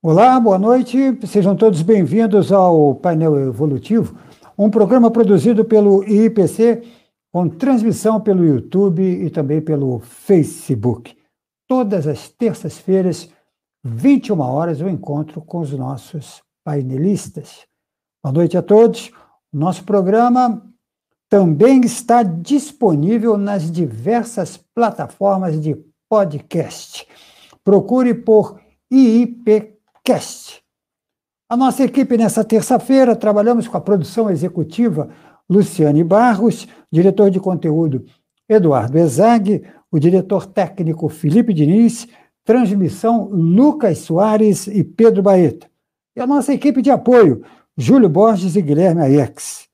Olá, 0.00 0.38
boa 0.38 0.60
noite. 0.60 0.96
Sejam 1.26 1.56
todos 1.56 1.82
bem-vindos 1.82 2.52
ao 2.52 2.94
Painel 2.94 3.36
Evolutivo, 3.36 4.16
um 4.56 4.70
programa 4.70 5.10
produzido 5.10 5.64
pelo 5.64 6.04
IPC 6.04 6.84
com 7.32 7.48
transmissão 7.48 8.20
pelo 8.20 8.44
YouTube 8.44 9.02
e 9.02 9.28
também 9.28 9.60
pelo 9.60 9.98
Facebook. 9.98 11.18
Todas 11.66 12.06
as 12.06 12.28
terças-feiras, 12.28 13.28
21 13.82 14.38
horas, 14.38 14.80
eu 14.80 14.88
encontro 14.88 15.40
com 15.42 15.58
os 15.58 15.72
nossos 15.72 16.44
painelistas. 16.64 17.66
Boa 18.22 18.32
noite 18.32 18.56
a 18.56 18.62
todos. 18.62 19.10
O 19.52 19.58
nosso 19.58 19.82
programa 19.82 20.64
também 21.28 21.80
está 21.80 22.22
disponível 22.22 23.36
nas 23.36 23.68
diversas 23.68 24.56
plataformas 24.72 25.60
de 25.60 25.76
podcast. 26.08 27.04
Procure 27.64 28.14
por 28.14 28.60
IIPC 28.92 29.77
Cast. 30.04 30.62
A 31.48 31.56
nossa 31.56 31.84
equipe 31.84 32.16
nessa 32.16 32.44
terça-feira 32.44 33.16
trabalhamos 33.16 33.66
com 33.66 33.76
a 33.76 33.80
produção 33.80 34.30
executiva 34.30 35.08
Luciane 35.48 36.04
Barros, 36.04 36.68
diretor 36.92 37.30
de 37.30 37.40
conteúdo 37.40 38.04
Eduardo 38.48 38.98
Ezag, 38.98 39.64
o 39.90 39.98
diretor 39.98 40.46
técnico 40.46 41.08
Felipe 41.08 41.54
Diniz, 41.54 42.06
transmissão 42.44 43.28
Lucas 43.30 43.98
Soares 43.98 44.66
e 44.66 44.84
Pedro 44.84 45.22
Baeta. 45.22 45.66
E 46.16 46.20
a 46.20 46.26
nossa 46.26 46.52
equipe 46.52 46.82
de 46.82 46.90
apoio, 46.90 47.42
Júlio 47.76 48.08
Borges 48.08 48.56
e 48.56 48.62
Guilherme 48.62 49.02
Aiex. 49.02 49.68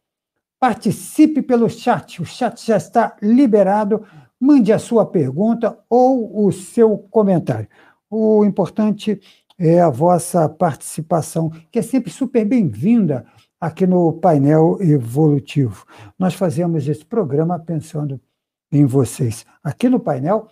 Participe 0.61 1.42
pelo 1.42 1.69
chat, 1.69 2.22
o 2.22 2.25
chat 2.25 2.64
já 2.64 2.77
está 2.77 3.17
liberado. 3.20 4.05
Mande 4.41 4.72
a 4.72 4.78
sua 4.78 5.06
pergunta 5.06 5.78
ou 5.89 6.47
o 6.47 6.52
seu 6.52 6.98
comentário. 7.11 7.69
O 8.11 8.45
importante 8.45 9.12
é 9.12 9.19
a 9.58 9.88
vossa 9.88 10.48
participação, 10.48 11.50
que 11.70 11.78
é 11.78 11.83
sempre 11.83 12.10
super 12.10 12.44
bem-vinda 12.44 13.24
aqui 13.61 13.86
no 13.86 14.12
painel 14.12 14.78
evolutivo. 14.80 15.86
Nós 16.19 16.34
fazemos 16.34 16.86
esse 16.88 17.05
programa 17.05 17.58
pensando 17.58 18.20
em 18.70 18.84
vocês. 18.84 19.46
Aqui 19.62 19.88
no 19.88 20.00
painel, 20.00 20.48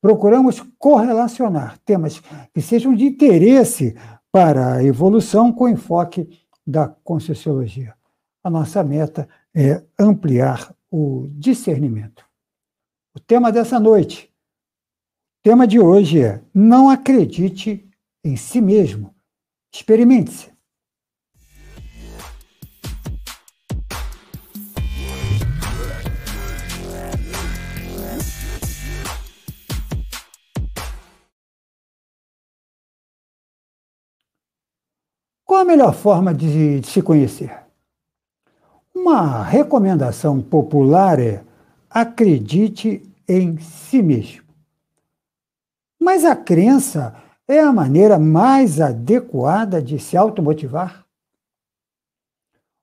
procuramos 0.00 0.60
correlacionar 0.78 1.78
temas 1.84 2.22
que 2.52 2.60
sejam 2.60 2.94
de 2.94 3.06
interesse 3.06 3.96
para 4.30 4.74
a 4.74 4.84
evolução 4.84 5.52
com 5.52 5.68
enfoque 5.68 6.28
da 6.66 6.88
Conscienciologia. 6.88 7.94
A 8.44 8.50
nossa 8.50 8.82
meta 8.82 9.28
é 9.54 9.82
ampliar 9.98 10.74
o 10.90 11.28
discernimento. 11.32 12.24
O 13.14 13.20
tema 13.20 13.50
dessa 13.50 13.78
noite, 13.80 14.32
tema 15.42 15.66
de 15.66 15.78
hoje 15.80 16.22
é: 16.22 16.42
não 16.54 16.88
acredite 16.88 17.88
em 18.24 18.36
si 18.36 18.60
mesmo. 18.60 19.14
Experimente-se. 19.72 20.52
Qual 35.44 35.60
a 35.60 35.64
melhor 35.64 35.92
forma 35.92 36.32
de, 36.32 36.80
se 36.82 37.02
conhecer? 37.02 37.54
Uma 38.94 39.42
recomendação 39.42 40.40
popular 40.40 41.18
é 41.20 41.44
acredite 41.90 43.02
em 43.28 43.58
si 43.58 44.02
mesmo. 44.02 44.44
Mas 46.00 46.24
a 46.24 46.34
crença 46.34 47.14
é 47.48 47.60
a 47.60 47.72
maneira 47.72 48.18
mais 48.18 48.80
adequada 48.80 49.82
de 49.82 49.98
se 49.98 50.16
automotivar? 50.16 51.04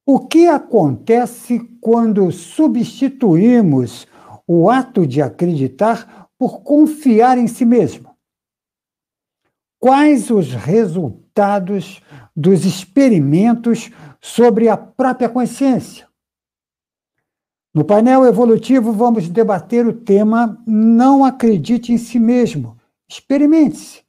O 0.05 0.27
que 0.27 0.47
acontece 0.47 1.59
quando 1.79 2.31
substituímos 2.31 4.07
o 4.47 4.69
ato 4.69 5.05
de 5.05 5.21
acreditar 5.21 6.27
por 6.37 6.61
confiar 6.61 7.37
em 7.37 7.47
si 7.47 7.63
mesmo? 7.63 8.09
Quais 9.79 10.29
os 10.29 10.53
resultados 10.53 12.01
dos 12.35 12.65
experimentos 12.65 13.91
sobre 14.19 14.67
a 14.67 14.75
própria 14.75 15.29
consciência? 15.29 16.07
No 17.73 17.85
painel 17.85 18.25
evolutivo, 18.25 18.91
vamos 18.91 19.29
debater 19.29 19.85
o 19.85 19.93
tema 19.93 20.61
Não 20.65 21.23
acredite 21.23 21.93
em 21.93 21.97
si 21.97 22.19
mesmo. 22.19 22.77
Experimente-se 23.07 24.08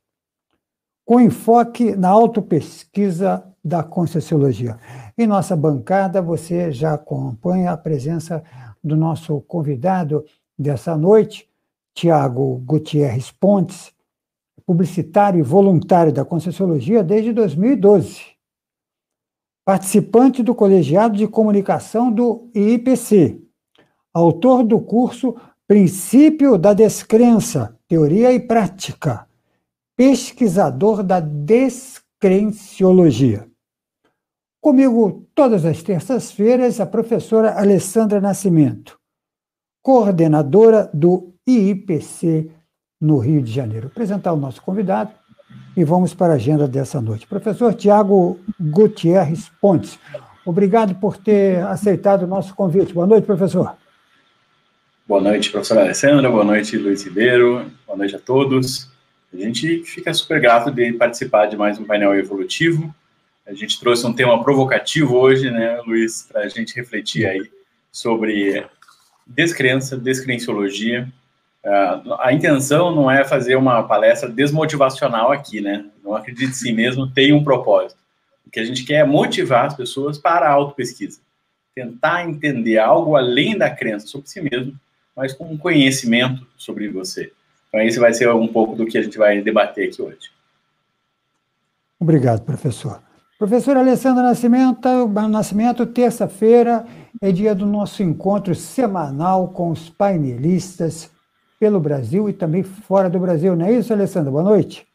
com 1.10 1.20
enfoque 1.20 1.96
na 1.96 2.08
autopesquisa 2.08 3.42
da 3.64 3.82
Conscienciologia. 3.82 4.78
Em 5.18 5.26
nossa 5.26 5.56
bancada, 5.56 6.22
você 6.22 6.70
já 6.70 6.94
acompanha 6.94 7.72
a 7.72 7.76
presença 7.76 8.44
do 8.80 8.96
nosso 8.96 9.40
convidado 9.40 10.24
dessa 10.56 10.96
noite, 10.96 11.48
Tiago 11.92 12.58
Gutierrez 12.58 13.32
Pontes, 13.32 13.92
publicitário 14.64 15.40
e 15.40 15.42
voluntário 15.42 16.12
da 16.12 16.24
Conscienciologia 16.24 17.02
desde 17.02 17.32
2012. 17.32 18.20
Participante 19.64 20.44
do 20.44 20.54
Colegiado 20.54 21.16
de 21.16 21.26
Comunicação 21.26 22.12
do 22.12 22.48
IPC, 22.54 23.42
autor 24.14 24.62
do 24.62 24.80
curso 24.80 25.34
Princípio 25.66 26.56
da 26.56 26.72
Descrença, 26.72 27.76
Teoria 27.88 28.32
e 28.32 28.38
Prática, 28.38 29.26
pesquisador 30.00 31.02
da 31.02 31.20
descrenciologia. 31.20 33.46
Comigo, 34.58 35.28
todas 35.34 35.66
as 35.66 35.82
terças-feiras, 35.82 36.80
a 36.80 36.86
professora 36.86 37.60
Alessandra 37.60 38.18
Nascimento, 38.18 38.98
coordenadora 39.82 40.90
do 40.94 41.34
IIPC 41.46 42.50
no 42.98 43.18
Rio 43.18 43.42
de 43.42 43.52
Janeiro. 43.52 43.88
Vou 43.88 43.92
apresentar 43.92 44.32
o 44.32 44.38
nosso 44.38 44.62
convidado 44.62 45.10
e 45.76 45.84
vamos 45.84 46.14
para 46.14 46.32
a 46.32 46.36
agenda 46.36 46.66
dessa 46.66 46.98
noite. 46.98 47.26
Professor 47.26 47.74
Tiago 47.74 48.40
Gutierrez 48.58 49.52
Pontes, 49.60 49.98
obrigado 50.46 50.94
por 50.94 51.18
ter 51.18 51.62
aceitado 51.64 52.22
o 52.22 52.26
nosso 52.26 52.54
convite. 52.54 52.94
Boa 52.94 53.06
noite, 53.06 53.26
professor. 53.26 53.76
Boa 55.06 55.20
noite, 55.20 55.50
professora 55.50 55.82
Alessandra. 55.82 56.30
Boa 56.30 56.44
noite, 56.44 56.78
Luiz 56.78 57.02
Ribeiro. 57.02 57.70
Boa 57.86 57.98
noite 57.98 58.16
a 58.16 58.18
todos. 58.18 58.89
A 59.32 59.36
gente 59.36 59.84
fica 59.84 60.12
super 60.12 60.40
grato 60.40 60.72
de 60.72 60.92
participar 60.92 61.46
de 61.46 61.56
mais 61.56 61.78
um 61.78 61.84
painel 61.84 62.14
evolutivo. 62.16 62.92
A 63.46 63.54
gente 63.54 63.78
trouxe 63.78 64.04
um 64.04 64.12
tema 64.12 64.42
provocativo 64.42 65.16
hoje, 65.16 65.50
né, 65.50 65.80
Luiz, 65.86 66.26
para 66.30 66.42
a 66.42 66.48
gente 66.48 66.74
refletir 66.74 67.26
aí 67.26 67.48
sobre 67.92 68.66
descrença, 69.24 69.96
descrenciologia. 69.96 71.08
Uh, 71.64 72.14
a 72.18 72.32
intenção 72.32 72.92
não 72.94 73.08
é 73.08 73.24
fazer 73.24 73.54
uma 73.54 73.84
palestra 73.84 74.28
desmotivacional 74.28 75.30
aqui, 75.30 75.60
né? 75.60 75.86
Não 76.02 76.16
acredite 76.16 76.50
em 76.50 76.52
si 76.52 76.72
mesmo, 76.72 77.08
tem 77.08 77.32
um 77.32 77.44
propósito. 77.44 77.98
O 78.44 78.50
que 78.50 78.58
a 78.58 78.64
gente 78.64 78.84
quer 78.84 78.94
é 78.94 79.04
motivar 79.04 79.66
as 79.66 79.74
pessoas 79.74 80.18
para 80.18 80.48
a 80.48 80.52
autopesquisa. 80.52 81.20
Tentar 81.72 82.28
entender 82.28 82.78
algo 82.78 83.14
além 83.14 83.56
da 83.56 83.70
crença 83.70 84.08
sobre 84.08 84.28
si 84.28 84.40
mesmo, 84.40 84.74
mas 85.14 85.32
com 85.32 85.44
um 85.44 85.56
conhecimento 85.56 86.44
sobre 86.56 86.88
você. 86.88 87.30
Então, 87.70 87.80
esse 87.80 88.00
vai 88.00 88.12
ser 88.12 88.28
um 88.34 88.48
pouco 88.48 88.74
do 88.74 88.84
que 88.84 88.98
a 88.98 89.02
gente 89.02 89.16
vai 89.16 89.40
debater 89.40 89.88
aqui 89.88 90.02
hoje. 90.02 90.30
Obrigado, 91.98 92.42
professor. 92.42 93.00
Professor 93.38 93.76
Alessandro 93.76 94.22
Nascimento, 94.22 95.08
Nascimento 95.30 95.86
terça-feira 95.86 96.84
é 97.22 97.30
dia 97.30 97.54
do 97.54 97.64
nosso 97.64 98.02
encontro 98.02 98.54
semanal 98.54 99.48
com 99.48 99.70
os 99.70 99.88
painelistas 99.88 101.10
pelo 101.58 101.78
Brasil 101.78 102.28
e 102.28 102.32
também 102.32 102.62
fora 102.62 103.08
do 103.08 103.20
Brasil, 103.20 103.54
não 103.54 103.66
é 103.66 103.72
isso, 103.72 103.92
Alessandra? 103.92 104.30
Boa 104.30 104.42
noite. 104.42 104.86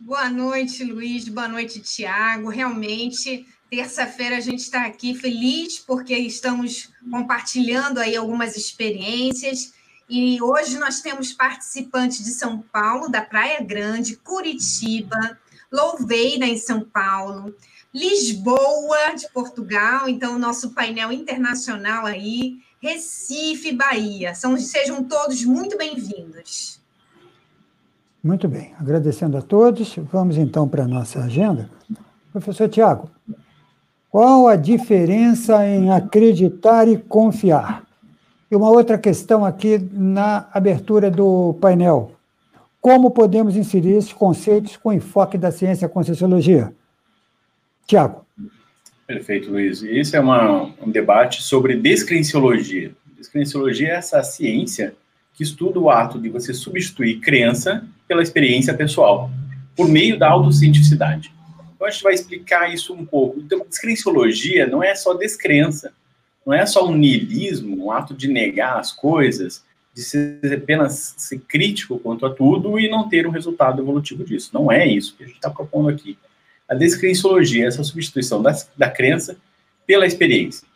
Boa 0.00 0.28
noite, 0.28 0.82
Luiz. 0.82 1.28
Boa 1.28 1.48
noite, 1.48 1.80
Tiago. 1.80 2.48
Realmente, 2.48 3.46
terça-feira 3.70 4.38
a 4.38 4.40
gente 4.40 4.60
está 4.60 4.86
aqui 4.86 5.14
feliz 5.14 5.78
porque 5.78 6.16
estamos 6.16 6.90
compartilhando 7.10 7.98
aí 7.98 8.16
algumas 8.16 8.56
experiências 8.56 9.72
e 10.08 10.40
hoje 10.42 10.78
nós 10.78 11.00
temos 11.00 11.32
participantes 11.32 12.24
de 12.24 12.30
São 12.30 12.58
Paulo, 12.58 13.08
da 13.08 13.22
Praia 13.22 13.62
Grande, 13.62 14.16
Curitiba, 14.16 15.38
Louveira, 15.72 16.46
em 16.46 16.58
São 16.58 16.80
Paulo, 16.80 17.54
Lisboa, 17.92 19.14
de 19.16 19.28
Portugal, 19.32 20.08
então, 20.08 20.36
o 20.36 20.38
nosso 20.38 20.70
painel 20.70 21.12
internacional 21.12 22.06
aí, 22.06 22.58
Recife, 22.80 23.72
Bahia. 23.72 24.34
São, 24.34 24.58
sejam 24.58 25.02
todos 25.04 25.44
muito 25.44 25.78
bem-vindos. 25.78 26.80
Muito 28.22 28.48
bem, 28.48 28.74
agradecendo 28.78 29.36
a 29.36 29.42
todos, 29.42 29.96
vamos 30.10 30.36
então 30.36 30.68
para 30.68 30.84
a 30.84 30.88
nossa 30.88 31.20
agenda. 31.20 31.70
Professor 32.32 32.68
Tiago, 32.68 33.10
qual 34.10 34.48
a 34.48 34.56
diferença 34.56 35.66
em 35.66 35.90
acreditar 35.90 36.88
e 36.88 36.98
confiar? 36.98 37.83
E 38.50 38.56
uma 38.56 38.70
outra 38.70 38.98
questão 38.98 39.44
aqui 39.44 39.78
na 39.92 40.48
abertura 40.52 41.10
do 41.10 41.56
painel. 41.60 42.12
como 42.80 43.10
podemos 43.10 43.56
inserir 43.56 43.92
esses 43.96 44.12
conceitos 44.12 44.76
com 44.76 44.92
enfoque 44.92 45.38
da 45.38 45.50
ciência 45.50 45.88
com 45.88 46.04
sociologia? 46.04 46.72
Tiago. 47.86 48.24
Perfeito, 49.06 49.50
Luiz. 49.50 49.82
Esse 49.82 50.16
é 50.16 50.20
uma, 50.20 50.64
um 50.82 50.90
debate 50.90 51.42
sobre 51.42 51.76
descrenciologia. 51.76 52.92
Descrenciologia 53.16 53.88
é 53.88 53.96
essa 53.96 54.22
ciência 54.22 54.94
que 55.34 55.42
estuda 55.42 55.80
o 55.80 55.90
ato 55.90 56.18
de 56.18 56.28
você 56.28 56.54
substituir 56.54 57.20
crença 57.20 57.86
pela 58.06 58.22
experiência 58.22 58.72
pessoal, 58.72 59.30
por 59.76 59.88
meio 59.88 60.18
da 60.18 60.28
autocientificidade. 60.30 61.32
Então, 61.74 61.86
a 61.86 61.90
gente 61.90 62.02
vai 62.02 62.14
explicar 62.14 62.72
isso 62.72 62.94
um 62.94 63.04
pouco. 63.04 63.40
Então, 63.40 63.66
descrenciologia 63.68 64.66
não 64.66 64.82
é 64.82 64.94
só 64.94 65.12
descrença, 65.14 65.92
não 66.44 66.52
é 66.52 66.66
só 66.66 66.86
um 66.86 66.94
niilismo, 66.94 67.86
um 67.86 67.90
ato 67.90 68.14
de 68.14 68.28
negar 68.28 68.78
as 68.78 68.92
coisas, 68.92 69.64
de 69.94 70.02
ser 70.02 70.60
apenas 70.62 71.14
ser 71.16 71.38
crítico 71.40 71.98
quanto 71.98 72.26
a 72.26 72.34
tudo 72.34 72.78
e 72.78 72.88
não 72.88 73.08
ter 73.08 73.26
um 73.26 73.30
resultado 73.30 73.80
evolutivo 73.80 74.24
disso. 74.24 74.50
Não 74.52 74.70
é 74.70 74.86
isso 74.86 75.16
que 75.16 75.24
a 75.24 75.26
gente 75.26 75.36
está 75.36 75.50
propondo 75.50 75.88
aqui. 75.88 76.18
A 76.68 76.74
descrenciologia 76.74 77.64
é 77.64 77.68
essa 77.68 77.84
substituição 77.84 78.42
da, 78.42 78.54
da 78.76 78.90
crença 78.90 79.36
pela 79.86 80.06
experiência. 80.06 80.66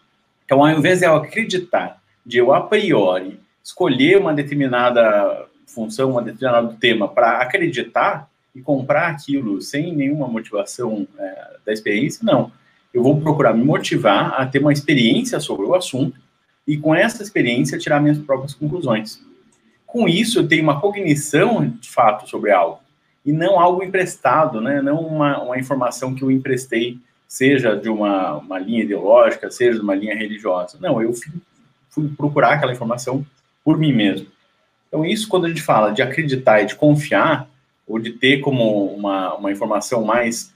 Então, 0.45 0.65
ao 0.65 0.71
invés 0.71 1.01
de 1.01 1.07
eu 1.07 1.15
acreditar, 1.17 2.01
de 2.25 2.39
eu 2.39 2.53
a 2.53 2.61
priori 2.61 3.41
escolher 3.63 4.19
uma 4.19 4.33
determinada 4.33 5.47
função, 5.67 6.17
um 6.17 6.23
determinado 6.23 6.77
tema 6.77 7.09
para 7.09 7.43
acreditar 7.43 8.29
e 8.55 8.61
comprar 8.61 9.09
aquilo 9.09 9.61
sem 9.61 9.95
nenhuma 9.95 10.27
motivação 10.27 11.07
é, 11.19 11.57
da 11.67 11.73
experiência, 11.73 12.21
não. 12.23 12.51
Eu 12.99 13.05
vou 13.05 13.21
procurar 13.21 13.55
me 13.55 13.65
motivar 13.65 14.35
a 14.37 14.45
ter 14.45 14.59
uma 14.59 14.73
experiência 14.73 15.39
sobre 15.39 15.65
o 15.65 15.75
assunto 15.77 16.19
e 16.67 16.77
com 16.77 16.93
essa 16.93 17.23
experiência 17.23 17.79
tirar 17.79 18.01
minhas 18.01 18.19
próprias 18.19 18.55
conclusões. 18.55 19.23
Com 19.87 20.09
isso, 20.09 20.41
eu 20.41 20.49
tenho 20.49 20.65
uma 20.65 20.81
cognição 20.81 21.65
de 21.65 21.89
fato 21.89 22.29
sobre 22.29 22.51
algo 22.51 22.81
e 23.25 23.33
não 23.33 23.61
algo 23.61 23.85
emprestado, 23.85 24.61
né? 24.61 24.83
não 24.83 24.99
uma, 24.99 25.41
uma 25.41 25.59
informação 25.59 26.13
que 26.13 26.25
eu 26.25 26.31
emprestei, 26.31 26.99
seja 27.29 27.77
de 27.77 27.89
uma, 27.89 28.39
uma 28.39 28.59
linha 28.59 28.83
ideológica, 28.83 29.49
seja 29.49 29.79
de 29.79 29.85
uma 29.85 29.95
linha 29.95 30.17
religiosa. 30.17 30.77
Não, 30.81 31.01
eu 31.01 31.13
fui, 31.13 31.33
fui 31.89 32.09
procurar 32.09 32.55
aquela 32.55 32.73
informação 32.73 33.25
por 33.65 33.79
mim 33.79 33.93
mesmo. 33.93 34.27
Então, 34.89 35.05
isso, 35.05 35.29
quando 35.29 35.45
a 35.45 35.49
gente 35.49 35.63
fala 35.63 35.93
de 35.93 36.03
acreditar 36.03 36.63
e 36.63 36.67
de 36.67 36.75
confiar, 36.75 37.49
ou 37.87 38.01
de 38.01 38.11
ter 38.11 38.41
como 38.41 38.87
uma, 38.87 39.35
uma 39.35 39.53
informação 39.53 40.05
mais 40.05 40.53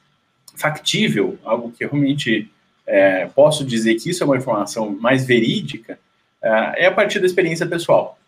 factível, 0.54 1.38
algo 1.44 1.70
que 1.70 1.84
realmente 1.84 2.50
é, 2.86 3.26
posso 3.26 3.64
dizer 3.64 3.94
que 3.96 4.10
isso 4.10 4.22
é 4.22 4.26
uma 4.26 4.36
informação 4.36 4.90
mais 5.00 5.24
verídica, 5.24 5.98
é, 6.42 6.84
é 6.84 6.86
a 6.86 6.92
partir 6.92 7.18
da 7.20 7.26
experiência 7.26 7.66
pessoal. 7.66 8.18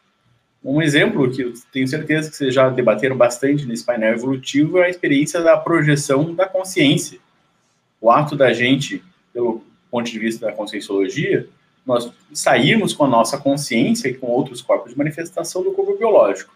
Um 0.64 0.80
exemplo 0.80 1.30
que 1.30 1.42
eu 1.42 1.52
tenho 1.70 1.86
certeza 1.86 2.30
que 2.30 2.36
vocês 2.36 2.54
já 2.54 2.70
debateram 2.70 3.16
bastante 3.16 3.66
nesse 3.66 3.84
painel 3.84 4.14
evolutivo 4.14 4.78
é 4.78 4.86
a 4.86 4.88
experiência 4.88 5.42
da 5.42 5.58
projeção 5.58 6.34
da 6.34 6.46
consciência. 6.46 7.18
O 8.00 8.10
ato 8.10 8.34
da 8.34 8.52
gente, 8.52 9.04
pelo 9.32 9.62
ponto 9.90 10.10
de 10.10 10.18
vista 10.18 10.46
da 10.46 10.52
conscienciologia, 10.52 11.46
nós 11.84 12.10
sairmos 12.32 12.94
com 12.94 13.04
a 13.04 13.08
nossa 13.08 13.36
consciência 13.36 14.08
e 14.08 14.14
com 14.14 14.26
outros 14.26 14.62
corpos 14.62 14.92
de 14.92 14.98
manifestação 14.98 15.62
do 15.62 15.72
corpo 15.72 15.98
biológico. 15.98 16.54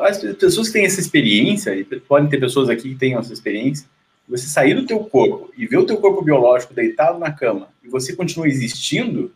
As 0.00 0.18
pessoas 0.18 0.66
que 0.66 0.72
têm 0.72 0.84
essa 0.84 0.98
experiência, 0.98 1.76
e 1.76 1.84
podem 1.84 2.28
ter 2.28 2.40
pessoas 2.40 2.68
aqui 2.68 2.88
que 2.88 2.96
tenham 2.96 3.20
essa 3.20 3.32
experiência, 3.32 3.86
você 4.28 4.46
sair 4.46 4.74
do 4.74 4.86
teu 4.86 5.00
corpo 5.00 5.50
e 5.56 5.66
ver 5.66 5.78
o 5.78 5.86
teu 5.86 5.96
corpo 5.98 6.22
biológico 6.22 6.74
deitado 6.74 7.18
na 7.18 7.30
cama 7.30 7.68
e 7.82 7.88
você 7.88 8.14
continua 8.14 8.48
existindo, 8.48 9.32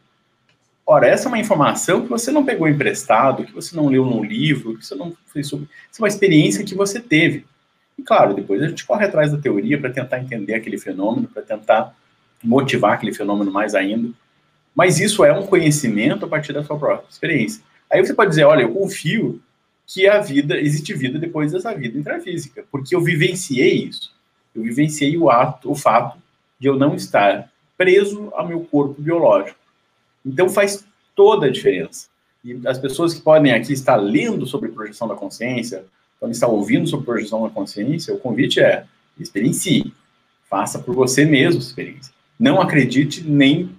Ora, 0.90 1.06
essa 1.06 1.26
é 1.26 1.28
uma 1.28 1.38
informação 1.38 2.02
que 2.02 2.08
você 2.08 2.32
não 2.32 2.44
pegou 2.44 2.66
emprestado, 2.66 3.44
que 3.44 3.52
você 3.52 3.76
não 3.76 3.86
leu 3.86 4.04
num 4.04 4.24
livro, 4.24 4.76
que 4.76 4.84
você 4.84 4.96
não 4.96 5.16
fez 5.32 5.46
sobre. 5.46 5.68
Isso 5.88 6.00
é 6.00 6.02
uma 6.02 6.08
experiência 6.08 6.64
que 6.64 6.74
você 6.74 6.98
teve. 6.98 7.46
E 7.96 8.02
claro, 8.02 8.34
depois 8.34 8.60
a 8.60 8.66
gente 8.66 8.84
corre 8.84 9.06
atrás 9.06 9.30
da 9.30 9.38
teoria 9.38 9.78
para 9.78 9.90
tentar 9.90 10.18
entender 10.18 10.52
aquele 10.52 10.76
fenômeno, 10.78 11.28
para 11.28 11.42
tentar 11.42 11.94
motivar 12.42 12.94
aquele 12.94 13.14
fenômeno 13.14 13.52
mais 13.52 13.72
ainda. 13.76 14.10
Mas 14.74 14.98
isso 14.98 15.24
é 15.24 15.32
um 15.32 15.46
conhecimento 15.46 16.24
a 16.24 16.28
partir 16.28 16.52
da 16.52 16.64
sua 16.64 16.76
própria 16.76 17.08
experiência. 17.08 17.62
Aí 17.88 18.04
você 18.04 18.12
pode 18.12 18.30
dizer, 18.30 18.42
olha, 18.42 18.62
eu 18.62 18.72
confio 18.72 19.40
que 19.86 20.08
a 20.08 20.18
vida 20.18 20.58
existe 20.58 20.92
vida 20.92 21.20
depois 21.20 21.52
dessa 21.52 21.72
vida 21.72 21.96
intrafísica, 21.96 22.64
porque 22.68 22.96
eu 22.96 23.00
vivenciei 23.00 23.84
isso. 23.84 24.12
Eu 24.54 24.62
vivenciei 24.62 25.16
o 25.16 25.30
ato, 25.30 25.70
o 25.70 25.74
fato 25.74 26.18
de 26.58 26.68
eu 26.68 26.76
não 26.76 26.94
estar 26.94 27.50
preso 27.76 28.30
ao 28.34 28.46
meu 28.46 28.60
corpo 28.60 29.00
biológico. 29.00 29.58
Então 30.24 30.48
faz 30.48 30.84
toda 31.14 31.46
a 31.46 31.50
diferença. 31.50 32.08
E 32.44 32.60
as 32.66 32.78
pessoas 32.78 33.14
que 33.14 33.20
podem 33.20 33.52
aqui 33.52 33.72
estar 33.72 33.96
lendo 33.96 34.46
sobre 34.46 34.70
projeção 34.70 35.08
da 35.08 35.14
consciência, 35.14 35.84
podem 36.18 36.32
estar 36.32 36.48
ouvindo 36.48 36.86
sobre 36.86 37.06
projeção 37.06 37.42
da 37.42 37.50
consciência, 37.50 38.14
o 38.14 38.18
convite 38.18 38.60
é 38.60 38.84
experiencie. 39.18 39.92
Faça 40.48 40.78
por 40.78 40.94
você 40.94 41.24
mesmo 41.24 41.60
experiência. 41.60 42.12
Não 42.38 42.60
acredite 42.60 43.22
nem 43.22 43.70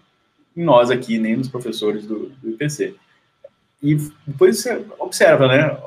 em 0.55 0.63
nós 0.63 0.89
aqui, 0.89 1.17
nem 1.17 1.35
nos 1.35 1.47
professores 1.47 2.05
do, 2.05 2.29
do 2.41 2.49
IPC. 2.51 2.95
E 3.81 3.95
depois 4.25 4.59
você 4.59 4.85
observa, 4.99 5.47
né? 5.47 5.77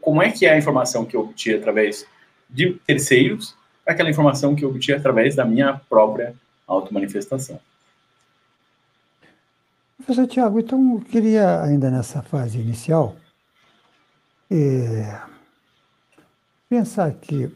Como 0.00 0.22
é 0.22 0.30
que 0.30 0.46
é 0.46 0.52
a 0.52 0.58
informação 0.58 1.04
que 1.04 1.14
eu 1.14 1.20
obtive 1.20 1.56
através 1.56 2.06
de 2.48 2.74
terceiros 2.86 3.54
aquela 3.86 4.10
informação 4.10 4.54
que 4.54 4.64
eu 4.64 4.70
obtive 4.70 4.98
através 4.98 5.34
da 5.34 5.44
minha 5.44 5.80
própria 5.88 6.34
automanifestação. 6.66 7.60
Professor 9.96 10.26
Tiago, 10.26 10.58
então 10.58 10.94
eu 10.94 11.00
queria, 11.00 11.62
ainda 11.62 11.90
nessa 11.90 12.22
fase 12.22 12.58
inicial, 12.58 13.16
é, 14.50 15.20
pensar 16.68 17.12
que 17.12 17.52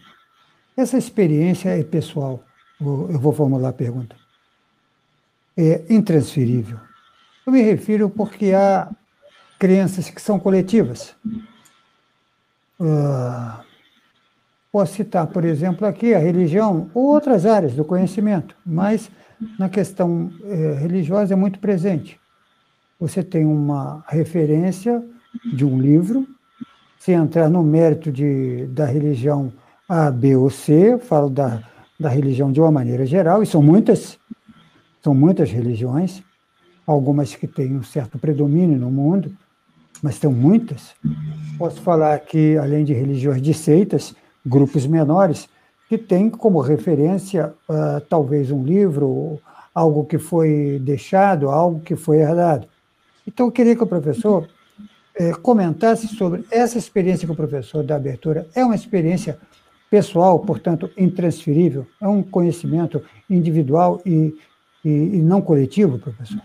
essa 0.77 0.97
experiência 0.97 1.71
é 1.71 1.83
pessoal. 1.83 2.45
Eu 2.81 3.19
vou 3.19 3.33
formular 3.33 3.71
a 3.71 3.73
pergunta. 3.73 4.15
É 5.57 5.83
intransferível. 5.89 6.79
Eu 7.47 7.53
me 7.53 7.63
refiro 7.63 8.11
porque 8.11 8.53
há 8.53 8.91
crenças 9.59 10.11
que 10.11 10.21
são 10.21 10.39
coletivas. 10.39 11.15
Uh, 12.79 13.66
posso 14.77 14.95
citar, 14.95 15.27
por 15.27 15.45
exemplo, 15.45 15.87
aqui 15.87 16.15
a 16.15 16.19
religião 16.19 16.91
ou 16.93 17.07
outras 17.07 17.47
áreas 17.47 17.75
do 17.75 17.85
conhecimento, 17.85 18.55
mas 18.65 19.11
na 19.59 19.69
questão 19.69 20.31
é, 20.45 20.79
religiosa 20.81 21.35
é 21.35 21.37
muito 21.37 21.59
presente 21.59 22.19
você 22.99 23.23
tem 23.23 23.45
uma 23.45 24.03
referência 24.09 25.03
de 25.55 25.65
um 25.65 25.79
livro, 25.79 26.27
sem 26.99 27.15
entrar 27.15 27.49
no 27.49 27.63
mérito 27.63 28.11
de, 28.11 28.67
da 28.69 28.87
religião 28.87 29.53
A, 29.89 30.11
B 30.11 30.35
ou 30.35 30.51
C, 30.51 30.99
falo 30.99 31.29
da, 31.29 31.63
da 32.01 32.09
religião 32.09 32.51
de 32.51 32.61
uma 32.61 32.71
maneira 32.71 33.05
geral, 33.05 33.43
e 33.43 33.47
são 33.47 33.63
muitas, 33.63 34.19
são 35.03 35.15
muitas 35.15 35.51
religiões, 35.51 36.23
algumas 36.87 37.35
que 37.35 37.47
têm 37.47 37.77
um 37.77 37.83
certo 37.83 38.19
predomínio 38.19 38.79
no 38.79 38.91
mundo, 38.91 39.31
mas 40.03 40.17
são 40.17 40.33
muitas. 40.33 40.95
Posso 41.59 41.81
falar 41.83 42.19
que, 42.21 42.57
além 42.57 42.85
de 42.85 42.95
religiões 42.95 43.43
de 43.43 43.53
seitas, 43.53 44.15
grupos 44.47 44.87
menores, 44.87 45.49
que 45.89 45.99
têm 45.99 46.31
como 46.31 46.61
referência 46.61 47.53
uh, 47.69 48.01
talvez 48.09 48.51
um 48.51 48.65
livro, 48.65 49.41
algo 49.75 50.05
que 50.05 50.19
foi 50.19 50.81
deixado, 50.83 51.51
algo 51.51 51.81
que 51.81 51.97
foi 51.97 52.19
herdado. 52.19 52.67
Então, 53.27 53.47
eu 53.47 53.53
queria 53.53 53.77
que 53.77 53.83
o 53.83 53.87
professor 53.87 54.49
é, 55.17 55.33
comentasse 55.33 56.07
sobre 56.09 56.45
essa 56.51 56.79
experiência 56.79 57.27
que 57.27 57.33
o 57.33 57.37
professor 57.37 57.83
da 57.83 57.97
abertura. 57.97 58.47
É 58.55 58.65
uma 58.65 58.75
experiência 58.75 59.39
pessoal, 59.91 60.39
portanto, 60.39 60.91
intransferível? 60.97 61.87
É 62.01 62.07
um 62.07 62.23
conhecimento 62.23 63.03
individual 63.29 64.01
e, 64.05 64.35
e, 64.85 64.91
e 64.91 65.23
não 65.23 65.41
coletivo, 65.41 65.99
professor? 65.99 66.41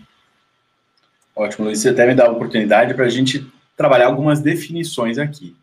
Ótimo, 1.34 1.66
Luiz. 1.66 1.80
Você 1.80 1.90
até 1.90 2.06
me 2.06 2.14
dá 2.14 2.26
a 2.26 2.30
oportunidade 2.30 2.94
para 2.94 3.06
a 3.06 3.10
gente 3.10 3.46
trabalhar 3.76 4.06
algumas 4.06 4.40
definições 4.40 5.18
aqui. 5.18 5.56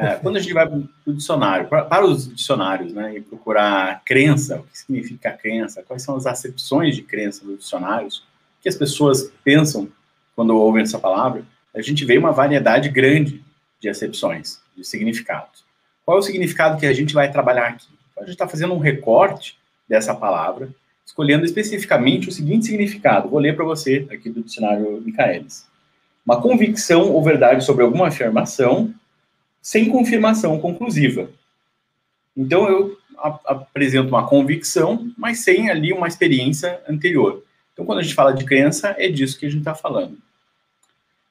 É, 0.00 0.14
quando 0.14 0.36
a 0.36 0.40
gente 0.40 0.54
vai 0.54 0.66
para 0.66 0.78
o 1.06 1.12
dicionário, 1.12 1.68
para, 1.68 2.06
os 2.06 2.32
dicionários, 2.32 2.92
né, 2.92 3.16
e 3.16 3.20
procurar 3.20 4.00
crença, 4.04 4.60
o 4.60 4.62
que 4.62 4.78
significa 4.78 5.32
crença, 5.32 5.82
quais 5.82 6.02
são 6.02 6.14
as 6.14 6.24
acepções 6.24 6.94
de 6.94 7.02
crença 7.02 7.44
nos 7.44 7.58
dicionários, 7.58 8.18
o 8.18 8.62
que 8.62 8.68
as 8.68 8.76
pessoas 8.76 9.32
pensam 9.42 9.88
quando 10.36 10.56
ouvem 10.56 10.84
essa 10.84 11.00
palavra, 11.00 11.42
a 11.74 11.82
gente 11.82 12.04
vê 12.04 12.16
uma 12.16 12.30
variedade 12.30 12.88
grande 12.88 13.42
de 13.80 13.88
acepções, 13.88 14.60
de 14.76 14.84
significados. 14.84 15.64
Qual 16.04 16.16
é 16.16 16.20
o 16.20 16.22
significado 16.22 16.78
que 16.78 16.86
a 16.86 16.92
gente 16.92 17.12
vai 17.12 17.30
trabalhar 17.30 17.66
aqui? 17.66 17.88
A 18.16 18.20
gente 18.20 18.30
está 18.30 18.46
fazendo 18.46 18.74
um 18.74 18.78
recorte 18.78 19.58
dessa 19.88 20.14
palavra, 20.14 20.68
escolhendo 21.04 21.44
especificamente 21.44 22.28
o 22.28 22.32
seguinte 22.32 22.66
significado. 22.66 23.28
Vou 23.28 23.40
ler 23.40 23.56
para 23.56 23.64
você 23.64 24.06
aqui 24.10 24.30
do 24.30 24.42
dicionário 24.42 25.00
Michaelis. 25.00 25.66
Uma 26.24 26.40
convicção 26.40 27.10
ou 27.10 27.22
verdade 27.22 27.64
sobre 27.64 27.82
alguma 27.82 28.08
afirmação 28.08 28.94
sem 29.68 29.90
confirmação 29.90 30.58
conclusiva. 30.58 31.28
Então, 32.34 32.66
eu 32.66 32.96
apresento 33.44 34.08
uma 34.08 34.26
convicção, 34.26 35.12
mas 35.14 35.40
sem 35.40 35.68
ali 35.68 35.92
uma 35.92 36.08
experiência 36.08 36.80
anterior. 36.88 37.44
Então, 37.74 37.84
quando 37.84 37.98
a 37.98 38.02
gente 38.02 38.14
fala 38.14 38.32
de 38.32 38.46
crença, 38.46 38.96
é 38.96 39.10
disso 39.10 39.38
que 39.38 39.44
a 39.44 39.50
gente 39.50 39.58
está 39.58 39.74
falando. 39.74 40.16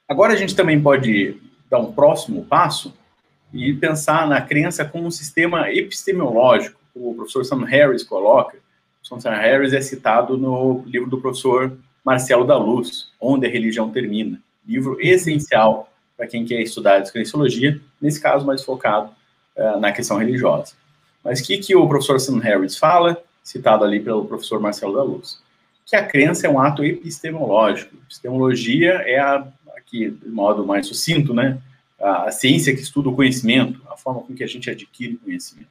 Agora 0.08 0.34
a 0.34 0.36
gente 0.36 0.56
também 0.56 0.79
pode 0.79 1.36
dar 1.67 1.79
um 1.79 1.91
próximo 1.91 2.46
passo 2.46 2.94
e 3.51 3.74
pensar 3.74 4.27
na 4.27 4.39
crença 4.39 4.86
como 4.86 5.08
um 5.08 5.12
sistema 5.12 5.72
epistemológico, 5.72 6.79
como 6.94 7.10
o 7.10 7.15
professor 7.15 7.44
Sam 7.44 7.65
Harris 7.65 8.03
coloca. 8.03 8.60
O 9.01 9.20
Sam 9.20 9.32
Harris 9.32 9.74
é 9.74 9.82
citado 9.82 10.38
no 10.38 10.84
livro 10.86 11.10
do 11.10 11.20
professor 11.20 11.75
Marcelo 12.06 12.46
da 12.46 12.56
Luz, 12.56 13.12
Onde 13.20 13.48
a 13.48 13.50
Religião 13.50 13.89
Termina. 13.89 14.39
Livro 14.63 14.96
essencial 15.01 15.91
para 16.17 16.27
quem 16.27 16.43
quer 16.43 16.59
estudar 16.62 17.00
descrenciologia, 17.00 17.79
nesse 18.01 18.19
caso 18.19 18.45
mais 18.45 18.63
focado 18.63 19.12
uh, 19.55 19.79
na 19.79 19.91
questão 19.91 20.17
religiosa. 20.17 20.74
Mas 21.24 21.39
o 21.39 21.43
que, 21.43 21.57
que 21.59 21.75
o 21.75 21.88
professor 21.88 22.19
Sam 22.19 22.39
Harris 22.39 22.75
fala, 22.75 23.21
citado 23.43 23.83
ali 23.83 24.00
pelo 24.00 24.25
professor 24.25 24.59
Marcelo 24.59 24.95
da 24.95 25.03
Luz? 25.03 25.39
Que 25.86 25.95
a 25.95 26.05
crença 26.05 26.47
é 26.47 26.50
um 26.50 26.59
ato 26.59 26.83
epistemológico. 26.83 27.95
Epistemologia 27.95 28.93
é 29.05 29.19
a, 29.19 29.47
aqui, 29.77 30.09
de 30.09 30.29
modo 30.29 30.65
mais 30.65 30.88
sucinto, 30.88 31.33
né? 31.33 31.59
A, 32.00 32.24
a 32.24 32.31
ciência 32.31 32.74
que 32.75 32.81
estuda 32.81 33.09
o 33.09 33.15
conhecimento, 33.15 33.81
a 33.89 33.95
forma 33.95 34.21
com 34.21 34.33
que 34.33 34.43
a 34.43 34.47
gente 34.47 34.69
adquire 34.69 35.17
conhecimento. 35.17 35.69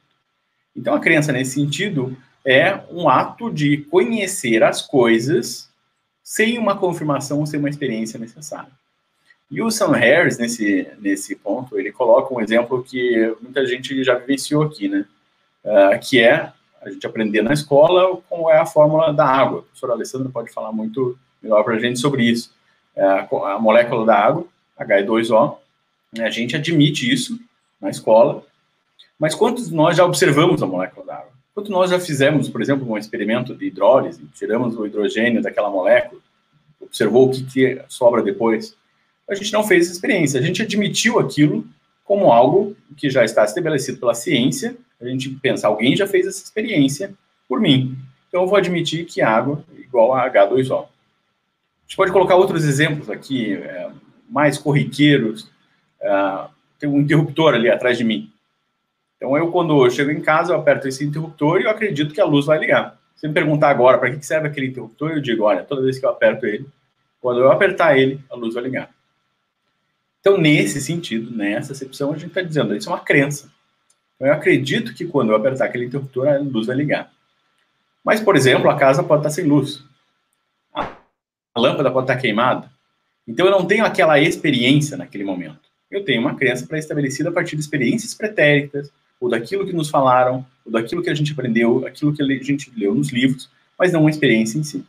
Então, 0.75 0.93
a 0.93 0.99
crença, 0.99 1.31
nesse 1.31 1.55
sentido, 1.55 2.15
é 2.45 2.79
um 2.91 3.09
ato 3.09 3.51
de 3.51 3.77
conhecer 3.77 4.63
as 4.63 4.81
coisas 4.81 5.69
sem 6.23 6.57
uma 6.57 6.77
confirmação, 6.77 7.45
sem 7.45 7.59
uma 7.59 7.69
experiência 7.69 8.19
necessária. 8.19 8.71
E 9.49 9.61
o 9.61 9.71
Sam 9.71 9.93
Harris, 9.93 10.37
nesse, 10.37 10.87
nesse 10.99 11.35
ponto, 11.35 11.79
ele 11.79 11.91
coloca 11.91 12.33
um 12.33 12.41
exemplo 12.41 12.83
que 12.83 13.33
muita 13.41 13.65
gente 13.65 14.03
já 14.03 14.15
vivenciou 14.15 14.63
aqui, 14.63 14.89
né? 14.89 15.05
Uh, 15.63 15.99
que 16.01 16.21
é 16.21 16.51
a 16.81 16.89
gente 16.89 17.05
aprender 17.05 17.41
na 17.41 17.53
escola 17.53 18.21
como 18.29 18.49
é 18.49 18.57
a 18.57 18.65
fórmula 18.65 19.13
da 19.13 19.25
água. 19.25 19.59
O 19.59 19.63
professor 19.63 19.91
Alessandro 19.91 20.29
pode 20.29 20.51
falar 20.51 20.71
muito 20.71 21.17
melhor 21.41 21.63
para 21.63 21.75
a 21.75 21.79
gente 21.79 21.99
sobre 21.99 22.23
isso. 22.23 22.51
É 22.95 23.03
a 23.03 23.59
molécula 23.59 24.05
da 24.05 24.15
água, 24.15 24.45
H2O, 24.79 25.57
né? 26.13 26.25
a 26.25 26.29
gente 26.29 26.55
admite 26.55 27.11
isso 27.11 27.39
na 27.79 27.89
escola, 27.89 28.43
mas 29.19 29.35
quantos 29.35 29.69
nós 29.69 29.95
já 29.97 30.05
observamos 30.05 30.61
a 30.61 30.67
molécula 30.67 31.05
da 31.05 31.15
água? 31.15 31.31
Quantos 31.53 31.71
nós 31.71 31.89
já 31.89 31.99
fizemos, 31.99 32.49
por 32.49 32.61
exemplo, 32.61 32.89
um 32.89 32.97
experimento 32.97 33.55
de 33.55 33.67
hidrólise, 33.67 34.23
tiramos 34.33 34.75
o 34.77 34.85
hidrogênio 34.85 35.41
daquela 35.41 35.69
molécula, 35.69 36.21
observou 36.79 37.27
o 37.27 37.31
que, 37.31 37.43
que 37.43 37.81
sobra 37.87 38.21
depois? 38.21 38.75
A 39.29 39.35
gente 39.35 39.51
não 39.51 39.63
fez 39.63 39.85
essa 39.85 39.93
experiência. 39.93 40.39
A 40.39 40.43
gente 40.43 40.61
admitiu 40.61 41.19
aquilo 41.19 41.65
como 42.03 42.31
algo 42.31 42.75
que 42.95 43.09
já 43.09 43.25
está 43.25 43.43
estabelecido 43.43 43.99
pela 43.99 44.13
ciência. 44.13 44.77
A 44.99 45.05
gente 45.05 45.29
pensa, 45.29 45.67
alguém 45.67 45.95
já 45.95 46.07
fez 46.07 46.25
essa 46.25 46.43
experiência 46.43 47.13
por 47.47 47.59
mim. 47.59 47.97
Então 48.27 48.41
eu 48.41 48.47
vou 48.47 48.57
admitir 48.57 49.05
que 49.05 49.21
água 49.21 49.63
é 49.75 49.81
igual 49.81 50.13
a 50.13 50.29
H2O. 50.29 50.83
A 50.83 50.87
gente 51.87 51.97
pode 51.97 52.11
colocar 52.11 52.35
outros 52.35 52.65
exemplos 52.65 53.09
aqui, 53.09 53.53
é, 53.53 53.89
mais 54.29 54.57
corriqueiros. 54.57 55.49
É, 56.01 56.45
tem 56.79 56.89
um 56.89 56.99
interruptor 56.99 57.53
ali 57.53 57.69
atrás 57.69 57.97
de 57.97 58.03
mim. 58.03 58.31
Então 59.17 59.35
eu, 59.37 59.51
quando 59.51 59.83
eu 59.83 59.89
chego 59.89 60.11
em 60.11 60.21
casa, 60.21 60.53
eu 60.53 60.57
aperto 60.57 60.87
esse 60.87 61.03
interruptor 61.03 61.59
e 61.59 61.63
eu 61.63 61.69
acredito 61.69 62.13
que 62.13 62.21
a 62.21 62.25
luz 62.25 62.45
vai 62.45 62.59
ligar. 62.59 62.97
Se 63.15 63.27
me 63.27 63.33
perguntar 63.33 63.69
agora 63.69 63.97
para 63.97 64.11
que 64.11 64.23
serve 64.23 64.47
aquele 64.47 64.67
interruptor, 64.67 65.11
eu 65.11 65.21
digo, 65.21 65.43
olha, 65.43 65.63
toda 65.63 65.81
vez 65.81 65.97
que 65.97 66.05
eu 66.05 66.09
aperto 66.09 66.45
ele, 66.45 66.67
quando 67.19 67.39
eu 67.39 67.51
apertar 67.51 67.97
ele, 67.97 68.23
a 68.29 68.35
luz 68.35 68.53
vai 68.53 68.63
ligar. 68.63 68.91
Então, 70.27 70.37
nesse 70.37 70.81
sentido, 70.81 71.31
nessa 71.31 71.71
acepção, 71.71 72.11
a 72.11 72.17
gente 72.17 72.27
está 72.27 72.41
dizendo, 72.41 72.75
isso 72.75 72.89
é 72.89 72.91
uma 72.91 72.99
crença. 72.99 73.49
Então, 74.13 74.27
eu 74.27 74.33
acredito 74.33 74.93
que 74.93 75.05
quando 75.05 75.29
eu 75.29 75.37
apertar 75.37 75.63
aquele 75.63 75.85
interruptor, 75.85 76.27
a 76.27 76.37
luz 76.37 76.67
vai 76.67 76.75
ligar. 76.75 77.09
Mas, 78.03 78.19
por 78.19 78.35
exemplo, 78.35 78.69
a 78.69 78.75
casa 78.75 79.01
pode 79.01 79.21
estar 79.21 79.29
sem 79.29 79.45
luz. 79.45 79.81
A 80.75 80.89
lâmpada 81.55 81.89
pode 81.89 82.11
estar 82.11 82.17
queimada. 82.17 82.69
Então, 83.25 83.45
eu 83.45 83.51
não 83.53 83.65
tenho 83.65 83.85
aquela 83.85 84.19
experiência 84.19 84.97
naquele 84.97 85.23
momento. 85.23 85.61
Eu 85.89 86.03
tenho 86.03 86.19
uma 86.19 86.35
crença 86.35 86.67
pré-estabelecida 86.67 87.29
a 87.29 87.31
partir 87.31 87.55
de 87.55 87.61
experiências 87.61 88.13
pretéritas, 88.13 88.91
ou 89.21 89.29
daquilo 89.29 89.65
que 89.65 89.71
nos 89.71 89.89
falaram, 89.89 90.45
ou 90.65 90.73
daquilo 90.73 91.01
que 91.01 91.09
a 91.09 91.15
gente 91.15 91.31
aprendeu, 91.31 91.87
aquilo 91.87 92.13
que 92.13 92.21
a 92.21 92.43
gente 92.43 92.69
leu 92.75 92.93
nos 92.93 93.13
livros, 93.13 93.49
mas 93.79 93.93
não 93.93 94.01
uma 94.01 94.09
experiência 94.09 94.59
em 94.59 94.63
si. 94.63 94.85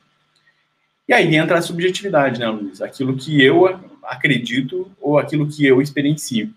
E 1.08 1.14
aí 1.14 1.34
entra 1.34 1.58
a 1.58 1.62
subjetividade, 1.62 2.38
né, 2.38 2.46
Luiz? 2.48 2.82
Aquilo 2.82 3.16
que 3.16 3.42
eu 3.42 3.66
acredito 4.02 4.90
ou 5.00 5.18
aquilo 5.18 5.48
que 5.48 5.64
eu 5.64 5.80
experiencio. 5.80 6.52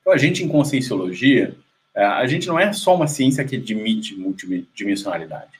Então, 0.00 0.12
a 0.12 0.18
gente 0.18 0.44
em 0.44 0.48
conscienciologia, 0.48 1.56
é, 1.94 2.04
a 2.04 2.26
gente 2.26 2.46
não 2.46 2.60
é 2.60 2.70
só 2.74 2.94
uma 2.94 3.08
ciência 3.08 3.44
que 3.44 3.56
admite 3.56 4.14
multidimensionalidade, 4.14 5.52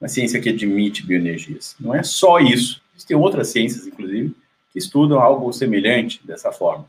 uma 0.00 0.08
ciência 0.08 0.40
que 0.40 0.48
admite 0.48 1.04
bioenergias. 1.04 1.74
Não 1.80 1.92
é 1.92 2.04
só 2.04 2.38
isso. 2.38 2.80
Existem 2.94 3.16
outras 3.16 3.48
ciências, 3.48 3.84
inclusive, 3.84 4.32
que 4.72 4.78
estudam 4.78 5.18
algo 5.18 5.52
semelhante 5.52 6.20
dessa 6.24 6.52
forma. 6.52 6.88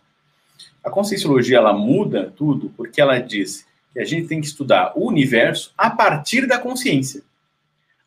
A 0.84 0.91
conscienciologia, 0.91 1.58
ela 1.58 1.74
muda 1.74 2.32
tudo 2.38 2.72
porque 2.77 3.01
ela 3.01 3.18
diz 3.18 3.65
que 3.94 4.00
a 4.00 4.06
gente 4.06 4.27
tem 4.27 4.39
que 4.39 4.48
estudar 4.48 4.94
o 4.96 5.08
universo 5.08 5.74
a 5.75 5.89
partir 5.89 6.48
da 6.48 6.60
consciência. 6.60 7.24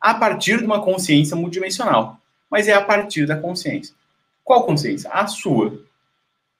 A 0.01 0.15
partir 0.15 0.59
de 0.59 0.65
uma 0.65 0.81
consciência 0.81 1.37
multidimensional. 1.37 2.21
Mas 2.55 2.69
é 2.69 2.73
a 2.73 2.81
partir 2.81 3.27
da 3.27 3.37
consciência. 3.37 3.93
Qual 4.45 4.65
consciência? 4.65 5.11
A 5.11 5.27
sua, 5.27 5.77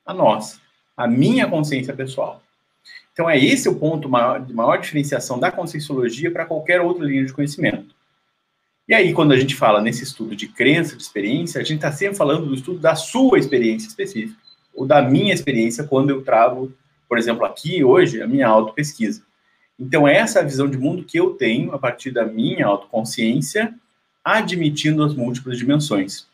a 0.05 0.13
nossa, 0.13 0.59
a 0.97 1.07
minha 1.07 1.49
consciência 1.49 1.95
pessoal. 1.95 2.43
Então, 3.13 3.31
é 3.31 3.39
esse 3.39 3.69
o 3.69 3.77
ponto 3.77 4.09
maior, 4.09 4.41
de 4.41 4.53
maior 4.53 4.81
diferenciação 4.81 5.39
da 5.39 5.53
conscienciologia 5.53 6.33
para 6.33 6.47
qualquer 6.47 6.81
outra 6.81 7.05
linha 7.05 7.25
de 7.25 7.33
conhecimento. 7.33 7.95
E 8.89 8.93
aí, 8.93 9.15
quando 9.15 9.31
a 9.31 9.39
gente 9.39 9.55
fala 9.55 9.81
nesse 9.81 10.03
estudo 10.03 10.35
de 10.35 10.49
crença, 10.49 10.97
de 10.97 11.03
experiência, 11.05 11.61
a 11.61 11.65
gente 11.65 11.77
está 11.77 11.93
sempre 11.93 12.17
falando 12.17 12.47
do 12.47 12.55
estudo 12.57 12.81
da 12.81 12.97
sua 12.97 13.39
experiência 13.39 13.87
específica, 13.87 14.37
ou 14.75 14.85
da 14.85 15.01
minha 15.01 15.33
experiência 15.33 15.85
quando 15.85 16.11
eu 16.11 16.25
trago, 16.25 16.73
por 17.09 17.19
exemplo, 17.19 17.45
aqui 17.45 17.85
hoje, 17.85 18.21
a 18.21 18.27
minha 18.27 18.49
autopesquisa. 18.49 19.23
Então, 19.79 20.09
essa 20.09 20.41
é 20.41 20.43
a 20.43 20.45
visão 20.45 20.69
de 20.69 20.77
mundo 20.77 21.05
que 21.05 21.21
eu 21.21 21.35
tenho 21.35 21.73
a 21.73 21.79
partir 21.79 22.11
da 22.11 22.27
minha 22.27 22.67
autoconsciência, 22.67 23.73
admitindo 24.25 25.05
as 25.05 25.15
múltiplas 25.15 25.59
dimensões. 25.59 26.27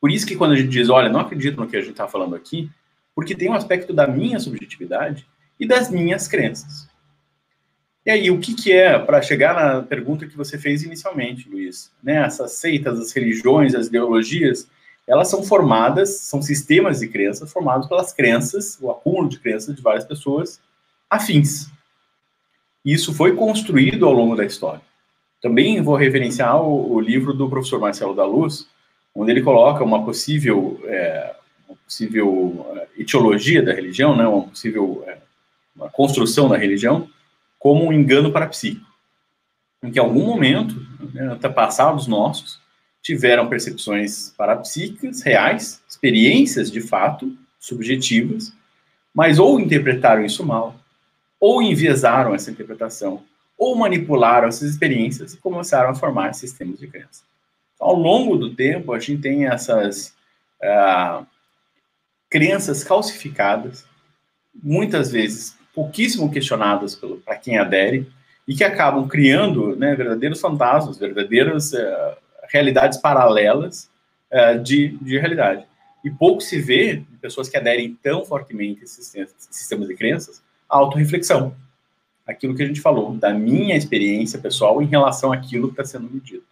Por 0.00 0.10
isso 0.10 0.26
que 0.26 0.36
quando 0.36 0.52
a 0.52 0.56
gente 0.56 0.68
diz, 0.68 0.88
olha, 0.88 1.08
não 1.08 1.20
acredito 1.20 1.56
no 1.56 1.68
que 1.68 1.76
a 1.76 1.80
gente 1.80 1.92
está 1.92 2.08
falando 2.08 2.34
aqui, 2.34 2.70
porque 3.14 3.34
tem 3.34 3.48
um 3.48 3.54
aspecto 3.54 3.92
da 3.92 4.06
minha 4.06 4.38
subjetividade 4.38 5.26
e 5.58 5.66
das 5.66 5.90
minhas 5.90 6.26
crenças. 6.28 6.88
E 8.06 8.10
aí, 8.10 8.30
o 8.30 8.40
que, 8.40 8.54
que 8.54 8.72
é, 8.72 8.98
para 8.98 9.20
chegar 9.20 9.54
na 9.54 9.82
pergunta 9.82 10.26
que 10.26 10.36
você 10.36 10.56
fez 10.56 10.82
inicialmente, 10.82 11.48
Luiz, 11.48 11.92
né, 12.02 12.24
essas 12.24 12.52
seitas, 12.52 12.98
as 12.98 13.12
religiões, 13.12 13.74
as 13.74 13.88
ideologias, 13.88 14.68
elas 15.06 15.28
são 15.28 15.42
formadas, 15.42 16.20
são 16.20 16.40
sistemas 16.40 17.00
de 17.00 17.08
crenças 17.08 17.52
formados 17.52 17.88
pelas 17.88 18.12
crenças, 18.12 18.78
o 18.80 18.90
acúmulo 18.90 19.28
de 19.28 19.38
crenças 19.38 19.74
de 19.74 19.82
várias 19.82 20.04
pessoas 20.04 20.60
afins. 21.10 21.70
Isso 22.84 23.12
foi 23.12 23.34
construído 23.34 24.06
ao 24.06 24.12
longo 24.12 24.36
da 24.36 24.44
história. 24.44 24.80
Também 25.40 25.80
vou 25.80 25.96
referenciar 25.96 26.60
o, 26.60 26.94
o 26.94 27.00
livro 27.00 27.32
do 27.32 27.48
professor 27.48 27.80
Marcelo 27.80 28.14
da 28.14 28.24
Luz, 28.24 28.68
onde 29.14 29.30
ele 29.30 29.42
coloca 29.42 29.84
uma 29.84 30.04
possível, 30.04 30.80
é, 30.84 31.34
uma 31.68 31.76
possível 31.76 32.66
é, 32.76 33.00
etiologia 33.02 33.62
da 33.62 33.72
religião, 33.72 34.16
né, 34.16 34.26
uma 34.26 34.48
possível 34.48 35.04
é, 35.06 35.18
uma 35.74 35.88
construção 35.88 36.48
da 36.48 36.56
religião, 36.56 37.08
como 37.58 37.86
um 37.86 37.92
engano 37.92 38.32
parapsíquico. 38.32 38.86
Em 39.82 39.92
que, 39.92 39.98
em 39.98 40.02
algum 40.02 40.26
momento, 40.26 40.74
né, 41.14 41.22
antepassados 41.32 42.08
nossos 42.08 42.60
tiveram 43.00 43.48
percepções 43.48 44.30
parapsíquicas 44.36 45.22
reais, 45.22 45.80
experiências 45.88 46.70
de 46.70 46.80
fato, 46.80 47.32
subjetivas, 47.58 48.52
mas 49.14 49.38
ou 49.38 49.58
interpretaram 49.58 50.24
isso 50.24 50.44
mal, 50.44 50.76
ou 51.40 51.62
enviesaram 51.62 52.34
essa 52.34 52.50
interpretação, 52.50 53.22
ou 53.58 53.74
manipularam 53.74 54.46
essas 54.46 54.70
experiências 54.70 55.34
e 55.34 55.36
começaram 55.38 55.90
a 55.90 55.94
formar 55.94 56.32
sistemas 56.32 56.78
de 56.78 56.86
crença. 56.86 57.24
Ao 57.78 57.94
longo 57.94 58.36
do 58.36 58.54
tempo, 58.54 58.92
a 58.92 58.98
gente 59.00 59.20
tem 59.20 59.46
essas 59.46 60.14
uh, 60.62 61.26
crenças 62.30 62.84
calcificadas, 62.84 63.84
muitas 64.54 65.10
vezes 65.10 65.56
pouquíssimo 65.74 66.30
questionadas 66.30 66.94
para 67.24 67.36
quem 67.36 67.58
adere, 67.58 68.10
e 68.46 68.54
que 68.54 68.64
acabam 68.64 69.06
criando 69.06 69.76
né, 69.76 69.94
verdadeiros 69.94 70.40
fantasmas, 70.40 70.98
verdadeiras 70.98 71.72
uh, 71.72 72.16
realidades 72.48 72.98
paralelas 72.98 73.90
uh, 74.32 74.58
de, 74.58 74.96
de 74.98 75.18
realidade. 75.18 75.66
E 76.04 76.10
pouco 76.10 76.40
se 76.40 76.60
vê 76.60 77.02
pessoas 77.20 77.48
que 77.48 77.56
aderem 77.56 77.98
tão 78.02 78.24
fortemente 78.24 78.80
a 78.80 78.84
esses 78.84 79.12
sistemas 79.50 79.88
de 79.88 79.94
crenças, 79.94 80.42
a 80.68 80.76
autorreflexão. 80.76 81.54
Aquilo 82.28 82.54
que 82.54 82.62
a 82.62 82.66
gente 82.66 82.80
falou, 82.80 83.14
da 83.14 83.32
minha 83.32 83.76
experiência 83.76 84.38
pessoal 84.38 84.82
em 84.82 84.86
relação 84.86 85.32
àquilo 85.32 85.68
que 85.68 85.80
está 85.80 85.84
sendo 85.84 86.10
medido. 86.10 86.44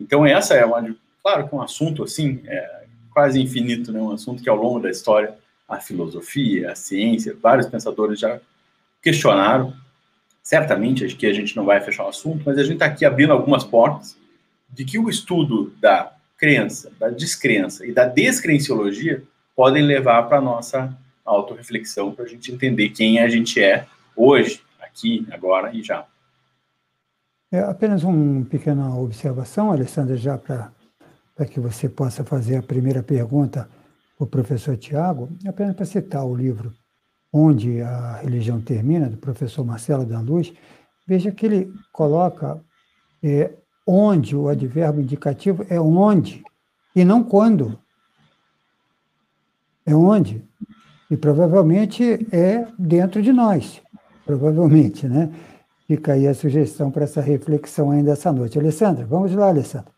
Então, 0.00 0.26
essa 0.26 0.54
é 0.54 0.64
uma. 0.64 0.96
Claro 1.22 1.46
que 1.46 1.54
é 1.54 1.58
um 1.58 1.62
assunto 1.62 2.02
assim, 2.02 2.42
é, 2.46 2.84
quase 3.12 3.40
infinito, 3.40 3.92
né? 3.92 4.00
um 4.00 4.12
assunto 4.12 4.42
que 4.42 4.48
ao 4.48 4.56
longo 4.56 4.80
da 4.80 4.90
história, 4.90 5.34
a 5.68 5.78
filosofia, 5.78 6.72
a 6.72 6.74
ciência, 6.74 7.36
vários 7.40 7.66
pensadores 7.66 8.18
já 8.18 8.40
questionaram. 9.02 9.74
Certamente, 10.42 11.04
acho 11.04 11.16
que 11.16 11.26
a 11.26 11.32
gente 11.32 11.54
não 11.54 11.64
vai 11.64 11.80
fechar 11.80 12.04
o 12.04 12.08
assunto, 12.08 12.42
mas 12.44 12.58
a 12.58 12.64
gente 12.64 12.74
está 12.74 12.86
aqui 12.86 13.04
abrindo 13.04 13.32
algumas 13.32 13.62
portas 13.62 14.16
de 14.68 14.84
que 14.84 14.98
o 14.98 15.08
estudo 15.08 15.72
da 15.80 16.12
crença, 16.36 16.90
da 16.98 17.08
descrença 17.08 17.86
e 17.86 17.92
da 17.92 18.06
descrenciologia 18.06 19.22
podem 19.54 19.84
levar 19.84 20.24
para 20.24 20.38
a 20.38 20.40
nossa 20.40 20.96
autorreflexão 21.24 22.12
para 22.12 22.24
a 22.24 22.28
gente 22.28 22.50
entender 22.50 22.88
quem 22.88 23.20
a 23.20 23.28
gente 23.28 23.62
é 23.62 23.86
hoje, 24.16 24.60
aqui, 24.92 25.26
agora 25.32 25.74
e 25.74 25.82
já. 25.82 26.06
É 27.50 27.60
apenas 27.60 28.02
uma 28.04 28.44
pequena 28.44 28.94
observação, 28.96 29.72
Alessandra, 29.72 30.16
já 30.16 30.38
para 30.38 30.72
que 31.50 31.58
você 31.58 31.88
possa 31.88 32.24
fazer 32.24 32.56
a 32.56 32.62
primeira 32.62 33.02
pergunta 33.02 33.68
para 34.16 34.24
o 34.24 34.26
professor 34.26 34.76
Tiago, 34.76 35.28
apenas 35.46 35.74
para 35.74 35.84
citar 35.84 36.24
o 36.24 36.34
livro 36.34 36.72
Onde 37.32 37.80
a 37.80 38.16
Religião 38.16 38.60
Termina, 38.60 39.08
do 39.08 39.16
professor 39.16 39.64
Marcelo 39.64 40.04
da 40.04 40.20
Luz, 40.20 40.52
veja 41.06 41.32
que 41.32 41.46
ele 41.46 41.72
coloca 41.90 42.62
é, 43.22 43.50
onde, 43.86 44.36
o 44.36 44.48
advérbio 44.48 45.02
indicativo 45.02 45.66
é 45.68 45.80
onde, 45.80 46.42
e 46.94 47.04
não 47.04 47.24
quando. 47.24 47.78
É 49.84 49.94
onde. 49.94 50.42
E 51.10 51.16
provavelmente 51.16 52.26
é 52.30 52.66
dentro 52.78 53.20
de 53.20 53.32
nós. 53.32 53.81
Provavelmente, 54.24 55.06
né? 55.08 55.32
Fica 55.86 56.12
aí 56.12 56.26
a 56.26 56.34
sugestão 56.34 56.90
para 56.90 57.04
essa 57.04 57.20
reflexão 57.20 57.90
ainda 57.90 58.12
essa 58.12 58.32
noite. 58.32 58.58
Alessandra, 58.58 59.04
vamos 59.04 59.34
lá, 59.34 59.48
Alessandra. 59.48 59.92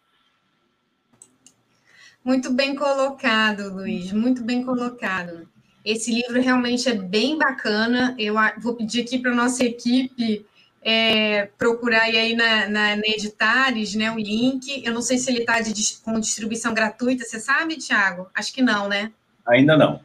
Muito 2.25 2.51
bem 2.53 2.75
colocado, 2.75 3.75
Luiz, 3.75 4.11
muito 4.13 4.43
bem 4.43 4.65
colocado. 4.65 5.47
Esse 5.85 6.11
livro 6.11 6.41
realmente 6.41 6.89
é 6.89 6.95
bem 6.95 7.37
bacana. 7.37 8.15
Eu 8.19 8.35
vou 8.63 8.75
pedir 8.75 9.03
aqui 9.03 9.19
para 9.19 9.33
a 9.33 9.35
nossa 9.35 9.63
equipe 9.63 10.47
é, 10.85 11.47
procurar 11.59 12.03
aí 12.03 12.37
na, 12.37 12.69
na, 12.69 12.97
na, 12.97 13.07
Editares 13.07 13.95
né, 13.95 14.11
o 14.11 14.17
link. 14.17 14.83
Eu 14.85 14.93
não 14.93 15.01
sei 15.01 15.17
se 15.17 15.31
ele 15.31 15.41
está 15.41 15.55
com 16.03 16.21
distribuição 16.21 16.75
gratuita, 16.75 17.25
você 17.25 17.41
sabe, 17.41 17.77
Tiago? 17.77 18.29
Acho 18.35 18.53
que 18.53 18.63
não, 18.63 18.89
né? 18.89 19.11
Ainda 19.47 19.77
não. 19.77 20.01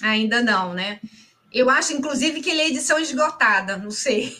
Ainda 0.00 0.40
não, 0.40 0.72
né? 0.72 1.00
Eu 1.52 1.70
acho, 1.70 1.92
inclusive, 1.92 2.40
que 2.40 2.50
ele 2.50 2.60
é 2.60 2.68
edição 2.68 2.98
esgotada, 2.98 3.76
não 3.76 3.90
sei. 3.90 4.38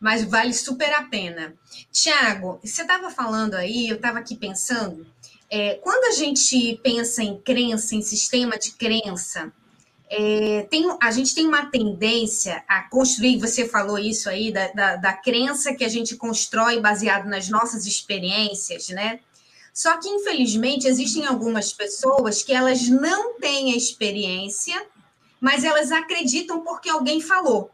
Mas 0.00 0.24
vale 0.24 0.52
super 0.52 0.92
a 0.92 1.02
pena. 1.02 1.54
Tiago, 1.90 2.58
você 2.62 2.82
estava 2.82 3.10
falando 3.10 3.54
aí, 3.54 3.88
eu 3.88 3.96
estava 3.96 4.18
aqui 4.18 4.36
pensando, 4.36 5.06
é, 5.48 5.74
quando 5.74 6.04
a 6.06 6.16
gente 6.16 6.80
pensa 6.82 7.22
em 7.22 7.38
crença, 7.38 7.94
em 7.94 8.02
sistema 8.02 8.58
de 8.58 8.72
crença, 8.72 9.52
é, 10.14 10.66
tem, 10.70 10.84
a 11.00 11.10
gente 11.10 11.34
tem 11.34 11.46
uma 11.46 11.66
tendência 11.66 12.62
a 12.68 12.82
construir, 12.82 13.38
você 13.38 13.66
falou 13.66 13.98
isso 13.98 14.28
aí, 14.28 14.52
da, 14.52 14.68
da, 14.68 14.96
da, 14.96 15.12
crença 15.14 15.74
que 15.74 15.84
a 15.84 15.88
gente 15.88 16.16
constrói 16.16 16.80
baseado 16.80 17.26
nas 17.28 17.48
nossas 17.48 17.86
experiências, 17.86 18.88
né? 18.88 19.20
Só 19.72 19.96
que, 19.96 20.08
infelizmente, 20.08 20.86
existem 20.86 21.26
algumas 21.26 21.72
pessoas 21.72 22.42
que 22.42 22.52
elas 22.52 22.88
não 22.88 23.38
têm 23.38 23.72
a 23.72 23.76
experiência, 23.76 24.86
mas 25.42 25.64
elas 25.64 25.90
acreditam 25.90 26.60
porque 26.60 26.88
alguém 26.88 27.20
falou. 27.20 27.72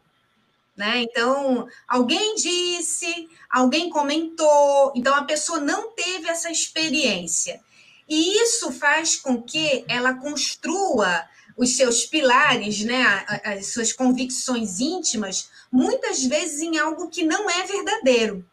Né? 0.75 1.03
Então, 1.03 1.67
alguém 1.87 2.33
disse, 2.33 3.29
alguém 3.47 3.91
comentou, 3.91 4.91
então 4.95 5.13
a 5.13 5.23
pessoa 5.23 5.59
não 5.59 5.91
teve 5.91 6.27
essa 6.27 6.49
experiência. 6.49 7.61
E 8.07 8.41
isso 8.41 8.71
faz 8.71 9.17
com 9.17 9.39
que 9.39 9.85
ela 9.87 10.15
construa 10.15 11.27
os 11.55 11.75
seus 11.75 12.07
pilares, 12.07 12.83
né, 12.83 13.03
as 13.43 13.67
suas 13.67 13.93
convicções 13.93 14.79
íntimas, 14.79 15.51
muitas 15.71 16.23
vezes 16.23 16.61
em 16.61 16.79
algo 16.79 17.07
que 17.09 17.23
não 17.23 17.47
é 17.47 17.67
verdadeiro. 17.67 18.43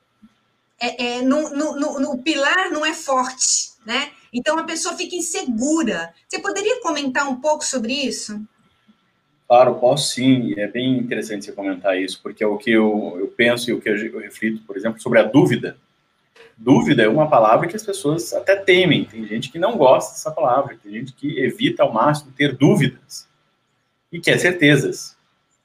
É, 0.79 1.07
é 1.07 1.23
no, 1.23 1.49
no, 1.51 1.81
no, 1.81 2.01
no, 2.01 2.19
pilar 2.19 2.71
não 2.71 2.85
é 2.85 2.93
forte, 2.93 3.71
né? 3.87 4.13
Então 4.31 4.59
a 4.59 4.65
pessoa 4.65 4.95
fica 4.95 5.17
insegura. 5.17 6.13
Você 6.29 6.39
poderia 6.39 6.83
comentar 6.83 7.27
um 7.27 7.41
pouco 7.41 7.65
sobre 7.65 7.95
isso? 7.95 8.47
Claro, 9.49 9.77
posso 9.77 10.15
sim. 10.15 10.55
É 10.57 10.67
bem 10.67 10.99
interessante 10.99 11.45
você 11.45 11.53
comentar 11.53 12.01
isso, 12.01 12.21
porque 12.23 12.43
é 12.43 12.47
o 12.47 12.57
que 12.59 12.71
eu, 12.71 13.17
eu 13.19 13.29
penso 13.29 13.71
e 13.71 13.73
o 13.73 13.81
que 13.81 13.89
eu, 13.89 13.97
eu 13.97 14.21
reflito, 14.21 14.63
por 14.67 14.77
exemplo, 14.77 15.01
sobre 15.01 15.21
a 15.21 15.23
dúvida 15.23 15.77
Dúvida 16.57 17.03
é 17.03 17.09
uma 17.09 17.29
palavra 17.29 17.69
que 17.69 17.77
as 17.77 17.83
pessoas 17.83 18.33
até 18.33 18.57
temem. 18.57 19.05
Tem 19.05 19.27
gente 19.27 19.51
que 19.51 19.59
não 19.59 19.77
gosta 19.77 20.13
dessa 20.13 20.31
palavra, 20.31 20.77
tem 20.83 20.91
gente 20.91 21.13
que 21.13 21.39
evita 21.39 21.83
ao 21.83 21.93
máximo 21.93 22.33
ter 22.33 22.57
dúvidas 22.57 23.29
e 24.11 24.19
quer 24.19 24.39
certezas. 24.39 25.15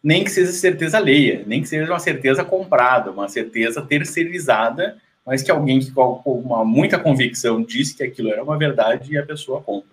Nem 0.03 0.23
que 0.23 0.31
seja 0.31 0.51
certeza 0.51 0.97
alheia, 0.97 1.43
nem 1.47 1.61
que 1.61 1.69
seja 1.69 1.89
uma 1.89 1.99
certeza 1.99 2.43
comprada, 2.43 3.11
uma 3.11 3.29
certeza 3.29 3.81
terceirizada, 3.81 4.97
mas 5.25 5.41
que 5.41 5.51
alguém 5.51 5.79
que 5.79 5.91
com 5.91 6.21
uma 6.25 6.65
muita 6.65 6.99
convicção 6.99 7.63
disse 7.63 7.95
que 7.95 8.03
aquilo 8.03 8.29
era 8.29 8.43
uma 8.43 8.57
verdade 8.57 9.13
e 9.13 9.17
a 9.17 9.25
pessoa 9.25 9.61
compra. 9.61 9.89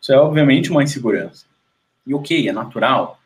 Isso 0.00 0.12
é 0.12 0.16
obviamente 0.16 0.70
uma 0.70 0.82
insegurança. 0.82 1.44
E 2.04 2.12
ok, 2.12 2.48
é 2.48 2.52
natural. 2.52 3.19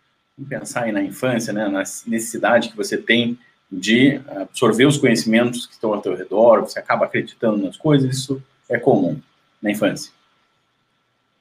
Pensar 0.49 0.85
aí 0.85 0.93
na 0.93 1.03
infância, 1.03 1.53
né, 1.53 1.69
na 1.69 1.85
necessidade 2.07 2.71
que 2.71 2.77
você 2.77 2.99
tem 2.99 3.39
de 3.71 4.21
absorver 4.29 4.87
os 4.87 4.99
conhecimentos 4.99 5.67
que 5.67 5.75
estão 5.75 5.93
ao 5.93 6.01
teu 6.01 6.17
redor, 6.17 6.61
você 6.61 6.79
acaba 6.79 7.05
acreditando 7.05 7.65
nas 7.65 7.77
coisas, 7.77 8.17
isso 8.17 8.43
é 8.69 8.79
comum 8.79 9.21
na 9.63 9.71
infância, 9.71 10.13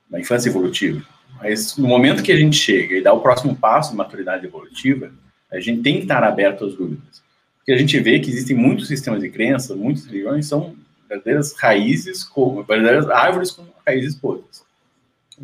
na 0.10 0.20
infância 0.20 0.50
evolutiva. 0.50 1.04
Mas 1.42 1.76
no 1.76 1.88
momento 1.88 2.24
que 2.24 2.32
a 2.32 2.38
gente 2.38 2.56
chega 2.56 2.96
e 2.96 3.02
dá 3.02 3.12
o 3.12 3.22
próximo 3.22 3.56
passo 3.56 3.92
de 3.92 3.98
maturidade 3.98 4.46
evolutiva, 4.46 5.12
a 5.52 5.60
gente 5.60 5.82
tem 5.82 5.98
que 5.98 6.04
estar 6.04 6.24
aberto 6.24 6.66
às 6.66 6.76
dúvidas. 6.76 7.24
Porque 7.58 7.72
a 7.72 7.78
gente 7.78 8.00
vê 8.00 8.20
que 8.20 8.30
existem 8.30 8.56
muitos 8.56 8.88
sistemas 8.88 9.22
de 9.22 9.30
crença, 9.30 9.76
muitas 9.76 10.06
religiões 10.06 10.48
são 10.48 10.76
verdadeiras 11.08 11.54
raízes, 11.54 12.28
verdadeiras 12.68 13.10
árvores 13.10 13.52
com 13.52 13.66
raízes 13.86 14.16
podres. 14.16 14.64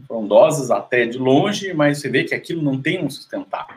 Frondosas 0.08 0.72
até 0.72 1.06
de 1.06 1.18
longe, 1.18 1.74
mas 1.74 2.00
você 2.00 2.10
vê 2.10 2.24
que 2.24 2.36
aquilo 2.36 2.62
não 2.62 2.80
tem 2.82 3.04
um 3.04 3.10
sustentável. 3.10 3.76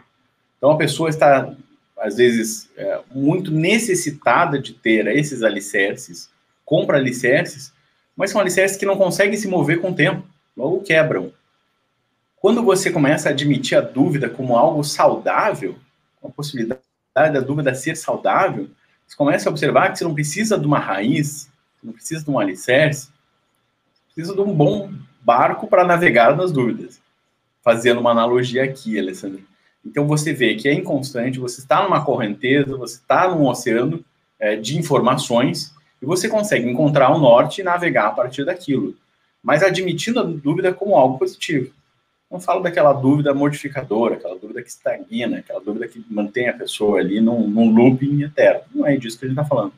Então 0.59 0.71
a 0.71 0.77
pessoa 0.77 1.09
está 1.09 1.55
às 2.03 2.17
vezes, 2.17 2.69
é, 2.77 3.01
muito 3.15 3.53
necessitada 3.53 4.59
de 4.59 4.75
ter 4.75 5.07
esses 5.07 5.45
alicerces, 5.45 6.29
compra 6.65 6.97
alicerces, 6.99 7.73
mas 8.17 8.31
são 8.31 8.41
alicerces 8.41 8.77
que 8.77 8.85
não 8.85 8.97
conseguem 8.97 9.37
se 9.37 9.47
mover 9.47 9.81
com 9.81 9.91
o 9.91 9.95
tempo, 9.95 10.27
logo 10.57 10.83
quebram. 10.83 11.33
Quando 12.37 12.61
você 12.63 12.91
começa 12.91 13.29
a 13.29 13.33
admitir 13.33 13.79
a 13.79 13.81
dúvida 13.81 14.29
como 14.29 14.57
algo 14.57 14.83
saudável, 14.83 15.77
a 16.23 16.29
possibilidade 16.29 16.83
da 17.15 17.41
dúvida 17.41 17.73
ser 17.73 17.97
saudável, 17.97 18.69
você 19.07 19.17
começa 19.17 19.49
a 19.49 19.53
observar 19.53 19.93
que 19.93 19.99
você 19.99 20.05
não 20.05 20.15
precisa 20.15 20.59
de 20.59 20.67
uma 20.67 20.81
raiz, 20.81 21.49
não 21.81 21.93
precisa 21.93 22.25
de 22.25 22.31
um 22.31 22.39
alicerce, 22.39 23.11
precisa 24.13 24.35
de 24.35 24.41
um 24.41 24.53
bom 24.53 24.93
barco 25.23 25.67
para 25.67 25.85
navegar 25.85 26.37
nas 26.37 26.53
dúvidas. 26.53 27.01
Fazendo 27.63 28.01
uma 28.01 28.11
analogia 28.11 28.65
aqui, 28.65 28.99
Alessandro. 28.99 29.43
Então 29.85 30.07
você 30.07 30.33
vê 30.33 30.55
que 30.55 30.69
é 30.69 30.73
inconstante, 30.73 31.39
você 31.39 31.61
está 31.61 31.83
numa 31.83 32.05
correnteza, 32.05 32.77
você 32.77 32.97
está 32.97 33.29
num 33.29 33.47
oceano 33.47 34.05
é, 34.39 34.57
de 34.57 34.79
informações 34.79 35.75
e 36.01 36.07
você 36.07 36.29
consegue 36.29 36.69
encontrar 36.69 37.11
o 37.11 37.19
norte 37.19 37.61
e 37.61 37.65
navegar 37.65 38.07
a 38.09 38.13
partir 38.13 38.45
daquilo, 38.45 38.95
mas 39.43 39.63
admitindo 39.63 40.21
a 40.21 40.25
dúvida 40.25 40.73
como 40.73 40.97
algo 40.97 41.19
positivo. 41.19 41.73
Não 42.31 42.41
falo 42.41 42.63
daquela 42.63 42.93
dúvida 42.93 43.35
mortificadora, 43.35 44.15
aquela 44.15 44.39
dúvida 44.39 44.63
que 44.63 44.69
estagna, 44.69 45.39
aquela 45.39 45.61
dúvida 45.61 45.87
que 45.87 46.03
mantém 46.09 46.49
a 46.49 46.55
pessoa 46.55 46.99
ali 46.99 47.21
num, 47.21 47.47
num 47.47 47.71
looping 47.71 48.23
eterno. 48.23 48.63
Não 48.75 48.87
é 48.87 48.97
disso 48.97 49.19
que 49.19 49.27
a 49.27 49.29
gente 49.29 49.39
está 49.39 49.47
falando. 49.47 49.73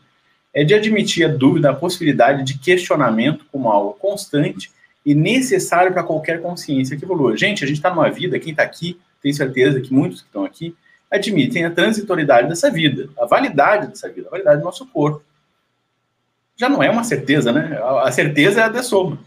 É 0.53 0.63
de 0.63 0.73
admitir 0.73 1.25
a 1.25 1.29
dúvida, 1.29 1.71
a 1.71 1.75
possibilidade 1.75 2.45
de 2.45 2.57
questionamento 2.59 3.45
como 3.51 3.69
algo 3.69 3.95
constante 3.95 4.71
e 5.05 5.15
necessário 5.15 5.93
para 5.93 6.03
qualquer 6.03 6.41
consciência 6.41 6.97
que 6.97 7.05
evolua. 7.05 7.37
Gente, 7.37 7.65
a 7.65 7.67
gente 7.67 7.77
está 7.77 7.91
numa 7.91 8.11
vida, 8.11 8.39
quem 8.39 8.53
está 8.53 8.63
aqui 8.63 8.99
tenho 9.25 9.35
certeza 9.35 9.81
que 9.81 9.93
muitos 9.93 10.21
que 10.21 10.27
estão 10.27 10.45
aqui 10.45 10.77
admitem 11.11 11.65
a 11.65 11.71
transitoriedade 11.71 12.47
dessa 12.49 12.71
vida, 12.71 13.09
a 13.19 13.25
validade 13.25 13.87
dessa 13.87 14.09
vida, 14.09 14.29
a 14.29 14.31
validade 14.31 14.59
do 14.59 14.65
nosso 14.65 14.87
corpo. 14.87 15.23
Já 16.57 16.69
não 16.69 16.83
é 16.83 16.91
uma 16.91 17.05
certeza, 17.05 17.51
né? 17.51 17.79
A 18.03 18.13
certeza 18.13 18.61
é 18.61 18.65
a 18.65 18.69
de 18.69 18.83
soma. 18.83 19.19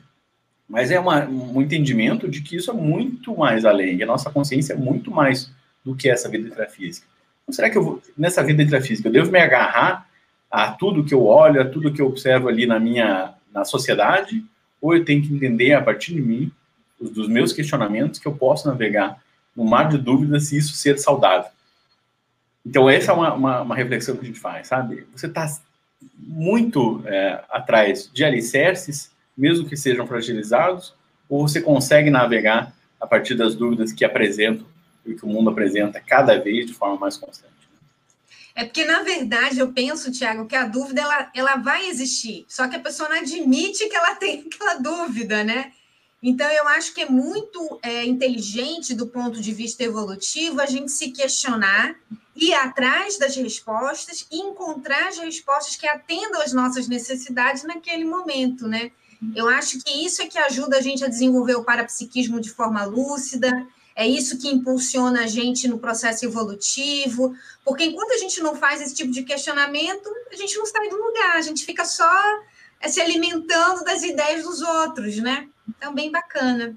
Mas 0.70 0.92
é 0.92 1.00
uma, 1.00 1.26
um 1.26 1.62
entendimento 1.62 2.28
de 2.28 2.42
que 2.42 2.58
isso 2.58 2.70
é 2.70 2.74
muito 2.74 3.36
mais 3.36 3.66
além, 3.66 3.98
que 3.98 4.04
a 4.04 4.08
nossa 4.08 4.30
consciência 4.30 4.74
é 4.74 4.76
muito 4.76 5.10
mais 5.10 5.52
do 5.84 5.96
que 5.96 6.10
essa 6.10 6.30
vida 6.30 6.48
intrafísica. 6.48 7.08
Então, 7.42 7.54
será 7.54 7.70
que 7.70 7.78
eu 7.78 7.84
vou, 7.84 8.02
nessa 8.18 8.44
vida 8.44 8.62
intrafísica, 8.62 9.08
eu 9.08 9.14
devo 9.14 9.32
me 9.32 9.40
agarrar 9.40 10.08
a 10.52 10.72
tudo 10.72 11.06
que 11.06 11.14
eu 11.14 11.26
olho, 11.26 11.62
a 11.62 11.66
tudo 11.66 11.92
que 11.92 12.02
eu 12.02 12.08
observo 12.08 12.50
ali 12.50 12.68
na 12.68 12.80
minha 12.80 13.34
na 13.52 13.66
sociedade, 13.66 14.46
ou 14.82 14.96
eu 14.96 15.04
tenho 15.04 15.22
que 15.22 15.34
entender 15.34 15.74
a 15.74 15.82
partir 15.82 16.14
de 16.14 16.22
mim, 16.22 16.52
dos 17.00 17.28
meus 17.28 17.54
questionamentos, 17.54 18.20
que 18.20 18.28
eu 18.28 18.36
posso 18.36 18.68
navegar 18.68 19.22
no 19.56 19.64
mar 19.64 19.90
de 19.90 19.98
dúvidas 19.98 20.46
se 20.46 20.58
isso 20.58 20.76
ser 20.76 20.98
saudável. 20.98 21.50
Então, 22.66 22.90
essa 22.90 23.12
é 23.12 23.16
uma, 23.16 23.34
uma, 23.34 23.62
uma 23.62 23.76
reflexão 23.76 24.16
que 24.16 24.24
a 24.24 24.28
gente 24.28 24.40
faz, 24.40 24.68
sabe? 24.68 25.08
Você 25.16 25.28
está 25.28 25.48
muito 26.18 27.02
é, 27.06 27.44
atrás 27.50 28.10
de 28.14 28.24
alicerces, 28.24 29.12
mesmo 29.38 29.68
que 29.68 29.78
sejam 29.78 30.06
fragilizados, 30.06 30.94
ou 31.30 31.48
você 31.48 31.62
consegue 31.62 32.10
navegar 32.10 32.74
a 33.00 33.08
partir 33.08 33.36
das 33.36 33.56
dúvidas 33.56 33.94
que 33.94 34.04
apresentam 34.04 34.66
e 35.06 35.14
que 35.14 35.24
o 35.24 35.28
mundo 35.28 35.50
apresenta 35.50 36.02
cada 36.02 36.38
vez 36.40 36.66
de 36.66 36.74
forma 36.74 36.98
mais 36.98 37.16
constante. 37.16 37.57
É 38.58 38.66
porque, 38.66 38.84
na 38.86 39.04
verdade, 39.04 39.60
eu 39.60 39.72
penso, 39.72 40.12
Tiago, 40.12 40.48
que 40.48 40.56
a 40.56 40.66
dúvida 40.66 41.00
ela, 41.00 41.32
ela 41.36 41.56
vai 41.58 41.88
existir, 41.88 42.44
só 42.50 42.68
que 42.68 42.76
a 42.76 42.80
pessoa 42.80 43.08
não 43.08 43.18
admite 43.18 43.88
que 43.88 43.96
ela 43.96 44.16
tem 44.18 44.48
aquela 44.52 44.74
dúvida, 44.80 45.44
né? 45.44 45.72
Então, 46.24 46.50
eu 46.50 46.68
acho 46.70 46.92
que 46.92 47.04
é 47.04 47.08
muito 47.08 47.80
é, 47.84 48.04
inteligente, 48.04 48.96
do 48.96 49.06
ponto 49.06 49.40
de 49.40 49.54
vista 49.54 49.84
evolutivo, 49.84 50.60
a 50.60 50.66
gente 50.66 50.92
se 50.92 51.12
questionar, 51.12 51.96
ir 52.36 52.56
atrás 52.56 53.20
das 53.20 53.36
respostas 53.36 54.26
e 54.32 54.40
encontrar 54.40 55.10
as 55.10 55.20
respostas 55.20 55.76
que 55.76 55.88
atendam 55.88 56.42
às 56.42 56.52
nossas 56.52 56.88
necessidades 56.88 57.64
naquele 57.64 58.06
momento, 58.06 58.68
né? 58.68 58.90
Eu 59.36 59.48
acho 59.48 59.80
que 59.84 60.04
isso 60.04 60.24
é 60.24 60.26
que 60.26 60.40
ajuda 60.40 60.78
a 60.78 60.82
gente 60.82 61.06
a 61.06 61.08
desenvolver 61.08 61.56
o 61.56 61.64
parapsiquismo 61.64 62.40
de 62.40 62.50
forma 62.50 62.84
lúcida, 62.86 63.68
é 63.98 64.06
isso 64.06 64.38
que 64.38 64.48
impulsiona 64.48 65.24
a 65.24 65.28
gente 65.28 65.68
no 65.68 65.80
processo 65.80 66.24
evolutivo, 66.24 67.34
porque 67.66 67.84
enquanto 67.84 68.12
a 68.12 68.18
gente 68.18 68.40
não 68.42 68.56
faz 68.56 68.80
esse 68.80 68.94
tipo 68.94 69.12
de 69.12 69.24
questionamento, 69.24 70.08
a 70.32 70.36
gente 70.36 70.56
não 70.56 70.68
sai 70.68 70.88
do 70.88 70.96
lugar, 70.96 71.36
a 71.36 71.42
gente 71.42 71.66
fica 71.66 71.84
só 71.84 72.08
é, 72.80 72.88
se 72.90 73.02
alimentando 73.02 73.84
das 73.84 74.04
ideias 74.04 74.44
dos 74.44 74.62
outros, 74.62 75.18
né? 75.18 75.48
Então, 75.68 75.96
bem 75.96 76.12
bacana. 76.12 76.76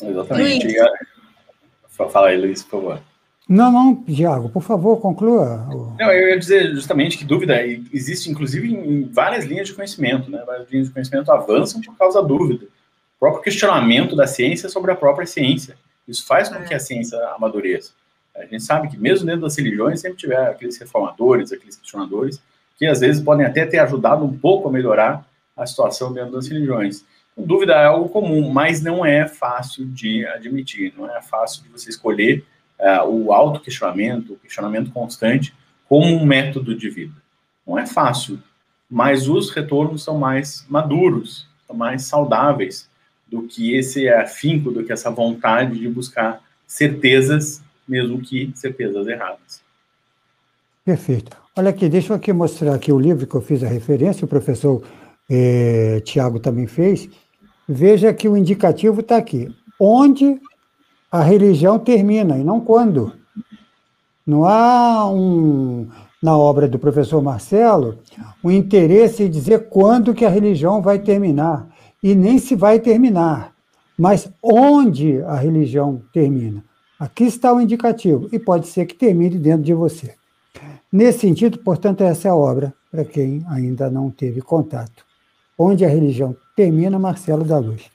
Exatamente. 0.00 0.66
Luiz. 0.66 2.10
Fala 2.10 2.28
aí, 2.28 2.40
Luiz, 2.40 2.62
por 2.62 2.80
favor. 2.80 3.02
Não, 3.46 3.70
não, 3.70 4.04
Diago, 4.08 4.48
por 4.48 4.62
favor, 4.62 4.98
conclua. 4.98 5.68
Não, 5.98 6.10
eu 6.10 6.30
ia 6.30 6.38
dizer 6.38 6.74
justamente 6.74 7.18
que 7.18 7.26
dúvida 7.26 7.62
existe, 7.92 8.30
inclusive, 8.30 8.72
em 8.72 9.06
várias 9.12 9.44
linhas 9.44 9.68
de 9.68 9.74
conhecimento, 9.74 10.30
né? 10.30 10.42
Várias 10.46 10.70
linhas 10.70 10.88
de 10.88 10.94
conhecimento 10.94 11.30
avançam 11.30 11.82
por 11.82 11.94
causa 11.94 12.22
da 12.22 12.26
dúvida. 12.26 12.64
O 12.64 13.20
próprio 13.20 13.42
questionamento 13.42 14.16
da 14.16 14.26
ciência 14.26 14.70
sobre 14.70 14.90
a 14.90 14.96
própria 14.96 15.26
ciência. 15.26 15.76
Isso 16.06 16.26
faz 16.26 16.48
com 16.48 16.62
que 16.62 16.74
a 16.74 16.78
ciência 16.78 17.18
amadureça. 17.30 17.92
A 18.34 18.44
gente 18.44 18.62
sabe 18.62 18.88
que 18.88 18.98
mesmo 18.98 19.26
dentro 19.26 19.42
das 19.42 19.56
religiões 19.56 20.00
sempre 20.00 20.18
tiver 20.18 20.48
aqueles 20.48 20.78
reformadores, 20.78 21.52
aqueles 21.52 21.76
questionadores, 21.76 22.40
que 22.78 22.86
às 22.86 23.00
vezes 23.00 23.22
podem 23.22 23.46
até 23.46 23.64
ter 23.64 23.78
ajudado 23.78 24.24
um 24.24 24.36
pouco 24.36 24.68
a 24.68 24.72
melhorar 24.72 25.26
a 25.56 25.66
situação 25.66 26.12
dentro 26.12 26.32
das 26.32 26.46
religiões. 26.46 27.04
dúvida 27.36 27.72
é 27.72 27.86
algo 27.86 28.08
comum, 28.08 28.50
mas 28.50 28.82
não 28.82 29.04
é 29.04 29.26
fácil 29.26 29.86
de 29.86 30.26
admitir, 30.26 30.92
não 30.96 31.10
é 31.10 31.22
fácil 31.22 31.62
de 31.62 31.68
você 31.70 31.88
escolher 31.88 32.44
uh, 32.78 33.08
o 33.08 33.32
auto-questionamento, 33.32 34.34
o 34.34 34.36
questionamento 34.36 34.90
constante, 34.90 35.54
como 35.88 36.06
um 36.06 36.24
método 36.26 36.74
de 36.74 36.90
vida. 36.90 37.14
Não 37.66 37.78
é 37.78 37.86
fácil, 37.86 38.38
mas 38.88 39.28
os 39.28 39.50
retornos 39.50 40.02
são 40.02 40.18
mais 40.18 40.66
maduros, 40.68 41.48
são 41.66 41.74
mais 41.74 42.04
saudáveis 42.04 42.88
do 43.26 43.42
que 43.42 43.74
esse 43.74 44.08
afinco, 44.08 44.70
do 44.70 44.84
que 44.84 44.92
essa 44.92 45.10
vontade 45.10 45.78
de 45.78 45.88
buscar 45.88 46.40
certezas, 46.66 47.62
mesmo 47.88 48.20
que 48.20 48.52
certezas 48.54 49.06
erradas. 49.06 49.60
Perfeito. 50.84 51.36
Olha 51.56 51.70
aqui, 51.70 51.88
deixa 51.88 52.12
eu 52.12 52.16
aqui 52.16 52.32
mostrar 52.32 52.74
aqui 52.74 52.92
o 52.92 52.98
livro 52.98 53.26
que 53.26 53.34
eu 53.34 53.40
fiz 53.40 53.62
a 53.64 53.68
referência, 53.68 54.24
o 54.24 54.28
professor 54.28 54.82
eh, 55.28 56.00
Tiago 56.04 56.38
também 56.38 56.66
fez. 56.66 57.08
Veja 57.68 58.12
que 58.14 58.28
o 58.28 58.36
indicativo 58.36 59.00
está 59.00 59.16
aqui. 59.16 59.48
Onde 59.80 60.40
a 61.10 61.22
religião 61.22 61.78
termina 61.78 62.38
e 62.38 62.44
não 62.44 62.60
quando. 62.60 63.12
Não 64.26 64.44
há 64.44 65.10
um, 65.10 65.88
na 66.22 66.36
obra 66.36 66.66
do 66.68 66.78
professor 66.78 67.22
Marcelo 67.22 67.98
o 68.42 68.48
um 68.48 68.50
interesse 68.50 69.24
em 69.24 69.30
dizer 69.30 69.68
quando 69.68 70.14
que 70.14 70.24
a 70.24 70.30
religião 70.30 70.82
vai 70.82 70.98
terminar 70.98 71.68
e 72.06 72.14
nem 72.14 72.38
se 72.38 72.54
vai 72.54 72.78
terminar, 72.78 73.52
mas 73.98 74.30
onde 74.40 75.20
a 75.22 75.34
religião 75.34 76.00
termina. 76.12 76.62
Aqui 77.00 77.24
está 77.24 77.52
o 77.52 77.60
indicativo 77.60 78.28
e 78.30 78.38
pode 78.38 78.68
ser 78.68 78.86
que 78.86 78.94
termine 78.94 79.36
dentro 79.40 79.64
de 79.64 79.74
você. 79.74 80.14
Nesse 80.92 81.18
sentido, 81.18 81.58
portanto, 81.58 82.04
essa 82.04 82.28
é 82.28 82.30
a 82.30 82.36
obra 82.36 82.72
para 82.92 83.04
quem 83.04 83.44
ainda 83.48 83.90
não 83.90 84.08
teve 84.08 84.40
contato. 84.40 85.04
Onde 85.58 85.84
a 85.84 85.88
religião 85.88 86.36
termina, 86.54 86.96
Marcelo 86.96 87.42
da 87.42 87.58
Luz. 87.58 87.90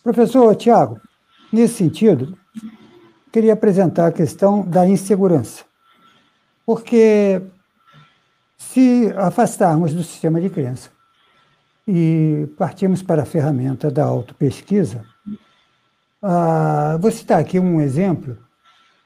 Professor 0.00 0.54
Tiago, 0.54 1.00
nesse 1.52 1.74
sentido, 1.74 2.38
queria 3.32 3.54
apresentar 3.54 4.06
a 4.06 4.12
questão 4.12 4.62
da 4.62 4.88
insegurança. 4.88 5.64
Porque 6.64 7.42
se 8.56 9.12
afastarmos 9.16 9.92
do 9.92 10.04
sistema 10.04 10.40
de 10.40 10.48
crença 10.48 10.99
e 11.92 12.46
partirmos 12.56 13.02
para 13.02 13.22
a 13.22 13.26
ferramenta 13.26 13.90
da 13.90 14.04
autopesquisa, 14.04 15.04
ah, 16.22 16.96
vou 17.00 17.10
citar 17.10 17.40
aqui 17.40 17.58
um 17.58 17.80
exemplo, 17.80 18.38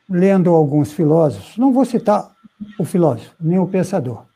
lendo 0.07 0.51
alguns 0.51 0.93
filósofos, 0.93 1.57
não 1.57 1.73
vou 1.73 1.87
citar 1.87 2.31
o 2.79 2.85
filósofo, 2.85 3.35
nem 3.41 3.59
o 3.59 3.67
pensador, 3.67 4.27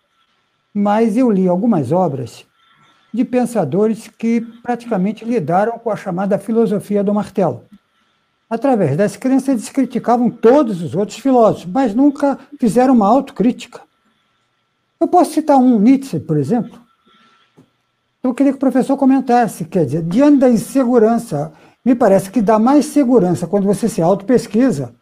mas 0.73 1.15
eu 1.15 1.31
li 1.31 1.47
algumas 1.47 1.93
obras 1.93 2.47
de 3.13 3.23
pensadores 3.23 4.09
que 4.09 4.41
praticamente 4.63 5.27
lidaram 5.27 5.79
com 5.79 5.91
a 5.91 5.97
chamada 5.97 6.39
filosofia 6.39 7.05
do 7.05 7.13
martelo. 7.13 7.65
Através 8.49 8.97
das 8.97 9.15
crenças, 9.15 9.49
eles 9.49 9.69
criticavam 9.69 10.31
todos 10.31 10.81
os 10.81 10.95
outros 10.95 11.19
filósofos, 11.19 11.71
mas 11.71 11.95
nunca 11.95 12.39
fizeram 12.59 12.95
uma 12.95 13.09
autocrítica. 13.09 13.83
Eu 14.99 15.07
posso 15.07 15.33
citar 15.33 15.59
um 15.59 15.79
Nietzsche, 15.79 16.19
por 16.19 16.39
exemplo. 16.39 16.88
Eu 18.23 18.35
queria 18.35 18.53
que 18.53 18.57
o 18.57 18.61
professor 18.61 18.97
comentasse, 18.97 19.65
quer 19.65 19.85
dizer, 19.85 20.03
diante 20.03 20.39
da 20.39 20.49
insegurança, 20.49 21.53
me 21.85 21.95
parece 21.95 22.31
que 22.31 22.43
dá 22.43 22.59
mais 22.59 22.87
segurança 22.87 23.47
quando 23.47 23.65
você 23.65 23.89
se 23.89 24.03
auto-pesquisa 24.03 24.93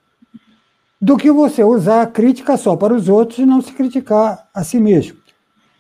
do 1.01 1.17
que 1.17 1.31
você 1.31 1.65
usar 1.65 2.03
a 2.03 2.07
crítica 2.07 2.57
só 2.57 2.77
para 2.77 2.95
os 2.95 3.09
outros 3.09 3.39
e 3.39 3.47
não 3.47 3.61
se 3.61 3.73
criticar 3.73 4.49
a 4.55 4.65
si 4.65 4.79
mesmo. 4.79 5.19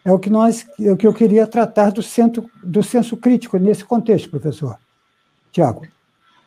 É 0.05 0.13
o 0.13 0.19
que, 0.19 0.31
nós, 0.31 0.67
é 0.81 0.91
o 0.91 0.97
que 0.97 1.07
eu 1.07 1.13
queria 1.13 1.47
tratar 1.47 1.91
do, 1.91 2.03
centro, 2.03 2.49
do 2.63 2.83
senso 2.83 3.17
crítico 3.17 3.59
nesse 3.59 3.85
contexto, 3.85 4.31
professor. 4.31 4.79
Tiago. 5.51 5.87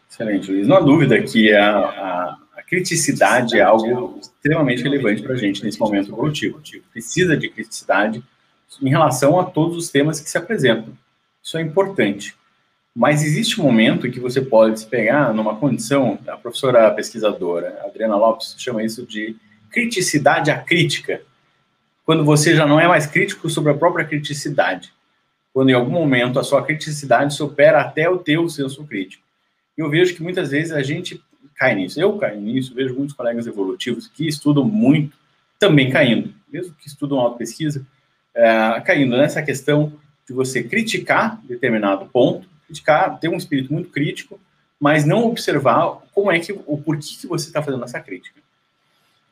Excelente, 0.10 0.52
Luiz. 0.52 0.68
Não 0.68 0.78
há 0.78 0.80
dúvida 0.80 1.22
que 1.22 1.54
a, 1.54 1.78
a, 1.78 2.38
a 2.58 2.64
criticidade 2.64 3.60
é 3.60 3.62
algo 3.62 4.20
extremamente 4.22 4.82
relevante 4.82 5.22
para 5.22 5.34
a 5.34 5.38
gente 5.38 5.64
nesse 5.64 5.80
momento 5.80 6.12
evolutivo. 6.12 6.62
Precisa 6.92 7.36
de 7.36 7.50
criticidade 7.50 8.24
em 8.82 8.90
relação 8.90 9.40
a 9.40 9.46
todos 9.46 9.78
os 9.78 9.90
temas 9.90 10.20
que 10.20 10.30
se 10.30 10.38
apresentam. 10.38 10.94
Isso 11.42 11.58
é 11.58 11.62
importante. 11.62 12.36
Mas 12.96 13.24
existe 13.24 13.60
um 13.60 13.64
momento 13.64 14.06
em 14.06 14.12
que 14.12 14.20
você 14.20 14.42
pode 14.42 14.80
se 14.80 14.86
pegar 14.86 15.34
numa 15.34 15.56
condição, 15.56 16.20
a 16.28 16.36
professora 16.36 16.92
pesquisadora 16.92 17.82
Adriana 17.86 18.18
Lopes 18.18 18.56
chama 18.58 18.84
isso 18.84 19.06
de 19.06 19.36
criticidade 19.72 20.52
acrítica, 20.52 21.22
quando 22.06 22.26
você 22.26 22.56
já 22.56 22.66
não 22.66 22.80
é 22.80 22.88
mais 22.88 23.06
crítico 23.06 23.50
sobre 23.50 23.72
a 23.72 23.76
própria 23.76 24.06
criticidade, 24.06 24.92
quando 25.54 25.70
em 25.70 25.74
algum 25.74 25.92
momento 25.92 26.40
a 26.40 26.44
sua 26.44 26.64
criticidade 26.64 27.36
supera 27.36 27.82
até 27.82 28.10
o 28.10 28.18
teu 28.18 28.50
senso 28.50 28.84
crítico 28.86 29.24
eu 29.80 29.90
vejo 29.90 30.14
que 30.14 30.22
muitas 30.22 30.52
vezes 30.52 30.74
a 30.74 30.84
gente 30.84 31.24
cai 31.56 31.74
nisso. 31.74 32.00
Eu 32.00 32.18
caio 32.18 32.40
nisso, 32.42 32.76
vejo 32.76 32.94
muitos 32.94 33.16
colegas 33.16 33.48
evolutivos 33.48 34.08
que 34.08 34.28
estudam 34.28 34.66
muito, 34.66 35.18
também 35.58 35.90
caindo, 35.90 36.34
mesmo 36.52 36.76
que 36.76 36.88
estudam 36.88 37.20
auto-pesquisa, 37.20 37.86
é, 38.36 38.82
caindo 38.82 39.18
nessa 39.18 39.42
questão 39.42 39.94
de 40.28 40.34
você 40.34 40.64
criticar 40.64 41.40
determinado 41.44 42.06
ponto, 42.06 42.48
criticar, 42.66 43.20
ter 43.20 43.30
um 43.30 43.38
espírito 43.38 43.74
muito 43.74 43.90
crítico, 43.90 44.40
mas 44.80 45.06
não 45.06 45.26
observar 45.26 46.00
como 46.14 46.32
é 46.32 46.40
que, 46.40 46.52
o 46.52 46.78
porquê 46.78 47.16
que 47.20 47.28
você 47.28 47.48
está 47.48 47.62
fazendo 47.62 47.84
essa 47.84 48.00
crítica. 48.00 48.40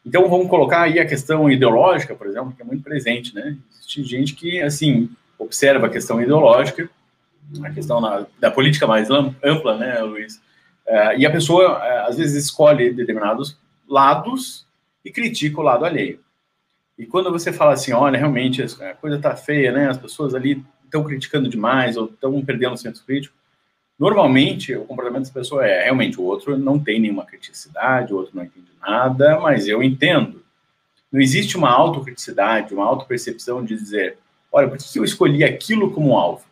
Então, 0.06 0.30
vamos 0.30 0.50
colocar 0.50 0.84
aí 0.84 1.00
a 1.00 1.06
questão 1.06 1.52
ideológica, 1.52 2.16
por 2.16 2.28
exemplo, 2.28 2.54
que 2.56 2.62
é 2.62 2.66
muito 2.66 2.84
presente, 2.84 3.36
né? 3.36 3.58
Existe 3.74 4.04
gente 4.04 4.36
que, 4.36 4.62
assim, 4.62 5.10
observa 5.38 5.88
a 5.88 5.90
questão 5.90 6.22
ideológica 6.22 6.90
a 7.64 7.70
questão 7.70 8.02
na, 8.02 8.26
da 8.40 8.52
política 8.52 8.86
mais 8.86 9.10
ampla, 9.10 9.78
né, 9.78 10.00
Luiz? 10.00 10.42
É, 10.86 11.18
e 11.18 11.26
a 11.26 11.32
pessoa, 11.32 11.82
é, 11.84 12.00
às 12.08 12.18
vezes, 12.18 12.46
escolhe 12.46 12.92
determinados 12.92 13.58
lados 13.88 14.66
e 15.04 15.12
critica 15.12 15.60
o 15.60 15.64
lado 15.64 15.86
alheio. 15.86 16.20
E 16.98 17.06
quando 17.06 17.32
você 17.32 17.54
fala 17.54 17.74
assim, 17.74 17.94
olha, 17.94 18.18
realmente 18.18 18.64
a 18.64 18.94
coisa 18.96 19.18
está 19.18 19.36
feia, 19.36 19.72
né? 19.72 19.90
As 19.90 19.98
pessoas 19.98 20.34
ali 20.34 20.64
estão 20.84 21.04
criticando 21.04 21.48
demais 21.48 21.96
ou 21.96 22.06
estão 22.06 22.44
perdendo 22.44 22.74
o 22.74 22.78
senso 22.78 23.06
crítico. 23.06 23.36
Normalmente, 24.00 24.76
o 24.76 24.86
comportamento 24.86 25.24
dessa 25.24 25.34
pessoa 25.34 25.66
é 25.66 25.84
realmente 25.84 26.20
o 26.20 26.24
outro 26.24 26.58
não 26.58 26.80
tem 26.80 27.00
nenhuma 27.00 27.26
criticidade, 27.26 28.14
o 28.14 28.18
outro 28.18 28.36
não 28.36 28.44
entende 28.44 28.68
nada, 28.82 29.40
mas 29.40 29.68
eu 29.68 29.82
entendo. 29.84 30.44
Não 31.12 31.20
existe 31.20 31.58
uma 31.58 31.70
autocriticidade, 31.70 32.74
uma 32.74 32.86
autopercepção 32.86 33.64
de 33.64 33.76
dizer, 33.76 34.18
olha, 34.52 34.68
por 34.68 34.78
que 34.78 35.00
eu 35.00 35.04
escolhi 35.04 35.44
aquilo 35.44 35.92
como 35.92 36.18
alvo? 36.18 36.48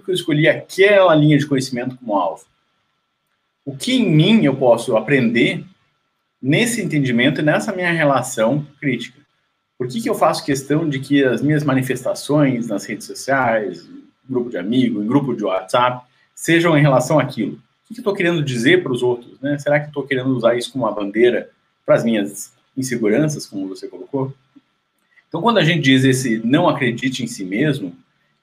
que 0.00 0.10
eu 0.10 0.14
escolhi 0.14 0.48
aquela 0.48 1.14
linha 1.14 1.38
de 1.38 1.46
conhecimento 1.46 1.96
como 1.96 2.16
alvo? 2.16 2.44
O 3.64 3.76
que 3.76 3.94
em 3.94 4.10
mim 4.10 4.44
eu 4.44 4.56
posso 4.56 4.96
aprender 4.96 5.64
nesse 6.40 6.82
entendimento 6.82 7.40
e 7.40 7.44
nessa 7.44 7.72
minha 7.72 7.92
relação 7.92 8.66
crítica? 8.80 9.20
Por 9.78 9.88
que, 9.88 10.00
que 10.00 10.08
eu 10.08 10.14
faço 10.14 10.44
questão 10.44 10.88
de 10.88 11.00
que 11.00 11.24
as 11.24 11.42
minhas 11.42 11.64
manifestações 11.64 12.68
nas 12.68 12.84
redes 12.84 13.06
sociais, 13.06 13.88
grupo 14.28 14.50
de 14.50 14.56
amigos, 14.58 15.02
em 15.02 15.06
grupo 15.06 15.34
de 15.34 15.44
WhatsApp, 15.44 16.06
sejam 16.34 16.76
em 16.76 16.82
relação 16.82 17.18
àquilo? 17.18 17.54
O 17.54 17.94
que, 17.94 17.98
eu 17.98 18.02
estou 18.02 18.14
querendo 18.14 18.42
dizer 18.42 18.82
para 18.82 18.92
os 18.92 19.02
outros? 19.02 19.40
Né? 19.40 19.58
Será 19.58 19.80
que 19.80 19.88
estou 19.88 20.06
querendo 20.06 20.34
usar 20.34 20.56
isso 20.56 20.72
como 20.72 20.84
uma 20.84 20.94
bandeira 20.94 21.50
para 21.84 21.96
as 21.96 22.04
minhas 22.04 22.52
inseguranças, 22.76 23.46
como 23.46 23.68
você 23.68 23.88
colocou? 23.88 24.32
Então, 25.28 25.42
quando 25.42 25.58
a 25.58 25.64
gente 25.64 25.82
diz 25.82 26.04
esse 26.04 26.40
não 26.44 26.68
acredite 26.68 27.24
em 27.24 27.26
si 27.26 27.44
mesmo, 27.44 27.94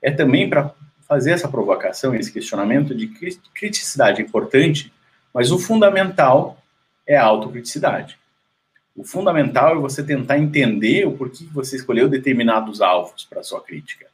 é 0.02 0.12
também 0.12 0.50
para 0.50 0.74
fazer 1.08 1.32
essa 1.32 1.48
provocação, 1.48 2.13
esse 2.13 2.32
questionamento 2.32 2.94
de 2.94 3.08
criticidade 3.54 4.22
importante, 4.22 4.94
mas 5.34 5.52
o 5.52 5.58
fundamental 5.58 6.62
é 7.06 7.18
a 7.18 7.24
autocriticidade. 7.24 8.18
O 9.00 9.04
fundamental 9.06 9.78
é 9.78 9.80
você 9.80 10.04
tentar 10.04 10.38
entender 10.38 11.08
o 11.08 11.14
porquê 11.14 11.46
você 11.54 11.78
escolheu 11.78 12.10
determinados 12.10 12.82
alvos 12.82 13.24
para 13.24 13.42
sua 13.42 13.64
crítica. 13.64 14.08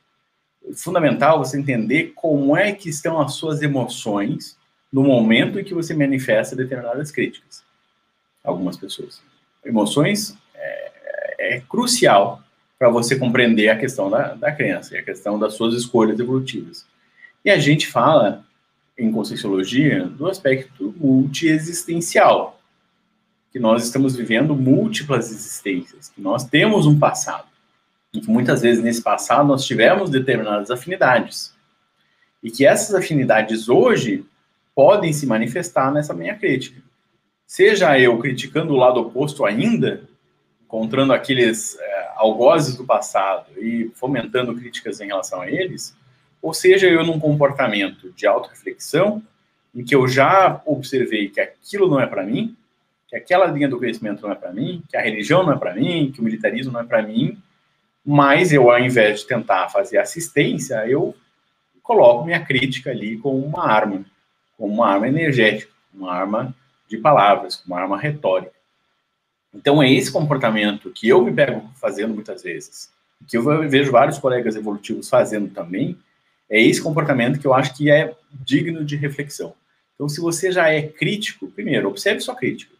O 0.62 0.76
fundamental 0.76 1.38
é 1.38 1.39
você 1.39 1.60
entender 1.60 2.13
como 2.13 2.56
é 2.56 2.71
que 2.71 2.88
estão 2.88 3.19
as 3.19 3.34
suas 3.34 3.63
emoções 3.63 4.56
no 4.93 5.02
momento 5.02 5.60
em 5.60 5.63
que 5.63 5.74
você 5.74 5.95
manifesta 5.95 6.56
determinadas 6.56 7.10
críticas. 7.10 7.63
Algumas 8.43 8.78
pessoas. 8.78 9.24
Emoções 9.65 10.38
é, 10.54 11.56
é 11.56 11.62
crucial 11.67 12.43
para 12.78 12.88
você 12.88 13.15
compreender 13.17 13.69
a 13.69 13.80
questão 13.80 14.08
da, 14.08 14.36
da 14.36 14.52
crença 14.52 14.93
e 14.93 15.00
a 15.00 15.04
questão 15.04 15.39
das 15.39 15.56
suas 15.56 15.74
escolhas 15.74 16.19
evolutivas. 16.19 16.86
E 17.43 17.50
a 17.50 17.58
gente 17.58 17.88
fala, 17.88 18.45
em 18.95 19.12
Conscienciologia, 19.12 20.06
do 20.06 20.28
aspecto 20.28 20.93
multiexistencial, 20.95 22.55
que 23.56 23.60
nós 23.60 23.86
estamos 23.86 24.18
vivendo 24.18 24.54
múltiplas 24.54 25.32
existências, 25.32 26.10
que 26.10 26.20
nós 26.20 26.44
temos 26.44 26.86
um 26.86 27.00
passado, 27.00 27.48
e 28.13 28.20
que 28.20 28.30
muitas 28.30 28.62
vezes 28.62 28.84
nesse 28.84 29.02
passado 29.02 29.48
nós 29.48 29.63
tivemos 29.63 30.10
determinadas 30.10 30.70
afinidades, 30.70 31.56
e 32.44 32.52
que 32.52 32.65
essas 32.65 32.94
afinidades 32.94 33.70
hoje 33.70 34.26
podem 34.76 35.13
se 35.13 35.26
manifestar 35.26 35.89
nessa 35.89 36.13
minha 36.13 36.36
crítica. 36.36 36.82
Seja 37.48 37.98
eu 37.98 38.20
criticando 38.20 38.74
o 38.74 38.76
lado 38.76 39.00
oposto 39.00 39.46
ainda, 39.46 40.04
encontrando 40.65 41.13
aqueles 41.13 41.80
é, 41.80 42.10
algozes 42.18 42.76
do 42.76 42.84
passado 42.84 43.46
e 43.58 43.89
fomentando 43.96 44.54
críticas 44.54 45.00
em 45.00 45.08
relação 45.08 45.39
a 45.39 45.50
eles, 45.50 45.96
ou 46.41 46.54
seja, 46.54 46.88
eu 46.88 47.06
num 47.06 47.22
comportamento 47.22 48.12
de 48.12 48.28
autorreflexão, 48.28 49.24
em 49.74 49.82
que 49.82 49.96
eu 49.96 50.10
já 50.10 50.62
observei 50.65 51.30
que 51.30 51.39
aquilo 51.39 51.88
não 51.88 52.02
é 52.02 52.06
para 52.06 52.22
mim, 52.22 52.54
que 53.08 53.15
aquela 53.15 53.46
linha 53.46 53.68
do 53.68 53.78
conhecimento 53.78 54.22
não 54.22 54.32
é 54.32 54.36
para 54.36 54.52
mim, 54.52 54.84
que 54.89 54.98
a 54.98 55.02
religião 55.02 55.44
não 55.44 55.54
é 55.54 55.58
para 55.58 55.74
mim, 55.74 56.12
que 56.12 56.20
o 56.20 56.24
militarismo 56.24 56.72
não 56.72 56.82
é 56.82 56.84
para 56.84 57.02
mim, 57.02 57.38
mas 58.06 58.52
eu, 58.54 58.70
ao 58.70 58.80
invés 58.80 59.22
de 59.22 59.28
tentar 59.28 59.70
fazer 59.70 59.98
assistência, 59.98 60.88
eu 60.88 61.15
coloco 61.82 62.26
minha 62.26 62.44
crítica 62.44 62.91
ali 62.91 63.18
como 63.18 63.44
uma 63.46 63.65
arma, 63.68 64.06
como 64.58 64.74
uma 64.74 64.88
arma 64.88 65.08
energética, 65.08 65.72
uma 65.94 66.13
arma 66.13 66.56
de 66.88 66.98
palavras, 66.98 67.63
uma 67.65 67.80
arma 67.80 67.98
retórica. 67.98 68.54
Então, 69.54 69.82
é 69.82 69.91
esse 69.91 70.12
comportamento 70.12 70.91
que 70.91 71.08
eu 71.08 71.24
me 71.24 71.32
pego 71.32 71.70
fazendo 71.76 72.13
muitas 72.13 72.44
vezes, 72.44 72.91
que 73.28 73.38
eu 73.38 73.70
vejo 73.70 73.91
vários 73.91 74.18
colegas 74.18 74.56
evolutivos 74.56 75.10
fazendo 75.10 75.50
também, 75.54 75.98
é 76.50 76.62
esse 76.62 76.82
comportamento 76.82 77.39
que 77.39 77.48
eu 77.48 77.54
acho 77.54 77.76
que 77.76 77.89
é 77.89 78.15
digno 78.32 78.84
de 78.84 78.96
reflexão. 78.96 79.56
Então, 79.96 80.10
se 80.10 80.20
você 80.20 80.52
já 80.52 80.70
é 80.70 80.82
crítico, 80.82 81.48
primeiro, 81.48 81.88
observe 81.88 82.20
sua 82.20 82.36
crítica. 82.36 82.74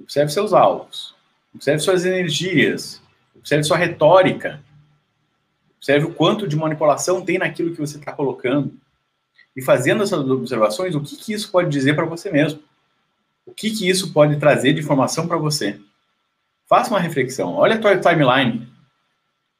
Observe 0.00 0.30
seus 0.32 0.52
alvos. 0.52 1.14
Observe 1.54 1.80
suas 1.80 2.04
energias. 2.04 3.02
Observe 3.36 3.64
sua 3.64 3.76
retórica. 3.76 4.60
Observe 5.76 6.06
o 6.06 6.14
quanto 6.14 6.46
de 6.46 6.56
manipulação 6.56 7.24
tem 7.24 7.38
naquilo 7.38 7.72
que 7.72 7.80
você 7.80 7.98
está 7.98 8.12
colocando. 8.12 8.72
E 9.56 9.62
fazendo 9.62 10.02
essas 10.02 10.20
observações, 10.20 10.94
o 10.94 11.00
que, 11.00 11.16
que 11.16 11.32
isso 11.32 11.50
pode 11.50 11.68
dizer 11.68 11.94
para 11.94 12.04
você 12.04 12.30
mesmo? 12.30 12.62
O 13.44 13.52
que, 13.52 13.70
que 13.70 13.88
isso 13.88 14.12
pode 14.12 14.38
trazer 14.38 14.72
de 14.72 14.80
informação 14.80 15.26
para 15.26 15.38
você? 15.38 15.80
Faça 16.68 16.90
uma 16.90 17.00
reflexão. 17.00 17.54
Olha 17.54 17.76
a 17.76 17.78
tua 17.78 17.96
timeline. 17.96 18.68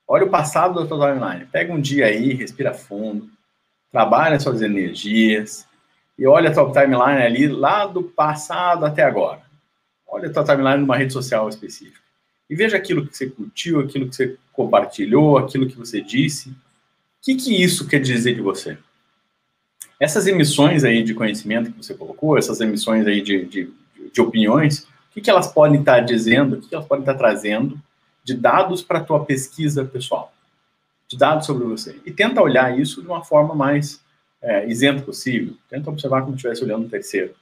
Olha 0.07 0.25
o 0.25 0.31
passado 0.31 0.81
da 0.81 0.87
tua 0.87 1.13
timeline. 1.13 1.47
Pega 1.47 1.73
um 1.73 1.81
dia 1.81 2.07
aí, 2.07 2.35
respira 2.35 2.75
fundo, 2.75 3.29
trabalha 3.91 4.39
suas 4.39 4.63
energias 4.63 5.67
e 6.19 6.27
olha 6.27 6.51
a 6.51 6.53
tua 6.53 6.73
timeline 6.73 7.23
ali 7.23 7.49
lá 7.49 7.87
do 7.87 8.03
passado 8.03 8.85
até 8.85 9.03
agora. 9.03 9.48
Olha 10.09 10.29
a 10.29 10.33
tua 10.33 10.45
timeline 10.45 10.79
numa 10.79 10.97
rede 10.97 11.13
social 11.13 11.49
específica. 11.49 12.01
E 12.49 12.57
veja 12.57 12.77
aquilo 12.77 13.07
que 13.07 13.17
você 13.17 13.29
curtiu, 13.29 13.81
aquilo 13.81 14.09
que 14.09 14.17
você 14.17 14.37
compartilhou, 14.53 15.37
aquilo 15.37 15.69
que 15.69 15.77
você 15.77 16.01
disse. 16.01 16.51
O 16.51 16.55
que, 17.23 17.35
que 17.35 17.63
isso 17.63 17.87
quer 17.87 18.01
dizer 18.01 18.35
de 18.35 18.41
você? 18.41 18.79
Essas 20.01 20.27
emissões 20.27 20.85
aí 20.85 21.03
de 21.03 21.13
conhecimento 21.13 21.71
que 21.71 21.77
você 21.77 21.93
colocou, 21.93 22.39
essas 22.39 22.61
emissões 22.61 23.07
aí 23.07 23.21
de, 23.21 23.45
de, 23.45 23.73
de 24.13 24.21
opiniões, 24.21 24.81
o 24.81 25.15
que, 25.15 25.21
que 25.21 25.29
elas 25.29 25.53
podem 25.53 25.81
estar 25.81 26.01
dizendo, 26.01 26.57
o 26.57 26.61
que, 26.61 26.69
que 26.69 26.75
elas 26.75 26.87
podem 26.87 27.03
estar 27.03 27.15
trazendo 27.15 27.79
de 28.25 28.35
dados 28.35 28.83
para 28.83 28.99
a 28.99 29.05
tua 29.05 29.25
pesquisa 29.25 29.85
pessoal, 29.85 30.33
de 31.09 31.19
dados 31.19 31.47
sobre 31.47 31.65
você. 31.65 31.99
E 32.07 32.11
tenta 32.11 32.41
olhar 32.41 32.79
isso 32.79 33.03
de 33.03 33.09
uma 33.09 33.25
forma 33.25 33.55
mais 33.55 34.01
é, 34.41 34.69
isenta 34.69 35.03
possível. 35.03 35.55
Tenta 35.69 35.91
observar 35.91 36.21
como 36.23 36.33
se 36.33 36.37
estivesse 36.37 36.65
olhando 36.65 36.87
um 36.87 36.89
terceiro. 36.89 37.35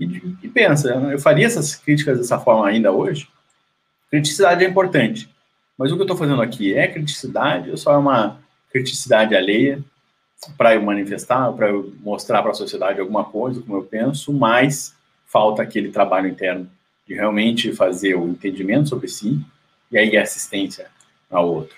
E, 0.00 0.36
e 0.42 0.48
pensa, 0.48 0.88
eu 0.88 1.18
faria 1.18 1.46
essas 1.46 1.76
críticas 1.76 2.16
dessa 2.16 2.38
forma 2.38 2.66
ainda 2.66 2.90
hoje? 2.90 3.28
Criticidade 4.10 4.64
é 4.64 4.68
importante, 4.68 5.28
mas 5.76 5.92
o 5.92 5.94
que 5.94 6.00
eu 6.00 6.04
estou 6.04 6.16
fazendo 6.16 6.40
aqui 6.40 6.74
é 6.74 6.88
criticidade 6.88 7.70
ou 7.70 7.76
só 7.76 7.92
é 7.92 7.98
uma 7.98 8.40
criticidade 8.72 9.36
alheia 9.36 9.84
para 10.56 10.74
eu 10.74 10.82
manifestar, 10.82 11.52
para 11.52 11.68
eu 11.68 11.92
mostrar 12.00 12.42
para 12.42 12.52
a 12.52 12.54
sociedade 12.54 12.98
alguma 12.98 13.24
coisa, 13.24 13.60
como 13.60 13.76
eu 13.76 13.82
penso, 13.82 14.32
mas 14.32 14.94
falta 15.26 15.62
aquele 15.62 15.90
trabalho 15.90 16.28
interno 16.28 16.68
de 17.06 17.14
realmente 17.14 17.72
fazer 17.72 18.14
o 18.14 18.26
entendimento 18.26 18.88
sobre 18.88 19.06
si 19.06 19.38
e 19.92 19.98
aí 19.98 20.16
assistência 20.16 20.86
ao 21.30 21.46
outro. 21.46 21.76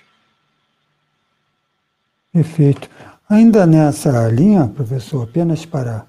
Perfeito. 2.31 2.89
Ainda 3.29 3.65
nessa 3.65 4.27
linha, 4.29 4.67
professor, 4.67 5.23
apenas 5.23 5.65
para. 5.65 6.05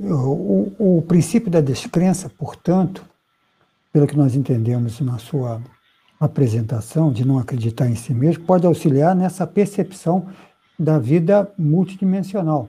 O, 0.00 0.72
o, 0.78 1.02
princípio 1.02 1.50
da 1.50 1.60
descrença, 1.60 2.30
portanto, 2.30 3.04
pelo 3.92 4.06
que 4.06 4.16
nós 4.16 4.36
entendemos 4.36 5.00
na 5.00 5.18
sua 5.18 5.60
apresentação, 6.20 7.12
de 7.12 7.24
não 7.24 7.38
acreditar 7.38 7.88
em 7.88 7.96
si 7.96 8.14
mesmo, 8.14 8.44
pode 8.44 8.64
auxiliar 8.64 9.16
nessa 9.16 9.44
percepção 9.46 10.28
da 10.78 10.98
vida 11.00 11.50
multidimensional. 11.58 12.68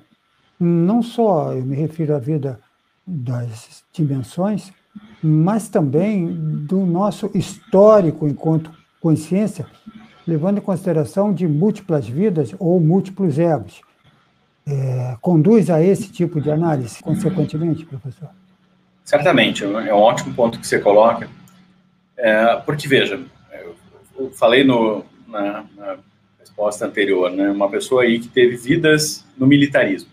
Não 0.60 1.04
só 1.04 1.54
eu 1.54 1.64
me 1.64 1.76
refiro 1.76 2.16
à 2.16 2.20
vida 2.20 2.60
das 3.06 3.84
dimensões, 3.94 4.74
mas 5.22 5.70
também 5.70 6.34
do 6.66 6.86
nosso 6.86 7.30
histórico 7.36 8.28
enquanto 8.28 8.72
consciência, 9.00 9.68
levando 10.28 10.58
em 10.58 10.62
consideração 10.62 11.32
de 11.32 11.48
múltiplas 11.48 12.08
vidas 12.08 12.56
ou 12.58 12.80
múltiplos 12.80 13.38
egos. 13.38 13.82
É, 14.72 15.18
conduz 15.22 15.70
a 15.70 15.82
esse 15.82 16.12
tipo 16.12 16.40
de 16.40 16.52
análise, 16.52 17.02
consequentemente, 17.02 17.86
professor? 17.86 18.30
Certamente, 19.04 19.64
é 19.64 19.94
um 19.94 19.98
ótimo 19.98 20.34
ponto 20.36 20.60
que 20.60 20.68
você 20.68 20.78
coloca, 20.78 21.28
é, 22.16 22.58
porque, 22.58 22.88
veja, 22.88 23.20
eu 24.20 24.32
falei 24.32 24.64
no, 24.64 25.06
na, 25.28 25.66
na 25.76 25.98
resposta 26.40 26.86
anterior, 26.86 27.32
né? 27.32 27.50
Uma 27.50 27.70
pessoa 27.70 28.04
aí 28.04 28.20
que 28.20 28.28
teve 28.28 28.58
vidas 28.58 29.26
no 29.38 29.48
militarismo. 29.48 30.10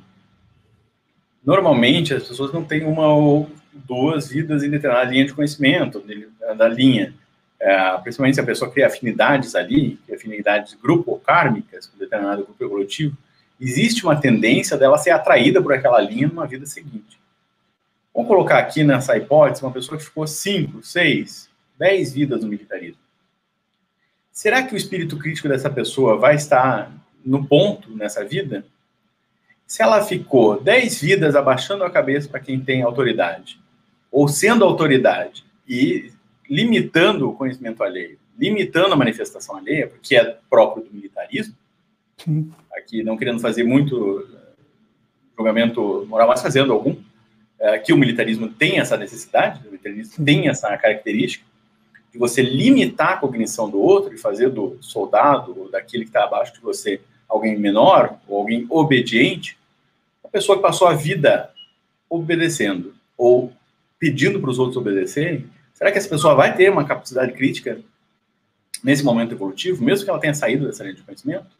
Normalmente 1.44 2.14
as 2.14 2.26
pessoas 2.26 2.52
não 2.52 2.64
têm 2.64 2.84
uma 2.84 3.12
ou 3.12 3.50
duas 3.72 4.28
vidas 4.28 4.62
em 4.62 4.70
determinada 4.70 5.10
linha 5.10 5.26
de 5.26 5.34
conhecimento, 5.34 6.02
da 6.56 6.68
linha. 6.68 7.12
É, 7.58 7.98
principalmente 7.98 8.34
se 8.34 8.40
a 8.40 8.46
pessoa 8.46 8.70
cria 8.70 8.86
afinidades 8.86 9.54
ali, 9.54 9.98
afinidades 10.12 10.74
grupo 10.74 11.18
kármicas 11.18 11.86
com 11.86 11.98
determinado 11.98 12.44
grupo 12.44 12.62
evolutivo, 12.62 13.16
existe 13.60 14.04
uma 14.04 14.20
tendência 14.20 14.76
dela 14.76 14.98
ser 14.98 15.10
atraída 15.10 15.62
por 15.62 15.72
aquela 15.72 16.00
linha 16.00 16.28
numa 16.28 16.46
vida 16.46 16.66
seguinte. 16.66 17.18
Vamos 18.14 18.28
colocar 18.28 18.58
aqui 18.58 18.82
nessa 18.82 19.16
hipótese 19.16 19.62
uma 19.62 19.72
pessoa 19.72 19.98
que 19.98 20.04
ficou 20.04 20.26
cinco, 20.26 20.82
seis, 20.82 21.50
dez 21.78 22.12
vidas 22.12 22.42
no 22.42 22.48
militarismo. 22.48 23.00
Será 24.32 24.62
que 24.62 24.74
o 24.74 24.76
espírito 24.76 25.18
crítico 25.18 25.48
dessa 25.48 25.70
pessoa 25.70 26.16
vai 26.16 26.34
estar 26.34 26.92
no 27.24 27.46
ponto 27.46 27.94
nessa 27.94 28.24
vida? 28.24 28.64
Se 29.66 29.82
ela 29.82 30.02
ficou 30.04 30.60
dez 30.60 31.00
vidas 31.00 31.34
abaixando 31.34 31.84
a 31.84 31.90
cabeça 31.90 32.28
para 32.28 32.40
quem 32.40 32.60
tem 32.60 32.82
autoridade, 32.82 33.58
ou 34.10 34.28
sendo 34.28 34.64
autoridade 34.64 35.44
e 35.68 36.12
limitando 36.48 37.28
o 37.28 37.34
conhecimento 37.34 37.82
alheio, 37.82 38.18
limitando 38.38 38.92
a 38.92 38.96
manifestação 38.96 39.56
alheia, 39.56 39.88
porque 39.88 40.16
é 40.16 40.38
próprio 40.48 40.84
do 40.84 40.92
militarismo, 40.92 41.54
Sim. 42.18 42.50
aqui 42.72 43.02
não 43.02 43.16
querendo 43.16 43.40
fazer 43.40 43.62
muito 43.62 44.26
eh, 44.34 44.46
julgamento 45.36 46.06
moral, 46.08 46.28
mas 46.28 46.40
fazendo 46.40 46.72
algum, 46.72 46.96
é, 47.58 47.78
que 47.78 47.92
o 47.92 47.96
militarismo 47.96 48.48
tem 48.48 48.78
essa 48.78 48.96
necessidade, 48.96 49.60
o 49.60 49.70
militarismo 49.70 50.24
tem 50.24 50.48
essa 50.48 50.76
característica, 50.76 51.44
de 52.12 52.18
você 52.18 52.42
limitar 52.42 53.12
a 53.12 53.16
cognição 53.16 53.68
do 53.68 53.78
outro 53.78 54.14
e 54.14 54.18
fazer 54.18 54.50
do 54.50 54.78
soldado, 54.80 55.58
ou 55.58 55.70
daquele 55.70 56.04
que 56.04 56.10
está 56.10 56.24
abaixo 56.24 56.54
de 56.54 56.60
você, 56.60 57.00
alguém 57.28 57.58
menor, 57.58 58.18
ou 58.26 58.38
alguém 58.38 58.66
obediente, 58.70 59.58
uma 60.22 60.30
pessoa 60.30 60.56
que 60.56 60.62
passou 60.62 60.88
a 60.88 60.94
vida 60.94 61.50
obedecendo, 62.08 62.94
ou 63.16 63.52
pedindo 63.98 64.40
para 64.40 64.50
os 64.50 64.58
outros 64.58 64.76
obedecerem, 64.76 65.46
será 65.74 65.90
que 65.90 65.98
essa 65.98 66.08
pessoa 66.08 66.34
vai 66.34 66.54
ter 66.54 66.70
uma 66.70 66.84
capacidade 66.84 67.32
crítica 67.32 67.80
nesse 68.82 69.02
momento 69.02 69.32
evolutivo, 69.32 69.82
mesmo 69.82 70.04
que 70.04 70.10
ela 70.10 70.20
tenha 70.20 70.34
saído 70.34 70.66
dessa 70.66 70.82
linha 70.82 70.94
de 70.94 71.02
conhecimento? 71.02 71.55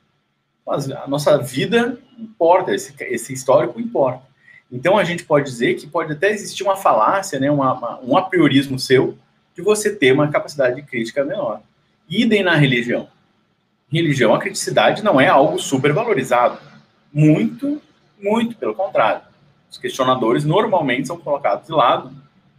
Mas 0.66 0.90
a 0.90 1.07
nossa 1.07 1.38
vida 1.38 1.98
importa, 2.18 2.74
esse, 2.74 2.94
esse 3.05 3.33
histórico 3.33 3.81
importa. 3.81 4.22
Então 4.70 4.98
a 4.98 5.05
gente 5.05 5.24
pode 5.24 5.44
dizer 5.44 5.74
que 5.74 5.87
pode 5.87 6.12
até 6.12 6.31
existir 6.31 6.64
uma 6.64 6.76
falácia, 6.76 7.38
né, 7.38 7.50
uma, 7.50 7.72
uma, 7.72 8.00
um 8.00 8.16
apriorismo 8.16 8.79
seu 8.79 9.16
de 9.55 9.62
você 9.62 9.94
ter 9.94 10.12
uma 10.12 10.29
capacidade 10.29 10.83
crítica 10.83 11.24
menor. 11.24 11.61
Idem 12.09 12.42
na 12.42 12.57
religião. 12.57 13.09
Religião, 13.90 14.35
a 14.35 14.40
criticidade 14.40 15.05
não 15.05 15.20
é 15.20 15.29
algo 15.29 15.59
super 15.59 15.92
valorizado. 15.92 16.59
Muito, 17.12 17.81
muito 18.20 18.57
pelo 18.57 18.74
contrário. 18.74 19.22
Os 19.70 19.79
questionadores 19.79 20.44
normalmente 20.44 21.07
são 21.07 21.16
colocados 21.16 21.66
de 21.66 21.72
lado, 21.72 22.11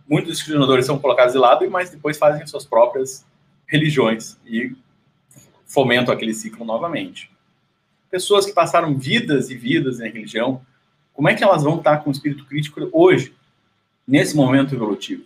muitos 0.08 0.38
questionadores 0.38 0.86
são 0.86 0.98
colocados 0.98 1.34
de 1.34 1.40
lado, 1.40 1.70
mas 1.70 1.90
depois 1.90 2.18
fazem 2.18 2.48
suas 2.48 2.66
próprias 2.66 3.26
religiões 3.66 4.38
e 4.46 4.74
fomentam 5.66 6.14
aquele 6.14 6.34
ciclo 6.34 6.66
novamente. 6.66 7.30
Pessoas 8.10 8.46
que 8.46 8.54
passaram 8.54 8.98
vidas 8.98 9.50
e 9.50 9.56
vidas 9.56 10.00
em 10.00 10.10
religião, 10.10 10.62
como 11.14 11.30
é 11.30 11.36
que 11.36 11.44
elas 11.44 11.64
vão 11.64 11.78
estar 11.78 11.98
com 11.98 12.10
o 12.10 12.14
espírito 12.14 12.46
crítico 12.46 12.90
hoje, 12.94 13.36
nesse 14.08 14.36
momento 14.36 14.74
evolutivo? 14.74 15.26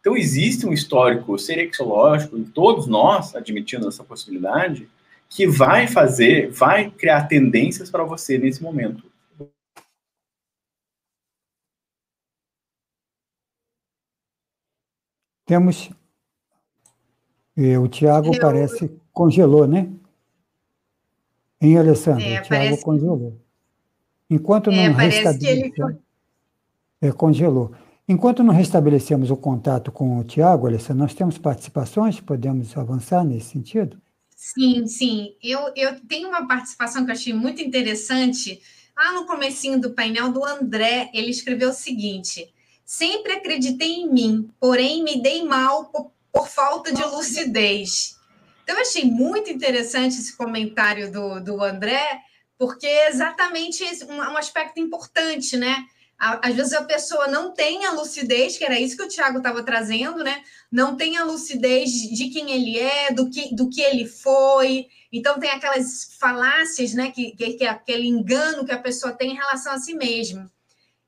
Então, 0.00 0.16
existe 0.16 0.66
um 0.66 0.72
histórico 0.72 1.38
serexológico 1.38 2.36
em 2.36 2.44
todos 2.44 2.86
nós, 2.86 3.34
admitindo 3.34 3.88
essa 3.88 4.04
possibilidade, 4.04 4.88
que 5.28 5.46
vai 5.46 5.86
fazer, 5.86 6.50
vai 6.50 6.90
criar 6.90 7.24
tendências 7.24 7.90
para 7.90 8.04
você 8.04 8.38
nesse 8.38 8.62
momento. 8.62 9.04
Temos. 15.44 15.90
O 17.56 17.88
Tiago 17.88 18.38
parece 18.38 18.90
congelou, 19.12 19.66
né? 19.66 19.90
Em 21.60 21.76
Alessandro, 21.76 22.22
é, 22.22 22.40
o 22.40 22.42
Tiago 22.42 22.48
parece... 22.48 22.84
congelou. 22.84 23.40
Enquanto 24.30 24.70
não 24.70 24.78
é, 24.78 24.88
restabelecemos. 24.88 25.78
Ele... 25.78 25.98
É, 27.00 27.12
congelou. 27.12 27.72
Enquanto 28.08 28.42
não 28.42 28.54
restabelecemos 28.54 29.30
o 29.30 29.36
contato 29.36 29.92
com 29.92 30.18
o 30.18 30.24
Tiago, 30.24 30.66
Alessandro, 30.66 31.02
nós 31.02 31.14
temos 31.14 31.36
participações? 31.36 32.20
Podemos 32.20 32.76
avançar 32.76 33.24
nesse 33.24 33.50
sentido? 33.50 34.00
Sim, 34.34 34.86
sim. 34.86 35.34
Eu, 35.42 35.72
eu 35.76 36.00
tenho 36.06 36.28
uma 36.28 36.46
participação 36.46 37.04
que 37.04 37.10
eu 37.10 37.14
achei 37.14 37.34
muito 37.34 37.60
interessante. 37.60 38.60
Lá 38.96 39.12
no 39.12 39.26
comecinho 39.26 39.80
do 39.80 39.90
painel 39.90 40.32
do 40.32 40.44
André, 40.44 41.10
ele 41.12 41.30
escreveu 41.30 41.70
o 41.70 41.74
seguinte: 41.74 42.52
Sempre 42.84 43.32
acreditei 43.32 43.92
em 43.96 44.10
mim, 44.10 44.48
porém 44.58 45.04
me 45.04 45.20
dei 45.20 45.44
mal 45.44 45.86
por, 45.86 46.10
por 46.32 46.48
falta 46.48 46.92
de 46.92 47.04
lucidez. 47.04 48.17
Então, 48.68 48.76
eu 48.76 48.82
achei 48.82 49.06
muito 49.06 49.50
interessante 49.50 50.18
esse 50.18 50.36
comentário 50.36 51.10
do, 51.10 51.40
do 51.40 51.64
André, 51.64 52.20
porque 52.58 52.86
é 52.86 53.08
exatamente 53.08 53.82
um, 54.04 54.16
um 54.16 54.36
aspecto 54.36 54.78
importante, 54.78 55.56
né? 55.56 55.86
Às 56.18 56.54
vezes 56.54 56.74
a 56.74 56.84
pessoa 56.84 57.28
não 57.28 57.54
tem 57.54 57.86
a 57.86 57.92
lucidez, 57.92 58.58
que 58.58 58.64
era 58.64 58.78
isso 58.78 58.94
que 58.94 59.02
o 59.04 59.08
Tiago 59.08 59.38
estava 59.38 59.62
trazendo, 59.62 60.22
né? 60.22 60.42
Não 60.70 60.96
tem 60.96 61.16
a 61.16 61.24
lucidez 61.24 61.90
de 61.90 62.28
quem 62.28 62.50
ele 62.50 62.78
é, 62.78 63.10
do 63.10 63.30
que, 63.30 63.54
do 63.54 63.70
que 63.70 63.80
ele 63.80 64.04
foi. 64.04 64.86
Então 65.10 65.40
tem 65.40 65.48
aquelas 65.48 66.18
falácias, 66.20 66.92
né? 66.92 67.10
Que, 67.10 67.30
que, 67.30 67.54
que 67.54 67.64
é 67.64 67.70
aquele 67.70 68.06
engano 68.06 68.66
que 68.66 68.72
a 68.72 68.78
pessoa 68.78 69.14
tem 69.14 69.30
em 69.30 69.36
relação 69.36 69.72
a 69.72 69.78
si 69.78 69.94
mesma. 69.94 70.52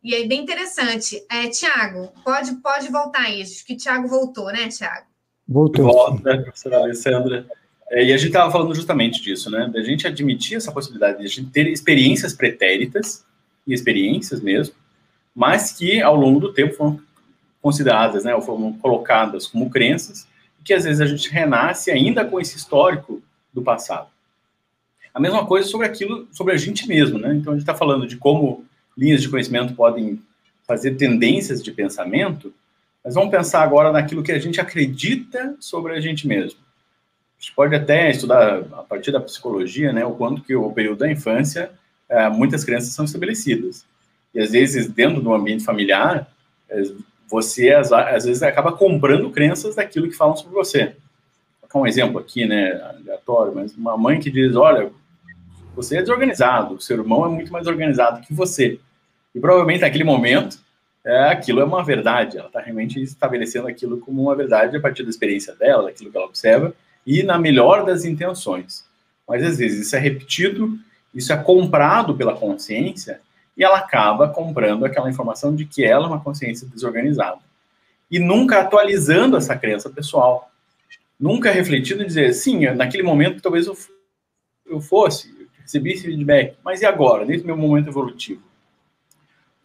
E 0.02 0.14
é 0.14 0.26
bem 0.26 0.40
interessante. 0.40 1.22
É, 1.30 1.46
Tiago, 1.48 2.10
pode, 2.24 2.54
pode 2.62 2.88
voltar 2.88 3.24
aí. 3.24 3.42
Acho 3.42 3.66
que 3.66 3.74
o 3.74 3.76
Tiago 3.76 4.08
voltou, 4.08 4.50
né, 4.50 4.68
Tiago? 4.68 5.09
Voltou. 5.50 5.86
Volta, 5.86 6.36
né, 6.36 6.42
professora 6.42 6.78
Alessandra. 6.78 7.44
É, 7.90 8.04
e 8.04 8.12
a 8.12 8.16
gente 8.16 8.28
estava 8.28 8.52
falando 8.52 8.72
justamente 8.72 9.20
disso, 9.20 9.50
né? 9.50 9.68
Da 9.74 9.82
gente 9.82 10.06
admitir 10.06 10.56
essa 10.56 10.70
possibilidade 10.70 11.18
de 11.18 11.24
a 11.24 11.28
gente 11.28 11.50
ter 11.50 11.66
experiências 11.66 12.32
pretéritas, 12.32 13.24
e 13.66 13.74
experiências 13.74 14.40
mesmo, 14.40 14.74
mas 15.34 15.72
que 15.72 16.00
ao 16.00 16.16
longo 16.16 16.40
do 16.40 16.52
tempo 16.52 16.74
foram 16.74 17.00
consideradas, 17.62 18.24
né, 18.24 18.34
ou 18.34 18.40
foram 18.40 18.72
colocadas 18.74 19.46
como 19.46 19.68
crenças, 19.68 20.26
e 20.58 20.64
que 20.64 20.72
às 20.72 20.84
vezes 20.84 21.00
a 21.00 21.06
gente 21.06 21.30
renasce 21.30 21.90
ainda 21.90 22.24
com 22.24 22.40
esse 22.40 22.56
histórico 22.56 23.22
do 23.52 23.62
passado. 23.62 24.08
A 25.12 25.20
mesma 25.20 25.44
coisa 25.46 25.68
sobre 25.68 25.86
aquilo, 25.86 26.26
sobre 26.32 26.54
a 26.54 26.56
gente 26.56 26.88
mesmo, 26.88 27.18
né? 27.18 27.34
Então 27.34 27.52
a 27.52 27.56
gente 27.56 27.62
está 27.62 27.74
falando 27.74 28.06
de 28.06 28.16
como 28.16 28.64
linhas 28.96 29.20
de 29.20 29.28
conhecimento 29.28 29.74
podem 29.74 30.22
fazer 30.66 30.94
tendências 30.94 31.62
de 31.62 31.72
pensamento, 31.72 32.52
mas 33.04 33.14
vamos 33.14 33.30
pensar 33.30 33.62
agora 33.62 33.92
naquilo 33.92 34.22
que 34.22 34.32
a 34.32 34.38
gente 34.38 34.60
acredita 34.60 35.56
sobre 35.58 35.94
a 35.94 36.00
gente 36.00 36.26
mesmo. 36.26 36.58
A 37.38 37.40
gente 37.40 37.54
pode 37.54 37.74
até 37.74 38.10
estudar 38.10 38.58
a 38.72 38.82
partir 38.82 39.10
da 39.10 39.20
psicologia, 39.20 39.92
né, 39.92 40.04
o 40.04 40.12
quanto 40.12 40.42
que 40.42 40.54
o 40.54 40.70
período 40.70 40.98
da 40.98 41.10
infância, 41.10 41.70
é, 42.08 42.28
muitas 42.28 42.64
crenças 42.64 42.92
são 42.92 43.04
estabelecidas. 43.04 43.84
E 44.34 44.40
às 44.40 44.52
vezes, 44.52 44.88
dentro 44.88 45.22
do 45.22 45.32
ambiente 45.32 45.64
familiar, 45.64 46.30
é, 46.68 46.82
você 47.28 47.72
às, 47.72 47.90
às 47.92 48.24
vezes 48.24 48.42
acaba 48.42 48.72
comprando 48.72 49.30
crenças 49.30 49.76
daquilo 49.76 50.08
que 50.08 50.16
falam 50.16 50.36
sobre 50.36 50.52
você. 50.52 50.96
Vou 51.60 51.68
colocar 51.68 51.78
um 51.78 51.86
exemplo 51.86 52.18
aqui, 52.18 52.44
né, 52.44 52.72
aleatório, 52.82 53.54
mas 53.54 53.74
uma 53.74 53.96
mãe 53.96 54.20
que 54.20 54.30
diz, 54.30 54.54
olha, 54.54 54.90
você 55.74 55.96
é 55.96 56.00
desorganizado, 56.02 56.74
o 56.74 56.80
seu 56.80 56.98
irmão 56.98 57.24
é 57.24 57.28
muito 57.28 57.50
mais 57.52 57.66
organizado 57.66 58.20
que 58.20 58.34
você. 58.34 58.78
E 59.34 59.40
provavelmente 59.40 59.80
naquele 59.80 60.04
momento, 60.04 60.58
é, 61.04 61.24
aquilo 61.28 61.60
é 61.60 61.64
uma 61.64 61.82
verdade, 61.82 62.36
ela 62.36 62.48
está 62.48 62.60
realmente 62.60 63.00
estabelecendo 63.00 63.66
aquilo 63.66 63.98
como 63.98 64.22
uma 64.22 64.36
verdade 64.36 64.76
a 64.76 64.80
partir 64.80 65.02
da 65.02 65.10
experiência 65.10 65.54
dela, 65.54 65.84
daquilo 65.84 66.10
que 66.10 66.16
ela 66.16 66.26
observa, 66.26 66.74
e 67.06 67.22
na 67.22 67.38
melhor 67.38 67.84
das 67.84 68.04
intenções. 68.04 68.84
Mas 69.26 69.42
às 69.42 69.58
vezes 69.58 69.86
isso 69.86 69.96
é 69.96 69.98
repetido, 69.98 70.78
isso 71.14 71.32
é 71.32 71.36
comprado 71.36 72.14
pela 72.14 72.36
consciência, 72.36 73.20
e 73.56 73.64
ela 73.64 73.78
acaba 73.78 74.28
comprando 74.28 74.84
aquela 74.84 75.08
informação 75.08 75.54
de 75.54 75.64
que 75.64 75.84
ela 75.84 76.04
é 76.04 76.08
uma 76.08 76.20
consciência 76.20 76.68
desorganizada. 76.68 77.40
E 78.10 78.18
nunca 78.18 78.60
atualizando 78.60 79.36
essa 79.36 79.56
crença 79.56 79.88
pessoal. 79.88 80.50
Nunca 81.18 81.50
refletindo 81.50 82.02
em 82.02 82.06
dizer, 82.06 82.32
sim, 82.32 82.66
naquele 82.70 83.02
momento 83.02 83.42
talvez 83.42 83.66
eu, 83.66 83.76
eu 84.66 84.80
fosse, 84.80 85.48
recebi 85.60 85.92
esse 85.92 86.04
feedback, 86.04 86.56
mas 86.64 86.80
e 86.80 86.86
agora, 86.86 87.24
nesse 87.24 87.44
meu 87.44 87.56
momento 87.56 87.88
evolutivo? 87.88 88.42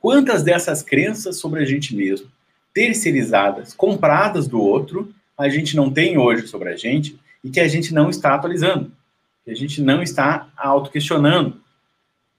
Quantas 0.06 0.44
dessas 0.44 0.84
crenças 0.84 1.38
sobre 1.38 1.64
a 1.64 1.66
gente 1.66 1.96
mesmo, 1.96 2.28
terceirizadas, 2.72 3.74
compradas 3.74 4.48
do 4.48 4.62
outro, 4.62 5.12
a 5.36 5.50
gente 5.50 5.76
não 5.76 5.90
tem 5.90 6.16
hoje 6.16 6.46
sobre 6.46 6.70
a 6.70 6.78
gente 6.78 7.20
e 7.44 7.50
que 7.50 7.60
a 7.60 7.68
gente 7.68 7.92
não 7.92 8.08
está 8.08 8.36
atualizando, 8.36 8.92
que 9.44 9.50
a 9.50 9.56
gente 9.56 9.82
não 9.82 10.04
está 10.04 10.48
auto-questionando? 10.56 11.60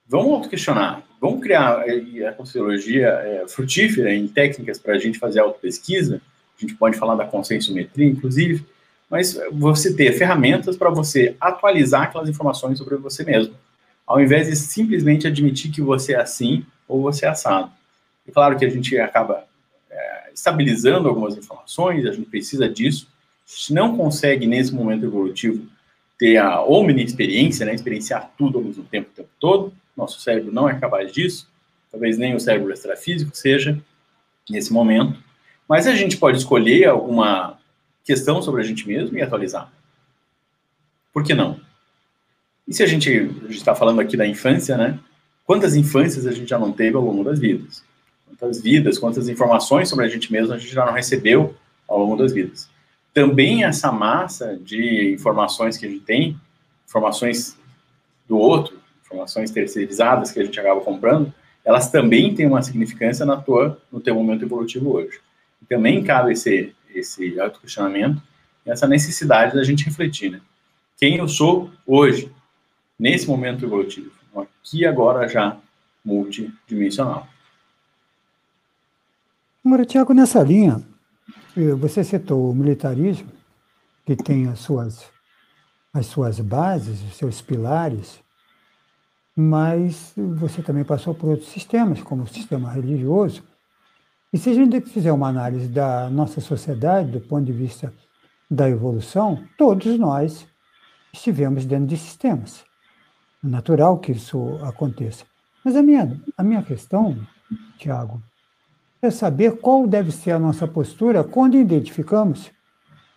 Vamos 0.07 0.33
auto-questionar, 0.35 1.03
vamos 1.21 1.41
criar 1.41 1.83
a 2.29 2.33
conselhologia 2.35 3.09
é, 3.09 3.49
frutífera 3.49 4.15
em 4.15 4.29
técnicas 4.29 4.79
para 4.79 4.95
a 4.95 4.99
gente 5.01 5.19
fazer 5.19 5.41
auto-pesquisa, 5.41 6.23
a 6.57 6.61
gente 6.61 6.77
pode 6.77 6.97
falar 6.97 7.17
da 7.17 7.27
conscienciometria, 7.27 8.07
inclusive, 8.07 8.65
mas 9.11 9.41
você 9.51 9.93
ter 9.93 10.13
ferramentas 10.13 10.77
para 10.77 10.89
você 10.89 11.35
atualizar 11.41 12.03
aquelas 12.03 12.29
informações 12.29 12.79
sobre 12.79 12.95
você 12.95 13.25
mesmo, 13.25 13.57
ao 14.07 14.21
invés 14.21 14.47
de 14.47 14.55
simplesmente 14.55 15.27
admitir 15.27 15.73
que 15.73 15.81
você 15.81 16.13
é 16.13 16.21
assim 16.21 16.65
ou 16.89 17.03
você 17.03 17.27
é 17.27 17.29
assado. 17.29 17.71
É 18.27 18.31
claro 18.31 18.59
que 18.59 18.65
a 18.65 18.69
gente 18.69 18.99
acaba 18.99 19.45
é, 19.91 20.31
estabilizando 20.35 21.09
algumas 21.09 21.37
informações, 21.37 22.07
a 22.07 22.13
gente 22.13 22.29
precisa 22.29 22.69
disso, 22.69 23.09
a 23.47 23.51
gente 23.51 23.73
não 23.73 23.97
consegue, 23.97 24.47
nesse 24.47 24.75
momento 24.75 25.05
evolutivo, 25.05 25.67
ter 26.19 26.39
a 26.39 26.63
omni-experiência, 26.63 27.67
né, 27.67 27.75
experienciar 27.75 28.33
tudo 28.37 28.59
ao 28.59 28.65
mesmo 28.65 28.85
tempo, 28.85 29.11
o 29.11 29.15
tempo 29.15 29.29
todo, 29.39 29.73
nosso 29.97 30.21
cérebro 30.21 30.53
não 30.53 30.69
é 30.69 30.79
capaz 30.79 31.13
disso, 31.13 31.49
talvez 31.91 32.19
nem 32.19 32.35
o 32.35 32.41
cérebro 32.41 32.73
extrafísico 32.73 33.37
seja, 33.37 33.79
nesse 34.49 34.73
momento, 34.73 35.19
mas 35.69 35.87
a 35.87 35.95
gente 35.95 36.17
pode 36.17 36.39
escolher 36.39 36.89
alguma 36.89 37.59
questão 38.05 38.41
sobre 38.41 38.63
a 38.63 38.65
gente 38.65 38.87
mesmo 38.87 39.19
e 39.19 39.23
atualizar. 39.23 39.71
Por 41.13 41.25
que 41.25 41.35
não? 41.35 41.61
E 42.69 42.75
se 42.75 42.83
a 42.83 42.87
gente 42.87 43.11
está 43.49 43.75
falando 43.75 44.01
aqui 44.01 44.17
da 44.17 44.27
infância, 44.27 44.77
né? 44.77 44.99
Quantas 45.47 45.77
infâncias 45.77 46.27
a 46.27 46.33
gente 46.33 46.49
já 46.49 46.59
não 46.59 46.73
teve 46.73 46.97
ao 46.97 47.03
longo 47.03 47.23
das 47.23 47.39
vidas? 47.39 47.83
Quantas 48.27 48.61
vidas, 48.61 48.99
quantas 48.99 49.29
informações 49.29 49.89
sobre 49.89 50.05
a 50.05 50.09
gente 50.09 50.31
mesmo 50.33 50.53
a 50.53 50.59
gente 50.59 50.75
já 50.75 50.85
não 50.85 50.93
recebeu 50.93 51.55
ao 51.89 51.99
longo 51.99 52.17
das 52.17 52.33
vidas? 52.33 52.69
Também 53.15 53.65
essa 53.65 53.91
massa 53.93 54.59
de 54.63 55.15
informações 55.15 55.79
que 55.79 55.87
a 55.87 55.89
gente 55.89 56.05
tem, 56.05 56.39
informações 56.87 57.57
do 58.29 58.37
outro, 58.37 58.79
informações 59.05 59.51
terceirizadas 59.51 60.33
que 60.33 60.41
a 60.41 60.45
gente 60.45 60.59
acaba 60.59 60.81
comprando, 60.81 61.33
elas 61.65 61.91
também 61.91 62.35
têm 62.35 62.47
uma 62.47 62.63
significância 62.63 63.25
na 63.25 63.37
tua, 63.37 63.81
no 63.91 64.01
teu 64.01 64.15
momento 64.15 64.45
evolutivo 64.45 64.93
hoje. 64.93 65.21
E 65.63 65.67
também 65.67 66.03
cabe 66.03 66.33
esse 66.33 66.75
esse 66.99 67.39
auto-questionamento 67.39 68.23
e 68.65 68.71
essa 68.71 68.87
necessidade 68.87 69.55
da 69.55 69.63
gente 69.63 69.85
refletir, 69.85 70.31
né? 70.31 70.41
Quem 70.97 71.17
eu 71.17 71.29
sou 71.29 71.71
hoje, 71.87 72.33
nesse 72.99 73.27
momento 73.29 73.65
evolutivo, 73.65 74.11
aqui 74.41 74.87
agora 74.87 75.29
já 75.29 75.57
multidimensional. 76.05 77.27
Agora, 79.65 79.85
Tiago, 79.85 80.13
nessa 80.15 80.43
linha, 80.43 80.81
eh, 81.57 81.73
você 81.73 82.05
citou 82.05 82.51
o 82.51 82.55
militarismo, 82.55 83.33
que 84.05 84.15
tem 84.15 84.47
as 84.47 84.61
suas, 84.61 85.05
as 85.93 86.07
suas 86.07 86.39
bases, 86.39 87.03
os 87.03 87.17
seus 87.17 87.43
pilares, 87.43 88.21
mas 89.35 90.13
você 90.17 90.63
também 90.63 90.85
passou 90.85 91.15
por 91.15 91.31
outros 91.31 91.49
sistemas, 91.49 92.01
como 92.01 92.23
o 92.23 92.29
sistema 92.29 92.71
religioso. 92.71 93.43
E 94.33 94.39
se 94.39 94.51
a 94.51 94.55
gente 94.55 94.81
fizer 94.83 95.13
uma 95.13 95.29
análise 95.29 95.69
da 95.69 96.09
nossa 96.09 96.41
sociedade, 96.41 97.11
do 97.11 97.21
ponto 97.21 97.45
de 97.45 97.53
vista 97.53 97.93
da 98.51 98.71
evolução, 98.71 99.45
todos 99.59 99.99
nós 99.99 100.47
estivemos 101.13 101.65
dentro 101.65 101.87
de 101.87 101.97
sistemas. 101.97 102.65
Natural 103.47 103.99
que 103.99 104.13
isso 104.13 104.59
aconteça. 104.63 105.25
Mas 105.65 105.77
a 105.77 105.83
minha, 105.83 106.21
a 106.37 106.43
minha 106.43 106.63
questão, 106.63 107.17
Tiago, 107.79 108.23
é 109.01 109.11
saber 109.11 109.59
qual 109.59 109.87
deve 109.87 110.11
ser 110.11 110.33
a 110.33 110.39
nossa 110.39 110.67
postura 110.67 111.23
quando 111.23 111.57
identificamos 111.57 112.51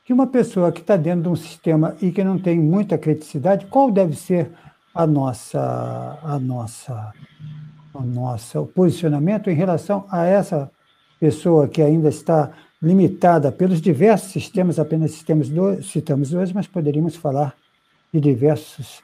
que 0.03 0.13
uma 0.13 0.27
pessoa 0.27 0.71
que 0.71 0.81
está 0.81 0.97
dentro 0.97 1.23
de 1.23 1.29
um 1.29 1.35
sistema 1.35 1.95
e 2.01 2.11
que 2.11 2.23
não 2.23 2.39
tem 2.39 2.59
muita 2.59 2.97
criticidade, 2.97 3.67
qual 3.67 3.91
deve 3.91 4.15
ser 4.15 4.51
a 4.93 5.05
nossa, 5.05 6.19
a 6.23 6.39
nossa, 6.39 7.13
o 7.93 8.01
nosso 8.01 8.65
posicionamento 8.67 9.49
em 9.49 9.55
relação 9.55 10.05
a 10.09 10.25
essa 10.25 10.71
pessoa 11.19 11.67
que 11.67 11.81
ainda 11.81 12.09
está 12.09 12.51
limitada 12.81 13.51
pelos 13.51 13.81
diversos 13.81 14.31
sistemas, 14.31 14.79
apenas 14.79 15.11
sistemas 15.11 15.49
do, 15.49 15.81
citamos 15.83 16.31
dois, 16.31 16.51
mas 16.51 16.65
poderíamos 16.65 17.15
falar 17.15 17.53
de 18.11 18.19
diversos 18.19 19.03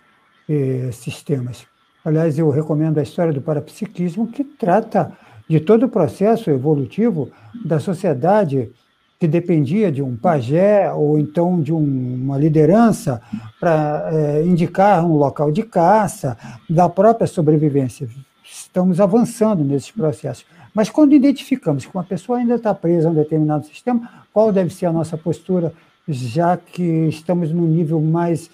eh, 0.50 0.90
sistemas. 0.92 1.66
Aliás, 2.04 2.38
eu 2.38 2.50
recomendo 2.50 3.00
a 3.00 3.04
história 3.04 3.34
do 3.34 3.42
parapsiquismo, 3.42 4.28
que 4.28 4.44
trata 4.44 5.12
de 5.50 5.60
todo 5.60 5.84
o 5.84 5.90
processo 5.90 6.50
evolutivo 6.50 7.30
da 7.66 7.80
sociedade 7.80 8.72
que 9.20 9.28
dependia 9.28 9.92
de 9.92 10.02
um 10.02 10.16
pajé 10.16 10.92
ou 10.92 11.18
então 11.18 11.62
de 11.62 11.74
um, 11.74 12.16
uma 12.24 12.38
liderança 12.38 13.22
para 13.60 14.10
é, 14.12 14.46
indicar 14.46 15.06
um 15.06 15.16
local 15.16 15.52
de 15.52 15.64
caça, 15.64 16.38
da 16.70 16.90
própria 16.90 17.26
sobrevivência. 17.26 18.10
Estamos 18.44 19.00
avançando 19.00 19.64
nesses 19.64 19.92
processos. 19.92 20.46
Mas 20.74 20.90
quando 20.90 21.16
identificamos 21.16 21.86
que 21.86 21.96
uma 21.96 22.04
pessoa 22.04 22.38
ainda 22.38 22.56
está 22.56 22.74
presa 22.74 23.08
a 23.08 23.12
um 23.12 23.16
determinado 23.16 23.66
sistema, 23.66 24.26
qual 24.34 24.52
deve 24.52 24.74
ser 24.74 24.88
a 24.88 24.92
nossa 24.92 25.18
postura, 25.18 25.74
já 26.08 26.58
que 26.58 26.84
estamos 27.08 27.52
num 27.52 27.66
nível 27.66 28.02
mais, 28.02 28.52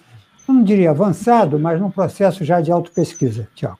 não 0.48 0.62
diria 0.62 0.90
avançado, 0.90 1.58
mas 1.58 1.80
num 1.80 1.90
processo 1.90 2.44
já 2.44 2.60
de 2.60 2.70
autopesquisa, 2.70 3.48
Tiago? 3.54 3.78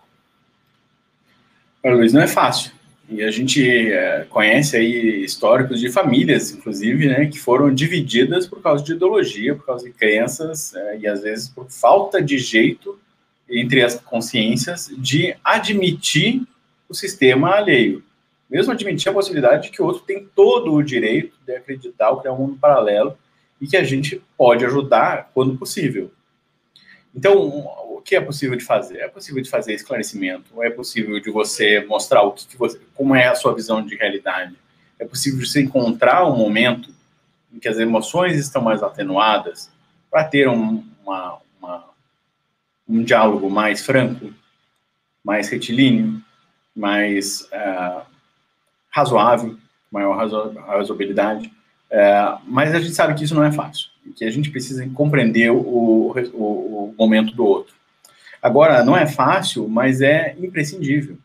Luiz, 1.84 2.12
não 2.12 2.22
é 2.22 2.28
fácil. 2.28 2.72
E 3.08 3.22
a 3.22 3.30
gente 3.30 3.92
é, 3.92 4.26
conhece 4.30 4.76
aí 4.76 5.24
históricos 5.24 5.80
de 5.80 5.90
famílias, 5.90 6.52
inclusive, 6.52 7.08
né, 7.08 7.26
que 7.26 7.38
foram 7.38 7.74
divididas 7.74 8.46
por 8.46 8.62
causa 8.62 8.82
de 8.82 8.92
ideologia, 8.92 9.54
por 9.54 9.66
causa 9.66 9.84
de 9.84 9.92
crenças, 9.92 10.74
é, 10.74 10.98
e 10.98 11.06
às 11.06 11.22
vezes 11.22 11.48
por 11.48 11.68
falta 11.68 12.22
de 12.22 12.38
jeito 12.38 12.98
entre 13.50 13.82
as 13.82 13.96
consciências 13.96 14.90
de 14.96 15.34
admitir 15.44 16.42
o 16.88 16.94
sistema 16.94 17.56
alheio 17.56 18.02
mesmo 18.52 18.70
admitir 18.70 19.08
a 19.08 19.14
possibilidade 19.14 19.62
de 19.62 19.70
que 19.70 19.80
o 19.80 19.86
outro 19.86 20.02
tem 20.02 20.28
todo 20.36 20.74
o 20.74 20.82
direito 20.82 21.34
de 21.46 21.56
acreditar 21.56 22.10
ou 22.10 22.18
criar 22.18 22.34
um 22.34 22.38
mundo 22.38 22.58
paralelo 22.60 23.16
e 23.58 23.66
que 23.66 23.78
a 23.78 23.82
gente 23.82 24.20
pode 24.36 24.62
ajudar 24.66 25.30
quando 25.32 25.56
possível. 25.56 26.12
Então, 27.14 27.34
o 27.36 28.00
que 28.02 28.16
é 28.16 28.20
possível 28.20 28.56
de 28.56 28.64
fazer? 28.64 28.98
É 28.98 29.08
possível 29.08 29.42
de 29.42 29.50
fazer 29.50 29.74
esclarecimento, 29.74 30.62
é 30.62 30.70
possível 30.70 31.20
de 31.20 31.30
você 31.30 31.84
mostrar 31.84 32.22
o 32.22 32.32
que, 32.32 32.46
que 32.46 32.56
você, 32.56 32.80
como 32.94 33.14
é 33.14 33.28
a 33.28 33.34
sua 33.34 33.54
visão 33.54 33.84
de 33.84 33.94
realidade, 33.96 34.56
é 34.98 35.04
possível 35.04 35.40
de 35.40 35.48
você 35.48 35.62
encontrar 35.62 36.26
um 36.26 36.36
momento 36.36 36.90
em 37.52 37.58
que 37.58 37.68
as 37.68 37.78
emoções 37.78 38.38
estão 38.38 38.62
mais 38.62 38.82
atenuadas 38.82 39.70
para 40.10 40.24
ter 40.24 40.48
um, 40.48 40.84
uma, 41.02 41.38
uma, 41.60 41.84
um 42.88 43.02
diálogo 43.02 43.50
mais 43.50 43.84
franco, 43.84 44.32
mais 45.22 45.48
retilíneo, 45.48 46.20
mais 46.74 47.42
uh, 47.52 48.02
razoável, 48.90 49.58
maior 49.90 50.16
razo 50.16 50.52
razoabilidade, 50.52 51.52
é, 51.92 52.38
mas 52.46 52.74
a 52.74 52.80
gente 52.80 52.94
sabe 52.94 53.12
que 53.14 53.22
isso 53.22 53.34
não 53.34 53.44
é 53.44 53.52
fácil, 53.52 53.88
que 54.16 54.24
a 54.24 54.30
gente 54.30 54.50
precisa 54.50 54.88
compreender 54.94 55.50
o, 55.50 55.58
o, 55.58 56.14
o 56.88 56.94
momento 56.98 57.34
do 57.36 57.44
outro. 57.44 57.74
Agora, 58.40 58.82
não 58.82 58.96
é 58.96 59.06
fácil, 59.06 59.68
mas 59.68 60.00
é 60.00 60.34
imprescindível. 60.40 61.18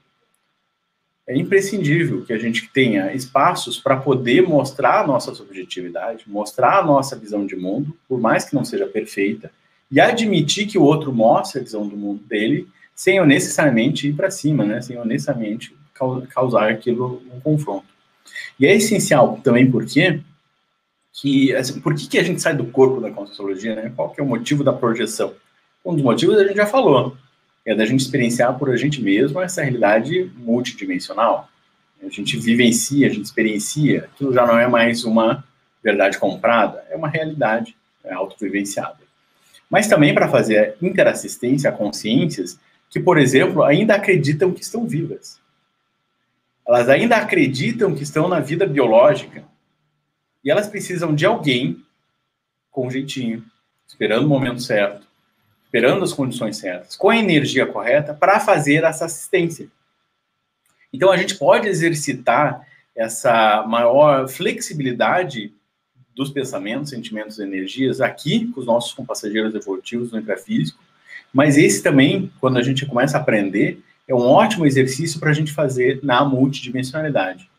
É 1.25 1.35
imprescindível 1.35 2.23
que 2.25 2.33
a 2.33 2.37
gente 2.37 2.69
tenha 2.69 3.13
espaços 3.13 3.79
para 3.79 3.95
poder 3.95 4.41
mostrar 4.43 5.01
a 5.01 5.07
nossa 5.07 5.33
subjetividade, 5.33 6.25
mostrar 6.27 6.79
a 6.79 6.85
nossa 6.85 7.15
visão 7.15 7.45
de 7.45 7.55
mundo, 7.55 7.97
por 8.07 8.19
mais 8.19 8.43
que 8.43 8.53
não 8.53 8.65
seja 8.65 8.85
perfeita, 8.87 9.49
e 9.89 10.01
admitir 10.01 10.67
que 10.67 10.77
o 10.77 10.83
outro 10.83 11.13
mostre 11.13 11.61
a 11.61 11.63
visão 11.63 11.87
do 11.87 11.95
mundo 11.95 12.21
dele, 12.25 12.67
sem 12.93 13.17
eu 13.17 13.25
necessariamente 13.25 14.09
ir 14.09 14.13
para 14.13 14.29
cima, 14.29 14.65
né? 14.65 14.81
sem 14.81 14.97
eu 14.97 15.05
necessariamente 15.05 15.73
causar 16.29 16.69
aquilo 16.69 17.21
um 17.33 17.39
confronto. 17.39 17.87
E 18.59 18.65
é 18.65 18.75
essencial 18.75 19.39
também 19.43 19.69
porque 19.69 20.21
que 21.17 21.55
assim, 21.55 21.79
por 21.79 21.95
que, 21.95 22.07
que 22.07 22.17
a 22.17 22.23
gente 22.23 22.41
sai 22.41 22.55
do 22.55 22.65
corpo 22.65 23.01
da 23.01 23.11
conscienciologia, 23.11 23.75
né? 23.75 23.91
Qual 23.95 24.09
que 24.11 24.21
é 24.21 24.23
o 24.23 24.27
motivo 24.27 24.63
da 24.63 24.71
projeção? 24.71 25.33
Um 25.83 25.93
dos 25.93 26.03
motivos 26.03 26.37
a 26.37 26.45
gente 26.45 26.55
já 26.55 26.65
falou, 26.65 27.17
é 27.65 27.73
da 27.73 27.85
gente 27.85 28.01
experienciar 28.01 28.57
por 28.57 28.69
a 28.69 28.77
gente 28.77 29.01
mesmo 29.01 29.41
essa 29.41 29.63
realidade 29.63 30.31
multidimensional. 30.35 31.49
A 32.01 32.09
gente 32.09 32.37
vivencia, 32.37 33.07
a 33.07 33.09
gente 33.09 33.25
experiencia, 33.25 34.09
aquilo 34.13 34.31
já 34.31 34.45
não 34.45 34.59
é 34.59 34.67
mais 34.67 35.03
uma 35.03 35.43
verdade 35.83 36.19
comprada, 36.19 36.85
é 36.89 36.95
uma 36.95 37.09
realidade 37.09 37.75
é 38.03 38.13
autovivenciada. 38.13 38.99
Mas 39.69 39.87
também 39.87 40.13
para 40.13 40.29
fazer 40.29 40.75
interassistência 40.81 41.69
a 41.69 41.73
consciências 41.73 42.59
que, 42.89 42.99
por 42.99 43.17
exemplo, 43.17 43.63
ainda 43.63 43.95
acreditam 43.95 44.53
que 44.53 44.61
estão 44.61 44.85
vivas 44.85 45.41
elas 46.67 46.89
ainda 46.89 47.15
acreditam 47.15 47.95
que 47.95 48.03
estão 48.03 48.27
na 48.27 48.41
vida 48.41 48.67
biológica 48.67 49.43
e 50.47 50.49
elas 50.49 50.67
precisam 50.67 51.13
de 51.13 51.25
alguém 51.25 51.83
com 52.71 52.89
jeitinho, 52.89 53.43
esperando 53.85 54.23
o 54.23 54.29
momento 54.29 54.61
certo, 54.61 55.05
esperando 55.65 56.05
as 56.05 56.13
condições 56.13 56.55
certas, 56.55 56.95
com 56.95 57.09
a 57.09 57.17
energia 57.17 57.65
correta 57.65 58.13
para 58.13 58.39
fazer 58.39 58.85
essa 58.85 59.03
assistência. 59.03 59.67
Então 60.93 61.11
a 61.11 61.17
gente 61.17 61.35
pode 61.35 61.67
exercitar 61.67 62.65
essa 62.95 63.65
maior 63.67 64.29
flexibilidade 64.29 65.53
dos 66.15 66.29
pensamentos, 66.29 66.91
sentimentos 66.91 67.39
energias 67.39 67.99
aqui 67.99 68.47
com 68.53 68.61
os 68.61 68.65
nossos 68.65 68.93
compassageiros 68.93 69.53
evolutivos 69.53 70.13
no 70.13 70.19
intrafísico, 70.19 70.79
mas 71.33 71.57
esse 71.57 71.83
também, 71.83 72.31
quando 72.39 72.55
a 72.55 72.63
gente 72.63 72.85
começa 72.85 73.17
a 73.17 73.21
aprender, 73.21 73.83
é 74.07 74.15
um 74.15 74.25
ótimo 74.25 74.65
exercício 74.65 75.19
para 75.19 75.31
a 75.31 75.33
gente 75.33 75.51
fazer 75.51 75.99
na 76.01 76.23
multidimensionalidade. 76.23 77.49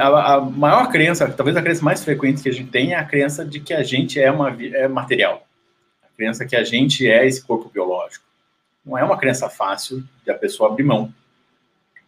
A, 0.00 0.34
a, 0.34 0.40
maior 0.40 0.90
crença, 0.90 1.28
talvez 1.30 1.56
a 1.56 1.62
crença 1.62 1.84
mais 1.84 2.02
frequente 2.02 2.42
que 2.42 2.48
a 2.48 2.52
gente 2.52 2.70
tem 2.70 2.92
é 2.92 2.96
a 2.96 3.04
crença 3.04 3.44
de 3.44 3.60
que 3.60 3.74
a 3.74 3.82
gente 3.82 4.20
é, 4.20 4.30
uma, 4.30 4.50
é 4.60 4.88
material. 4.88 5.46
A 6.02 6.16
crença 6.16 6.46
que 6.46 6.56
a 6.56 6.64
gente 6.64 7.06
é 7.06 7.26
esse 7.26 7.44
corpo 7.44 7.68
biológico. 7.68 8.24
Não 8.84 8.96
é 8.96 9.04
uma 9.04 9.18
crença 9.18 9.48
fácil 9.50 10.02
de 10.24 10.30
a 10.30 10.34
pessoa 10.34 10.70
abrir 10.70 10.84
mão. 10.84 11.12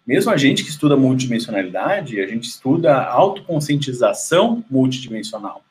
Mesmo 0.06 0.30
a 0.30 0.36
gente 0.36 0.64
que 0.64 0.70
estuda 0.70 0.96
multidimensionalidade, 0.96 2.20
a 2.20 2.26
gente 2.26 2.48
estuda 2.48 3.02
autoconscientização 3.02 4.64
multidimensional. 4.70 5.62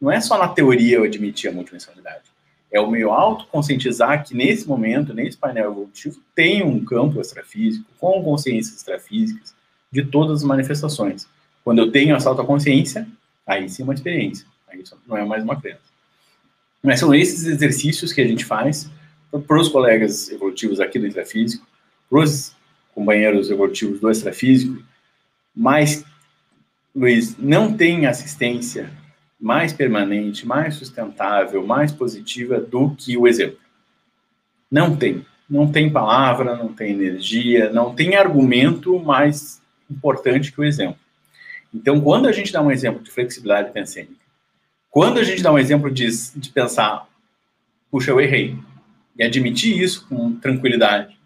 Não 0.00 0.10
é 0.10 0.20
só 0.20 0.36
na 0.36 0.48
teoria 0.48 0.96
eu 0.96 1.04
admitir 1.04 1.48
a 1.48 1.52
multidimensionalidade 1.52 2.28
é 2.70 2.80
o 2.80 2.90
meu 2.90 3.12
autoconscientizar 3.12 4.24
que 4.24 4.34
nesse 4.34 4.68
momento, 4.68 5.14
nesse 5.14 5.36
painel 5.36 5.72
evolutivo, 5.72 6.20
tem 6.34 6.62
um 6.62 6.84
campo 6.84 7.20
extrafísico, 7.20 7.86
com 7.98 8.22
consciências 8.22 8.76
extrafísicas, 8.76 9.54
de 9.90 10.04
todas 10.04 10.38
as 10.38 10.44
manifestações. 10.44 11.26
Quando 11.68 11.80
eu 11.80 11.92
tenho 11.92 12.16
essa 12.16 12.30
autoconsciência, 12.30 13.06
aí 13.46 13.68
sim 13.68 13.82
é 13.82 13.84
uma 13.84 13.92
experiência, 13.92 14.46
aí 14.70 14.82
não 15.06 15.18
é 15.18 15.22
mais 15.22 15.44
uma 15.44 15.60
crença. 15.60 15.82
Mas 16.82 16.98
são 16.98 17.14
esses 17.14 17.44
exercícios 17.44 18.10
que 18.10 18.22
a 18.22 18.26
gente 18.26 18.42
faz 18.42 18.90
para 19.46 19.60
os 19.60 19.68
colegas 19.68 20.30
evolutivos 20.30 20.80
aqui 20.80 20.98
do 20.98 21.06
extrafísico, 21.06 21.66
para 22.08 22.20
os 22.20 22.56
companheiros 22.94 23.50
evolutivos 23.50 24.00
do 24.00 24.10
extrafísico, 24.10 24.82
mas, 25.54 26.06
Luiz, 26.96 27.36
não 27.36 27.76
tem 27.76 28.06
assistência 28.06 28.90
mais 29.38 29.70
permanente, 29.70 30.46
mais 30.46 30.74
sustentável, 30.74 31.66
mais 31.66 31.92
positiva 31.92 32.58
do 32.58 32.94
que 32.94 33.14
o 33.14 33.28
exemplo. 33.28 33.58
Não 34.70 34.96
tem. 34.96 35.22
Não 35.46 35.70
tem 35.70 35.92
palavra, 35.92 36.56
não 36.56 36.72
tem 36.72 36.92
energia, 36.92 37.70
não 37.70 37.94
tem 37.94 38.16
argumento 38.16 38.98
mais 38.98 39.60
importante 39.90 40.50
que 40.50 40.62
o 40.62 40.64
exemplo. 40.64 40.96
Então, 41.72 42.00
quando 42.00 42.26
a 42.26 42.32
gente 42.32 42.52
dá 42.52 42.62
um 42.62 42.70
exemplo 42.70 43.02
de 43.02 43.10
flexibilidade 43.10 43.72
pensênica, 43.72 44.14
quando 44.90 45.18
a 45.18 45.24
gente 45.24 45.42
dá 45.42 45.52
um 45.52 45.58
exemplo 45.58 45.90
de, 45.90 46.08
de 46.36 46.50
pensar, 46.50 47.06
puxa, 47.90 48.10
eu 48.10 48.20
errei, 48.20 48.56
e 49.16 49.22
admitir 49.22 49.78
isso 49.78 50.06
com 50.08 50.34
tranquilidade, 50.36 51.18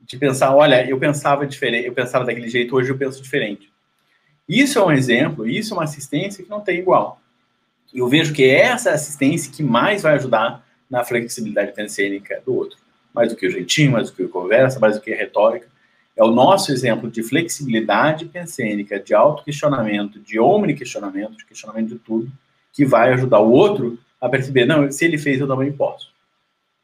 de 0.00 0.16
pensar, 0.16 0.54
olha, 0.54 0.88
eu 0.88 0.98
pensava 0.98 1.46
diferente, 1.46 1.86
eu 1.86 1.92
pensava 1.92 2.24
daquele 2.24 2.48
jeito, 2.48 2.74
hoje 2.74 2.90
eu 2.90 2.98
penso 2.98 3.22
diferente. 3.22 3.70
Isso 4.48 4.78
é 4.78 4.84
um 4.84 4.90
exemplo, 4.90 5.46
isso 5.46 5.72
é 5.72 5.76
uma 5.76 5.84
assistência 5.84 6.42
que 6.42 6.50
não 6.50 6.60
tem 6.60 6.80
igual. 6.80 7.20
Eu 7.94 8.08
vejo 8.08 8.32
que 8.32 8.42
é 8.42 8.62
essa 8.62 8.90
assistência 8.90 9.52
que 9.52 9.62
mais 9.62 10.02
vai 10.02 10.14
ajudar 10.14 10.66
na 10.90 11.04
flexibilidade 11.04 11.72
pensênica 11.72 12.42
do 12.44 12.54
outro. 12.54 12.78
mais 13.12 13.28
do 13.28 13.36
que 13.36 13.46
o 13.46 13.50
jeitinho, 13.50 13.92
mais 13.92 14.08
do 14.08 14.16
que 14.16 14.22
a 14.22 14.28
conversa, 14.28 14.78
mais 14.78 14.96
do 14.96 15.02
que 15.02 15.12
a 15.12 15.16
retórica. 15.16 15.66
É 16.16 16.24
o 16.24 16.30
nosso 16.30 16.72
exemplo 16.72 17.10
de 17.10 17.22
flexibilidade 17.22 18.26
pensênica, 18.26 18.98
de 18.98 19.14
auto-questionamento, 19.14 20.20
de 20.20 20.38
omni-questionamento, 20.38 21.36
de 21.36 21.46
questionamento 21.46 21.88
de 21.88 21.98
tudo, 21.98 22.30
que 22.72 22.84
vai 22.84 23.12
ajudar 23.12 23.40
o 23.40 23.50
outro 23.50 23.98
a 24.20 24.28
perceber, 24.28 24.66
não, 24.66 24.90
se 24.90 25.04
ele 25.04 25.16
fez, 25.16 25.40
eu 25.40 25.48
também 25.48 25.72
posso. 25.72 26.10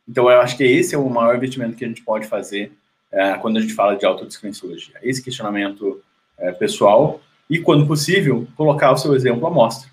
Então, 0.08 0.30
eu 0.30 0.40
acho 0.40 0.56
que 0.56 0.64
esse 0.64 0.94
é 0.94 0.98
o 0.98 1.10
maior 1.10 1.36
investimento 1.36 1.76
que 1.76 1.84
a 1.84 1.88
gente 1.88 2.02
pode 2.02 2.26
fazer 2.26 2.72
é, 3.12 3.34
quando 3.34 3.58
a 3.58 3.60
gente 3.60 3.74
fala 3.74 3.96
de 3.96 4.06
autodescrenciologia. 4.06 4.94
Esse 5.02 5.22
questionamento 5.22 6.00
é, 6.38 6.52
pessoal 6.52 7.20
e, 7.50 7.58
quando 7.58 7.86
possível, 7.86 8.46
colocar 8.56 8.92
o 8.92 8.96
seu 8.96 9.14
exemplo 9.14 9.46
à 9.46 9.50
mostra. 9.50 9.90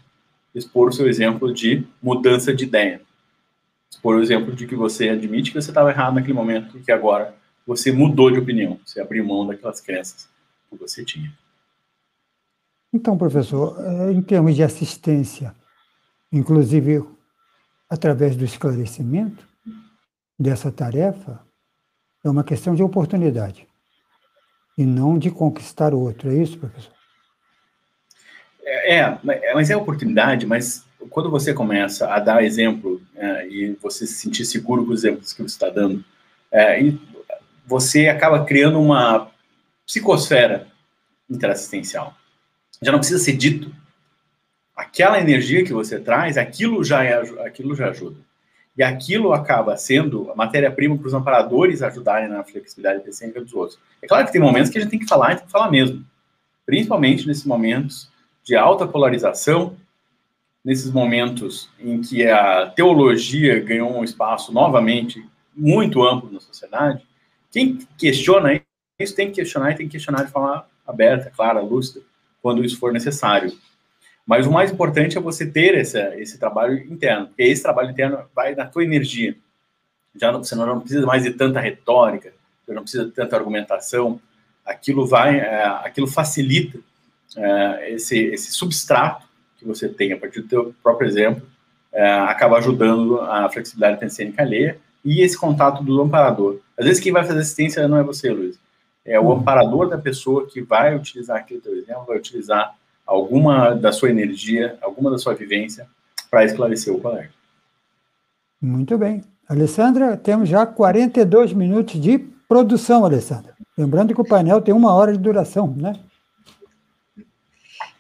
Expor 0.54 0.90
o 0.90 0.94
seu 0.94 1.08
exemplo 1.08 1.54
de 1.54 1.84
mudança 2.02 2.54
de 2.54 2.64
ideia. 2.64 3.02
Expor 3.90 4.16
o 4.16 4.22
exemplo 4.22 4.54
de 4.54 4.68
que 4.68 4.76
você 4.76 5.10
admite 5.10 5.52
que 5.52 5.62
você 5.62 5.72
estava 5.72 5.90
errado 5.90 6.16
naquele 6.16 6.34
momento 6.34 6.78
e 6.78 6.82
que 6.82 6.92
agora 6.92 7.34
você 7.66 7.91
mudou 7.91 8.32
de 8.32 8.39
opinião, 8.39 8.80
você 8.86 8.99
abriu 8.99 9.26
mão 9.26 9.47
daquelas 9.47 9.80
crenças 9.80 10.28
que 10.70 10.76
você 10.78 11.03
tinha. 11.03 11.32
Então, 12.93 13.18
professor, 13.18 13.76
é, 13.84 14.11
em 14.11 14.22
termos 14.22 14.55
de 14.55 14.64
assistência, 14.64 15.55
inclusive 16.32 17.03
através 17.89 18.36
do 18.36 18.43
esclarecimento 18.43 19.47
dessa 20.38 20.72
tarefa, 20.72 21.39
é 22.24 22.30
uma 22.30 22.43
questão 22.43 22.76
de 22.76 22.84
oportunidade 22.84 23.68
e 24.78 24.86
não 24.86 25.18
de 25.18 25.30
conquistar 25.30 25.93
o 25.93 25.99
outro. 25.99 26.32
É 26.32 26.36
isso, 26.36 26.57
professor? 26.57 26.93
É, 28.64 28.97
é 28.97 29.20
mas 29.53 29.70
é 29.70 29.76
oportunidade, 29.76 30.45
mas 30.45 30.86
quando 31.09 31.30
você 31.30 31.53
começa 31.53 32.07
a 32.07 32.20
dar 32.20 32.43
exemplo 32.43 33.01
é, 33.16 33.47
e 33.47 33.78
você 33.82 34.07
se 34.07 34.14
sentir 34.14 34.45
seguro 34.45 34.86
com 34.86 34.93
os 34.93 35.03
exemplos 35.03 35.34
que 35.34 35.41
você 35.41 35.55
está 35.55 35.70
dando, 35.70 36.03
é, 36.51 36.80
você 37.66 38.07
acaba 38.07 38.43
criando 38.45 38.80
uma 38.80 39.32
psicosfera 39.86 40.68
interassistencial. 41.30 42.16
Já 42.82 42.91
não 42.91 42.99
precisa 42.99 43.24
ser 43.24 43.34
dito. 43.34 43.74
Aquela 44.76 45.20
energia 45.20 45.64
que 45.64 45.74
você 45.74 45.99
traz, 45.99 46.38
aquilo 46.38 46.84
já, 46.84 47.03
é, 47.03 47.20
aquilo 47.45 47.76
já 47.76 47.89
ajuda. 47.89 48.18
E 48.76 48.82
aquilo 48.82 49.34
acaba 49.34 49.78
sendo 49.78 50.32
a 50.32 50.36
matéria-prima 50.36 50.97
para 50.97 51.07
os 51.07 51.14
amparadores 51.14 51.84
ajudarem 51.84 52.28
na 52.28 52.43
flexibilidade 52.43 52.99
epicêntrica 52.99 53.41
dos 53.41 53.53
outros. 53.53 53.80
É 54.01 54.07
claro 54.07 54.26
que 54.26 54.32
tem 54.32 54.41
momentos 54.41 54.72
que 54.72 54.78
a 54.78 54.82
gente 54.82 54.89
tem 54.89 54.99
que 54.99 55.07
falar 55.07 55.34
e 55.34 55.36
tem 55.38 55.45
que 55.45 55.51
falar 55.51 55.70
mesmo. 55.70 56.03
Principalmente 56.66 57.28
nesses 57.28 57.45
momentos 57.45 58.09
de 58.43 58.55
alta 58.55 58.88
polarização, 58.88 59.78
nesses 60.66 60.91
momentos 60.91 61.70
em 61.80 62.01
que 62.01 62.26
a 62.28 62.68
teologia 62.68 63.59
ganhou 63.59 63.95
um 63.95 64.03
espaço 64.03 64.51
novamente 64.51 65.24
muito 65.55 66.03
amplo 66.03 66.32
na 66.32 66.39
sociedade, 66.39 67.05
quem 67.54 67.78
questiona 67.97 68.60
isso 68.99 69.16
tem 69.16 69.28
que 69.28 69.36
questionar 69.36 69.72
e 69.72 69.76
tem 69.76 69.86
que 69.86 69.93
questionar 69.93 70.24
de 70.24 70.32
forma 70.32 70.66
aberta, 70.86 71.32
clara, 71.36 71.62
lúcida, 71.62 72.01
quando 72.41 72.66
isso 72.66 72.80
for 72.80 72.91
necessário. 72.91 73.51
Mas 74.26 74.47
o 74.47 74.51
mais 74.51 74.72
importante 74.72 75.18
é 75.18 75.22
você 75.22 75.45
ter 75.45 75.76
esse, 75.76 75.99
esse 76.16 76.39
trabalho 76.39 76.78
interno, 76.91 77.28
porque 77.28 77.43
esse 77.43 77.62
trabalho 77.62 77.91
interno 77.91 78.26
vai 78.34 78.56
na 78.56 78.66
tua 78.66 78.84
energia. 78.84 79.36
Já 80.16 80.32
não, 80.32 80.43
você 80.43 80.56
não 80.56 80.80
precisa 80.80 81.06
mais 81.06 81.24
de 81.24 81.32
tanta 81.32 81.60
retórica, 81.60 82.34
você 82.66 82.74
não 82.74 82.82
precisa 82.82 83.06
de 83.06 83.12
tanta 83.12 83.36
argumentação. 83.36 84.20
Aquilo 84.66 85.06
vai, 85.06 85.38
é, 85.39 85.64
aquilo 85.66 86.08
facilita 86.08 86.80
é, 87.36 87.91
esse, 87.93 88.18
esse 88.18 88.51
substrato 88.51 89.28
que 89.58 89.66
você 89.66 89.89
tem 89.89 90.12
a 90.14 90.18
partir 90.18 90.41
do 90.41 90.47
teu 90.47 90.76
próprio 90.82 91.08
exemplo, 91.08 91.45
é, 91.91 92.12
acaba 92.12 92.58
ajudando 92.58 93.22
a 93.22 93.49
flexibilidade 93.49 93.99
pensênica 93.99 94.41
alheia 94.41 94.80
e 95.04 95.22
esse 95.22 95.38
contato 95.38 95.84
do 95.84 96.01
amparador. 96.01 96.60
Às 96.78 96.86
vezes 96.86 97.01
quem 97.01 97.12
vai 97.12 97.26
fazer 97.26 97.39
assistência 97.39 97.88
não 97.88 97.97
é 97.97 98.04
você, 98.04 98.32
Luiz. 98.32 98.58
É 99.06 99.20
o 99.20 99.24
uhum. 99.24 99.32
amparador 99.34 99.89
da 99.89 99.97
pessoa 99.97 100.47
que 100.47 100.62
vai 100.62 100.95
utilizar 100.95 101.38
aquele 101.38 101.60
teu 101.60 101.76
exemplo, 101.76 102.06
vai 102.08 102.18
utilizar 102.18 102.76
alguma 103.06 103.72
da 103.72 103.91
sua 103.91 104.10
energia, 104.10 104.78
alguma 104.82 105.12
da 105.12 105.18
sua 105.18 105.34
vivência 105.34 105.88
para 106.32 106.45
esclarecer 106.45 106.93
o 106.93 106.99
colega. 106.99 107.30
Muito 108.62 108.97
bem. 108.97 109.24
Alessandra, 109.47 110.16
temos 110.16 110.47
já 110.47 110.66
42 110.66 111.51
minutos 111.51 111.99
de 111.99 112.18
produção, 112.47 113.04
Alessandra. 113.04 113.54
Lembrando 113.78 114.14
que 114.14 114.22
o 114.22 114.26
painel 114.26 114.62
tem 114.62 114.74
uma 114.74 114.93
hora 114.93 115.12
de 115.12 115.20
duração, 115.20 115.76
né? 115.76 115.93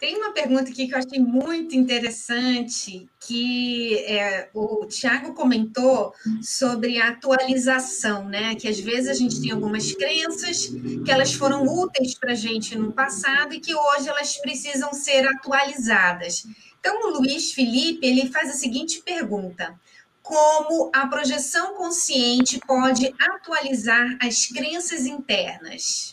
Tem 0.03 0.17
uma 0.17 0.33
pergunta 0.33 0.69
aqui 0.69 0.85
que 0.85 0.93
eu 0.93 0.97
achei 0.97 1.17
muito 1.17 1.77
interessante, 1.77 3.07
que 3.21 3.99
é, 3.99 4.49
o 4.53 4.85
Tiago 4.85 5.33
comentou 5.33 6.13
sobre 6.41 6.99
a 7.01 7.07
atualização, 7.07 8.27
né? 8.27 8.53
Que 8.55 8.67
às 8.67 8.77
vezes 8.77 9.07
a 9.07 9.13
gente 9.13 9.39
tem 9.39 9.51
algumas 9.51 9.93
crenças 9.93 10.65
que 11.05 11.09
elas 11.09 11.33
foram 11.33 11.63
úteis 11.63 12.15
para 12.15 12.33
a 12.33 12.35
gente 12.35 12.77
no 12.77 12.91
passado 12.91 13.53
e 13.53 13.61
que 13.61 13.73
hoje 13.73 14.09
elas 14.09 14.35
precisam 14.39 14.91
ser 14.91 15.25
atualizadas. 15.25 16.45
Então, 16.81 17.07
o 17.07 17.19
Luiz 17.19 17.53
Felipe 17.53 18.05
ele 18.05 18.29
faz 18.29 18.49
a 18.49 18.53
seguinte 18.55 19.01
pergunta: 19.05 19.73
como 20.21 20.91
a 20.93 21.07
projeção 21.07 21.75
consciente 21.75 22.59
pode 22.67 23.15
atualizar 23.17 24.17
as 24.21 24.47
crenças 24.47 25.05
internas? 25.05 26.12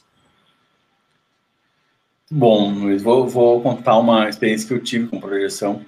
Bom, 2.33 2.73
Luiz, 2.73 3.03
vou, 3.03 3.29
vou, 3.29 3.61
contar 3.61 3.99
uma 3.99 4.29
experiência 4.29 4.69
que 4.69 4.73
eu 4.73 4.81
tive 4.81 5.09
com 5.09 5.19
projeção. 5.19 5.85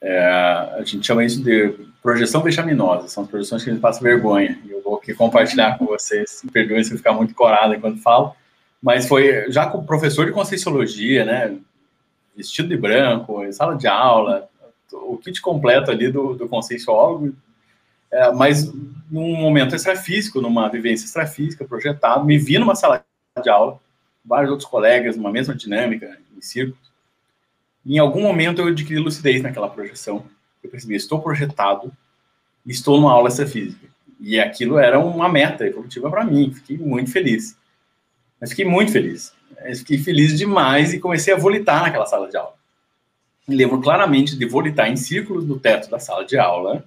É, 0.00 0.26
a 0.78 0.82
gente 0.82 1.06
chama 1.06 1.22
isso 1.22 1.42
de 1.44 1.68
projeção 2.02 2.40
vexaminosa, 2.40 3.08
são 3.08 3.26
projeções 3.26 3.62
que 3.62 3.68
a 3.68 3.72
gente 3.74 3.82
passa 3.82 4.02
vergonha. 4.02 4.58
Eu 4.66 4.82
vou 4.82 4.96
aqui 4.96 5.12
compartilhar 5.12 5.76
com 5.76 5.84
vocês, 5.84 6.40
me 6.42 6.50
perdoem 6.50 6.82
se 6.82 6.92
eu 6.92 6.96
ficar 6.96 7.12
muito 7.12 7.34
corado 7.34 7.74
enquanto 7.74 8.00
falo, 8.00 8.34
mas 8.82 9.06
foi 9.06 9.50
já 9.50 9.66
com 9.66 9.84
professor 9.84 10.24
de 10.24 10.32
Conscienciologia, 10.32 11.26
né, 11.26 11.58
vestido 12.34 12.68
de 12.68 12.76
branco, 12.76 13.42
sala 13.52 13.76
de 13.76 13.86
aula, 13.86 14.48
o 14.92 15.18
kit 15.18 15.42
completo 15.42 15.90
ali 15.90 16.10
do, 16.10 16.34
do 16.34 16.48
conscienciólogo, 16.48 17.34
é, 18.10 18.32
mas 18.32 18.72
num 19.10 19.36
momento 19.36 19.76
extrafísico, 19.76 20.40
numa 20.40 20.70
vivência 20.70 21.04
extrafísica, 21.04 21.66
projetado, 21.66 22.24
me 22.24 22.38
vi 22.38 22.58
numa 22.58 22.74
sala 22.74 23.04
de 23.42 23.50
aula, 23.50 23.78
vários 24.26 24.50
outros 24.50 24.68
colegas, 24.68 25.16
uma 25.16 25.30
mesma 25.30 25.54
dinâmica, 25.54 26.18
em 26.36 26.40
círculos. 26.40 26.90
em 27.84 27.98
algum 27.98 28.20
momento 28.20 28.60
eu 28.60 28.66
adquiri 28.68 28.98
lucidez 28.98 29.42
naquela 29.42 29.70
projeção. 29.70 30.26
Eu 30.62 30.68
percebi, 30.68 30.96
estou 30.96 31.22
projetado, 31.22 31.92
estou 32.66 32.96
numa 32.96 33.12
aula 33.12 33.28
extrafísica. 33.28 33.86
E 34.18 34.40
aquilo 34.40 34.78
era 34.78 34.98
uma 34.98 35.28
meta 35.28 35.64
evolutiva 35.66 36.10
para 36.10 36.24
mim. 36.24 36.52
Fiquei 36.52 36.76
muito 36.76 37.12
feliz. 37.12 37.56
Mas 38.40 38.50
fiquei 38.50 38.64
muito 38.64 38.90
feliz. 38.90 39.32
Eu 39.64 39.76
fiquei 39.76 39.98
feliz 39.98 40.36
demais 40.36 40.92
e 40.92 40.98
comecei 40.98 41.32
a 41.32 41.36
volitar 41.36 41.82
naquela 41.82 42.06
sala 42.06 42.28
de 42.28 42.36
aula. 42.36 42.54
Me 43.46 43.54
lembro 43.54 43.80
claramente 43.80 44.36
de 44.36 44.44
volitar 44.46 44.90
em 44.90 44.96
círculos 44.96 45.46
no 45.46 45.58
teto 45.58 45.88
da 45.88 46.00
sala 46.00 46.24
de 46.24 46.36
aula, 46.36 46.84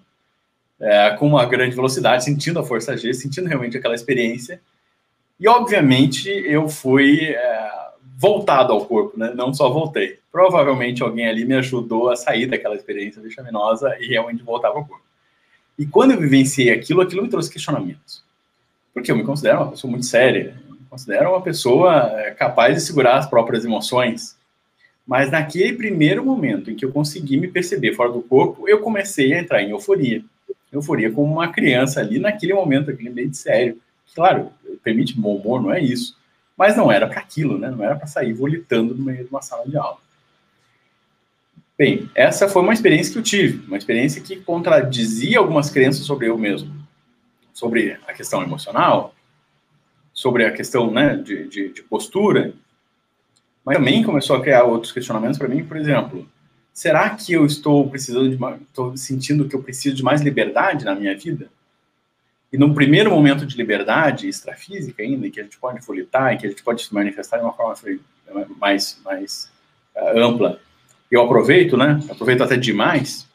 é, 0.79 1.11
com 1.11 1.27
uma 1.27 1.45
grande 1.45 1.75
velocidade, 1.75 2.23
sentindo 2.23 2.59
a 2.59 2.65
força 2.65 2.97
G, 2.97 3.13
sentindo 3.13 3.47
realmente 3.47 3.77
aquela 3.77 3.95
experiência. 3.95 4.61
E, 5.39 5.47
obviamente, 5.47 6.29
eu 6.29 6.67
fui 6.67 7.29
é, 7.29 7.69
voltado 8.17 8.73
ao 8.73 8.85
corpo, 8.85 9.17
né? 9.17 9.31
Não 9.33 9.53
só 9.53 9.69
voltei. 9.69 10.19
Provavelmente 10.29 11.01
alguém 11.01 11.27
ali 11.27 11.45
me 11.45 11.55
ajudou 11.55 12.09
a 12.09 12.15
sair 12.17 12.45
daquela 12.45 12.75
experiência 12.75 13.21
vexaminosa 13.21 13.95
e 13.99 14.07
realmente 14.07 14.43
voltar 14.43 14.67
ao 14.67 14.85
corpo. 14.85 15.01
E 15.77 15.85
quando 15.85 16.11
eu 16.11 16.19
vivenciei 16.19 16.71
aquilo, 16.71 16.99
aquilo 16.99 17.23
me 17.23 17.29
trouxe 17.29 17.49
questionamentos. 17.49 18.21
Porque 18.93 19.09
eu 19.09 19.15
me 19.15 19.23
considero 19.23 19.59
uma 19.59 19.71
pessoa 19.71 19.89
muito 19.89 20.05
séria, 20.05 20.61
me 20.69 20.85
considero 20.89 21.29
uma 21.29 21.41
pessoa 21.41 22.11
é, 22.19 22.31
capaz 22.31 22.75
de 22.75 22.81
segurar 22.81 23.17
as 23.17 23.29
próprias 23.29 23.63
emoções. 23.63 24.37
Mas 25.07 25.31
naquele 25.31 25.73
primeiro 25.73 26.23
momento 26.23 26.69
em 26.69 26.75
que 26.75 26.83
eu 26.83 26.91
consegui 26.91 27.37
me 27.37 27.47
perceber 27.47 27.95
fora 27.95 28.11
do 28.11 28.21
corpo, 28.21 28.67
eu 28.67 28.81
comecei 28.81 29.33
a 29.33 29.39
entrar 29.39 29.63
em 29.63 29.69
euforia. 29.69 30.21
Euforia 30.71 31.09
como 31.09 31.31
uma 31.31 31.47
criança 31.47 32.01
ali 32.01 32.19
naquele 32.19 32.53
momento, 32.53 32.91
aquele 32.91 33.09
ambiente 33.09 33.37
sério 33.37 33.79
Claro, 34.15 34.51
permite 34.83 35.19
bom 35.19 35.35
humor, 35.35 35.61
não 35.61 35.73
é 35.73 35.81
isso. 35.81 36.17
Mas 36.57 36.75
não 36.75 36.91
era 36.91 37.07
para 37.07 37.19
aquilo, 37.19 37.57
né? 37.57 37.69
Não 37.71 37.83
era 37.83 37.95
para 37.95 38.07
sair 38.07 38.33
volitando 38.33 38.93
no 38.93 39.03
meio 39.03 39.23
de 39.23 39.29
uma 39.29 39.41
sala 39.41 39.65
de 39.67 39.77
aula. 39.77 39.97
Bem, 41.77 42.09
essa 42.13 42.49
foi 42.49 42.61
uma 42.61 42.73
experiência 42.73 43.13
que 43.13 43.19
eu 43.19 43.23
tive, 43.23 43.65
uma 43.65 43.77
experiência 43.77 44.21
que 44.21 44.35
contradizia 44.35 45.39
algumas 45.39 45.69
crenças 45.69 46.05
sobre 46.05 46.27
eu 46.27 46.37
mesmo, 46.37 46.75
sobre 47.53 47.97
a 48.05 48.11
questão 48.11 48.43
emocional, 48.43 49.15
sobre 50.13 50.45
a 50.45 50.51
questão 50.51 50.91
né, 50.91 51.15
de, 51.15 51.47
de, 51.47 51.69
de 51.69 51.81
postura, 51.83 52.53
mas 53.63 53.77
também 53.77 54.03
começou 54.03 54.35
a 54.35 54.41
criar 54.41 54.65
outros 54.65 54.91
questionamentos 54.91 55.37
para 55.37 55.47
mim, 55.47 55.63
por 55.63 55.77
exemplo, 55.77 56.27
será 56.73 57.09
que 57.11 57.31
eu 57.31 57.45
estou 57.45 57.89
precisando 57.89 58.29
de, 58.29 58.63
estou 58.63 58.97
sentindo 58.97 59.47
que 59.47 59.55
eu 59.55 59.63
preciso 59.63 59.95
de 59.95 60.03
mais 60.03 60.19
liberdade 60.21 60.83
na 60.83 60.93
minha 60.93 61.17
vida? 61.17 61.49
E 62.51 62.57
num 62.57 62.73
primeiro 62.73 63.11
momento 63.11 63.45
de 63.45 63.55
liberdade 63.55 64.27
extrafísica 64.27 65.03
ainda, 65.03 65.27
em 65.27 65.31
que 65.31 65.39
a 65.39 65.43
gente 65.43 65.57
pode 65.57 65.85
folitar, 65.85 66.33
em 66.33 66.37
que 66.37 66.47
a 66.47 66.49
gente 66.49 66.63
pode 66.63 66.83
se 66.83 66.93
manifestar 66.93 67.37
de 67.37 67.43
uma 67.43 67.53
forma 67.53 67.75
mais, 68.59 68.99
mais 69.03 69.51
uh, 69.95 70.17
ampla, 70.17 70.59
eu 71.11 71.21
aproveito, 71.21 71.77
né? 71.77 71.99
Aproveito 72.09 72.43
até 72.43 72.57
demais. 72.57 73.27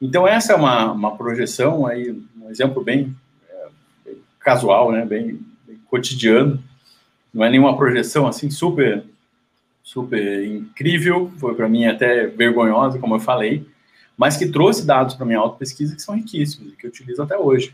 Então 0.00 0.28
essa 0.28 0.52
é 0.52 0.56
uma, 0.56 0.92
uma 0.92 1.16
projeção 1.16 1.86
aí, 1.86 2.10
um 2.38 2.50
exemplo 2.50 2.82
bem, 2.84 3.14
é, 3.48 3.68
bem 4.04 4.22
casual, 4.38 4.92
né, 4.92 5.04
bem, 5.04 5.40
bem 5.66 5.78
cotidiano. 5.88 6.62
Não 7.32 7.44
é 7.44 7.50
nenhuma 7.50 7.76
projeção 7.76 8.26
assim 8.26 8.50
super 8.50 9.04
super 9.86 10.44
incrível, 10.44 11.30
foi 11.38 11.54
para 11.54 11.68
mim 11.68 11.86
até 11.86 12.26
vergonhosa, 12.26 12.98
como 12.98 13.14
eu 13.14 13.20
falei, 13.20 13.64
mas 14.16 14.36
que 14.36 14.48
trouxe 14.48 14.84
dados 14.84 15.14
para 15.14 15.24
minha 15.24 15.38
auto-pesquisa 15.38 15.94
que 15.94 16.02
são 16.02 16.16
riquíssimos 16.16 16.72
e 16.72 16.76
que 16.76 16.86
eu 16.86 16.90
utilizo 16.90 17.22
até 17.22 17.38
hoje. 17.38 17.72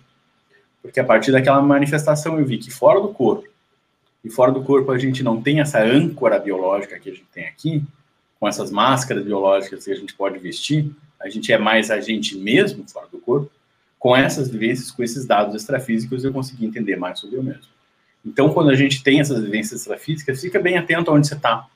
Porque 0.83 0.99
a 0.99 1.05
partir 1.05 1.31
daquela 1.31 1.63
manifestação 1.63 2.39
eu 2.39 2.45
vi 2.45 2.59
que 2.59 2.71
fora 2.71 3.01
do 3.01 3.09
corpo, 3.09 3.47
e 4.25 4.29
fora 4.29 4.53
do 4.53 4.63
corpo 4.63 4.91
a 4.91 4.99
gente 4.99 5.23
não 5.23 5.41
tem 5.41 5.61
essa 5.61 5.83
âncora 5.83 6.39
biológica 6.39 6.99
que 6.99 7.09
a 7.09 7.13
gente 7.13 7.27
tem 7.33 7.47
aqui, 7.47 7.83
com 8.39 8.49
essas 8.49 8.71
máscaras 8.71 9.25
biológicas 9.25 9.85
que 9.85 9.93
a 9.93 9.95
gente 9.95 10.15
pode 10.15 10.39
vestir, 10.39 10.91
a 11.21 11.29
gente 11.29 11.53
é 11.53 11.59
mais 11.59 11.91
a 11.91 12.01
gente 12.01 12.37
mesmo 12.37 12.85
fora 12.89 13.07
do 13.11 13.19
corpo. 13.19 13.51
Com 13.99 14.17
essas 14.17 14.51
vivências, 14.51 14.91
com 14.91 15.05
esses 15.05 15.25
dados 15.25 15.55
extrafísicos, 15.55 16.25
eu 16.25 16.33
consegui 16.33 16.67
entender 16.67 16.97
mais 16.97 17.21
sobre 17.21 17.37
eu 17.37 17.43
mesmo. 17.43 17.71
Então, 18.27 18.53
quando 18.53 18.71
a 18.71 18.75
gente 18.75 19.03
tem 19.03 19.21
essas 19.21 19.41
vivências 19.41 19.81
extrafísicas, 19.81 20.41
fica 20.41 20.59
bem 20.59 20.77
atento 20.77 21.11
aonde 21.11 21.29
você 21.29 21.35
está, 21.35 21.69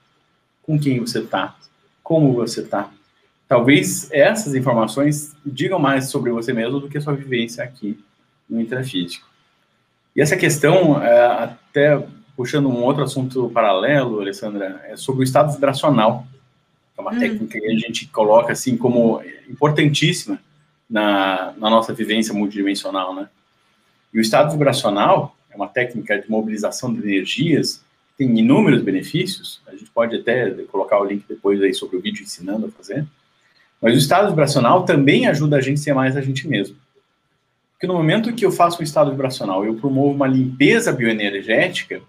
com 0.62 0.76
quem 0.76 0.98
você 0.98 1.20
está, 1.20 1.57
como 2.02 2.32
você 2.32 2.62
está. 2.62 2.90
Talvez 3.46 4.11
essas 4.11 4.57
informações 4.57 5.36
digam 5.46 5.78
mais 5.78 6.09
sobre 6.09 6.32
você 6.32 6.52
mesmo 6.52 6.80
do 6.80 6.88
que 6.88 6.98
a 6.98 7.00
sua 7.00 7.14
vivência 7.14 7.62
aqui 7.62 7.96
no 8.49 8.61
intrafísico. 8.61 9.26
E 10.14 10.20
essa 10.20 10.36
questão, 10.36 11.03
é, 11.03 11.26
até 11.26 12.03
puxando 12.36 12.68
um 12.68 12.82
outro 12.82 13.03
assunto 13.03 13.51
paralelo, 13.51 14.20
Alessandra, 14.20 14.80
é 14.86 14.97
sobre 14.97 15.22
o 15.22 15.24
estado 15.24 15.53
vibracional. 15.53 16.26
É 16.97 17.01
uma 17.01 17.12
hum. 17.12 17.18
técnica 17.18 17.61
que 17.61 17.66
a 17.66 17.78
gente 17.78 18.07
coloca 18.09 18.53
assim 18.53 18.76
como 18.76 19.22
importantíssima 19.49 20.38
na, 20.88 21.53
na 21.57 21.70
nossa 21.70 21.92
vivência 21.92 22.32
multidimensional, 22.32 23.14
né? 23.14 23.28
E 24.12 24.18
o 24.18 24.20
estado 24.20 24.53
vibracional 24.53 25.36
é 25.51 25.57
uma 25.57 25.68
técnica 25.68 26.18
de 26.18 26.30
mobilização 26.30 26.92
de 26.92 27.01
energias 27.01 27.84
tem 28.16 28.38
inúmeros 28.38 28.82
benefícios, 28.82 29.61
a 29.66 29.72
gente 29.72 29.90
pode 29.90 30.16
até 30.16 30.51
colocar 30.64 30.99
o 30.99 31.05
link 31.05 31.24
depois 31.28 31.61
aí 31.62 31.74
sobre 31.74 31.97
o 31.97 32.01
vídeo 32.01 32.22
ensinando 32.22 32.66
a 32.66 32.70
fazer, 32.70 33.07
mas 33.80 33.94
o 33.94 33.99
estado 33.99 34.30
vibracional 34.30 34.84
também 34.84 35.26
ajuda 35.26 35.57
a 35.57 35.61
gente 35.61 35.78
a 35.78 35.82
ser 35.82 35.94
mais 35.94 36.16
a 36.16 36.22
gente 36.22 36.49
mesmo. 36.49 36.76
Porque 37.77 37.87
no 37.87 37.93
momento 37.93 38.33
que 38.33 38.45
eu 38.45 38.51
faço 38.51 38.81
um 38.81 38.83
estado 38.83 39.11
vibracional, 39.11 39.62
eu 39.62 39.74
promovo 39.74 40.14
uma 40.14 40.27
limpeza 40.27 40.91
bioenergética, 40.91 42.01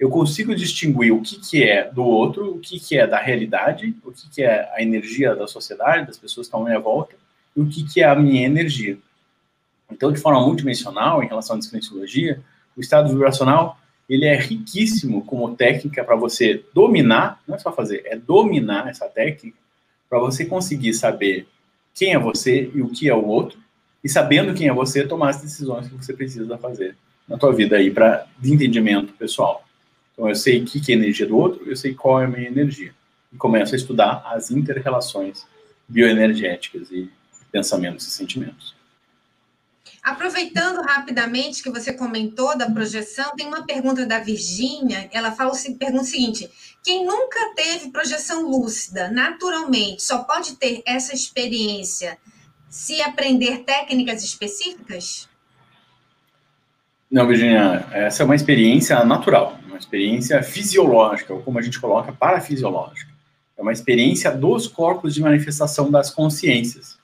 eu 0.00 0.10
consigo 0.10 0.52
distinguir 0.52 1.12
o 1.12 1.22
que, 1.22 1.38
que 1.38 1.62
é 1.62 1.88
do 1.88 2.02
outro, 2.02 2.56
o 2.56 2.58
que, 2.58 2.80
que 2.80 2.98
é 2.98 3.06
da 3.06 3.18
realidade, 3.18 3.94
o 4.04 4.10
que, 4.10 4.28
que 4.28 4.42
é 4.42 4.68
a 4.74 4.82
energia 4.82 5.34
da 5.36 5.46
sociedade, 5.46 6.08
das 6.08 6.18
pessoas 6.18 6.46
que 6.46 6.48
estão 6.48 6.62
à 6.62 6.64
minha 6.64 6.80
volta, 6.80 7.14
e 7.56 7.60
o 7.60 7.68
que, 7.68 7.84
que 7.84 8.02
é 8.02 8.04
a 8.04 8.16
minha 8.16 8.44
energia. 8.44 8.98
Então, 9.90 10.10
de 10.10 10.20
forma 10.20 10.40
multidimensional, 10.40 11.22
em 11.22 11.28
relação 11.28 11.54
à 11.54 11.58
descrenciologia, 11.58 12.42
o 12.76 12.80
estado 12.80 13.08
vibracional 13.08 13.78
ele 14.08 14.24
é 14.24 14.36
riquíssimo 14.36 15.24
como 15.24 15.54
técnica 15.56 16.02
para 16.02 16.16
você 16.16 16.64
dominar, 16.74 17.40
não 17.46 17.54
é 17.54 17.58
só 17.58 17.72
fazer, 17.72 18.02
é 18.06 18.16
dominar 18.16 18.88
essa 18.88 19.08
técnica, 19.08 19.56
para 20.10 20.18
você 20.18 20.44
conseguir 20.44 20.94
saber 20.94 21.46
quem 21.94 22.12
é 22.12 22.18
você 22.18 22.70
e 22.74 22.82
o 22.82 22.88
que 22.88 23.08
é 23.08 23.14
o 23.14 23.24
outro, 23.24 23.58
e 24.02 24.08
sabendo 24.08 24.54
quem 24.54 24.68
é 24.68 24.72
você, 24.72 25.06
tomar 25.06 25.30
as 25.30 25.42
decisões 25.42 25.88
que 25.88 25.94
você 25.94 26.12
precisa 26.12 26.56
fazer 26.58 26.96
na 27.28 27.36
tua 27.36 27.52
vida 27.52 27.76
aí, 27.76 27.90
para 27.90 28.26
de 28.38 28.52
entendimento 28.52 29.12
pessoal. 29.14 29.64
Então, 30.12 30.28
eu 30.28 30.34
sei 30.34 30.62
o 30.62 30.64
que 30.64 30.92
é 30.92 30.94
energia 30.94 31.26
do 31.26 31.36
outro, 31.36 31.68
eu 31.68 31.76
sei 31.76 31.94
qual 31.94 32.20
é 32.20 32.24
a 32.24 32.28
minha 32.28 32.48
energia. 32.48 32.94
E 33.32 33.36
começo 33.36 33.74
a 33.74 33.76
estudar 33.76 34.22
as 34.26 34.50
inter-relações 34.50 35.46
bioenergéticas 35.88 36.90
e 36.90 37.10
pensamentos 37.50 38.06
e 38.06 38.10
sentimentos. 38.10 38.74
Aproveitando 40.02 40.82
rapidamente 40.82 41.62
que 41.62 41.70
você 41.70 41.92
comentou 41.92 42.56
da 42.56 42.70
projeção, 42.70 43.34
tem 43.34 43.46
uma 43.46 43.66
pergunta 43.66 44.06
da 44.06 44.20
Virgínia. 44.20 45.10
Ela 45.12 45.32
fala, 45.32 45.52
pergunta 45.76 46.04
o 46.04 46.06
seguinte: 46.06 46.48
quem 46.84 47.04
nunca 47.04 47.40
teve 47.56 47.90
projeção 47.90 48.48
lúcida, 48.48 49.10
naturalmente, 49.10 50.04
só 50.04 50.18
pode 50.18 50.54
ter 50.54 50.80
essa 50.86 51.12
experiência 51.12 52.16
se 52.76 53.00
aprender 53.00 53.64
técnicas 53.64 54.22
específicas? 54.22 55.28
Não, 57.10 57.26
Virginia, 57.26 57.86
essa 57.90 58.22
é 58.22 58.24
uma 58.24 58.34
experiência 58.34 59.02
natural, 59.04 59.58
uma 59.66 59.78
experiência 59.78 60.42
fisiológica, 60.42 61.32
ou 61.32 61.40
como 61.40 61.58
a 61.58 61.62
gente 61.62 61.80
coloca, 61.80 62.12
parafisiológica. 62.12 63.10
É 63.56 63.62
uma 63.62 63.72
experiência 63.72 64.30
dos 64.30 64.66
corpos 64.66 65.14
de 65.14 65.22
manifestação 65.22 65.90
das 65.90 66.10
consciências. 66.10 66.98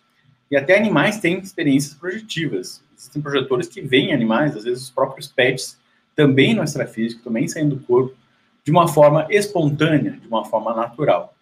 E 0.51 0.57
até 0.57 0.77
animais 0.77 1.19
têm 1.19 1.39
experiências 1.39 1.95
projetivas 1.95 2.83
existem 3.03 3.21
projetores 3.21 3.67
que 3.67 3.81
veem 3.81 4.13
animais, 4.13 4.57
às 4.57 4.65
vezes 4.65 4.85
os 4.85 4.91
próprios 4.91 5.27
pets, 5.27 5.77
também 6.15 6.55
no 6.55 6.63
extrafísico, 6.63 7.25
também 7.25 7.49
saindo 7.49 7.77
do 7.77 7.83
corpo, 7.83 8.15
de 8.63 8.71
uma 8.71 8.87
forma 8.87 9.27
espontânea, 9.29 10.13
de 10.13 10.29
uma 10.29 10.45
forma 10.45 10.73
natural. 10.75 11.35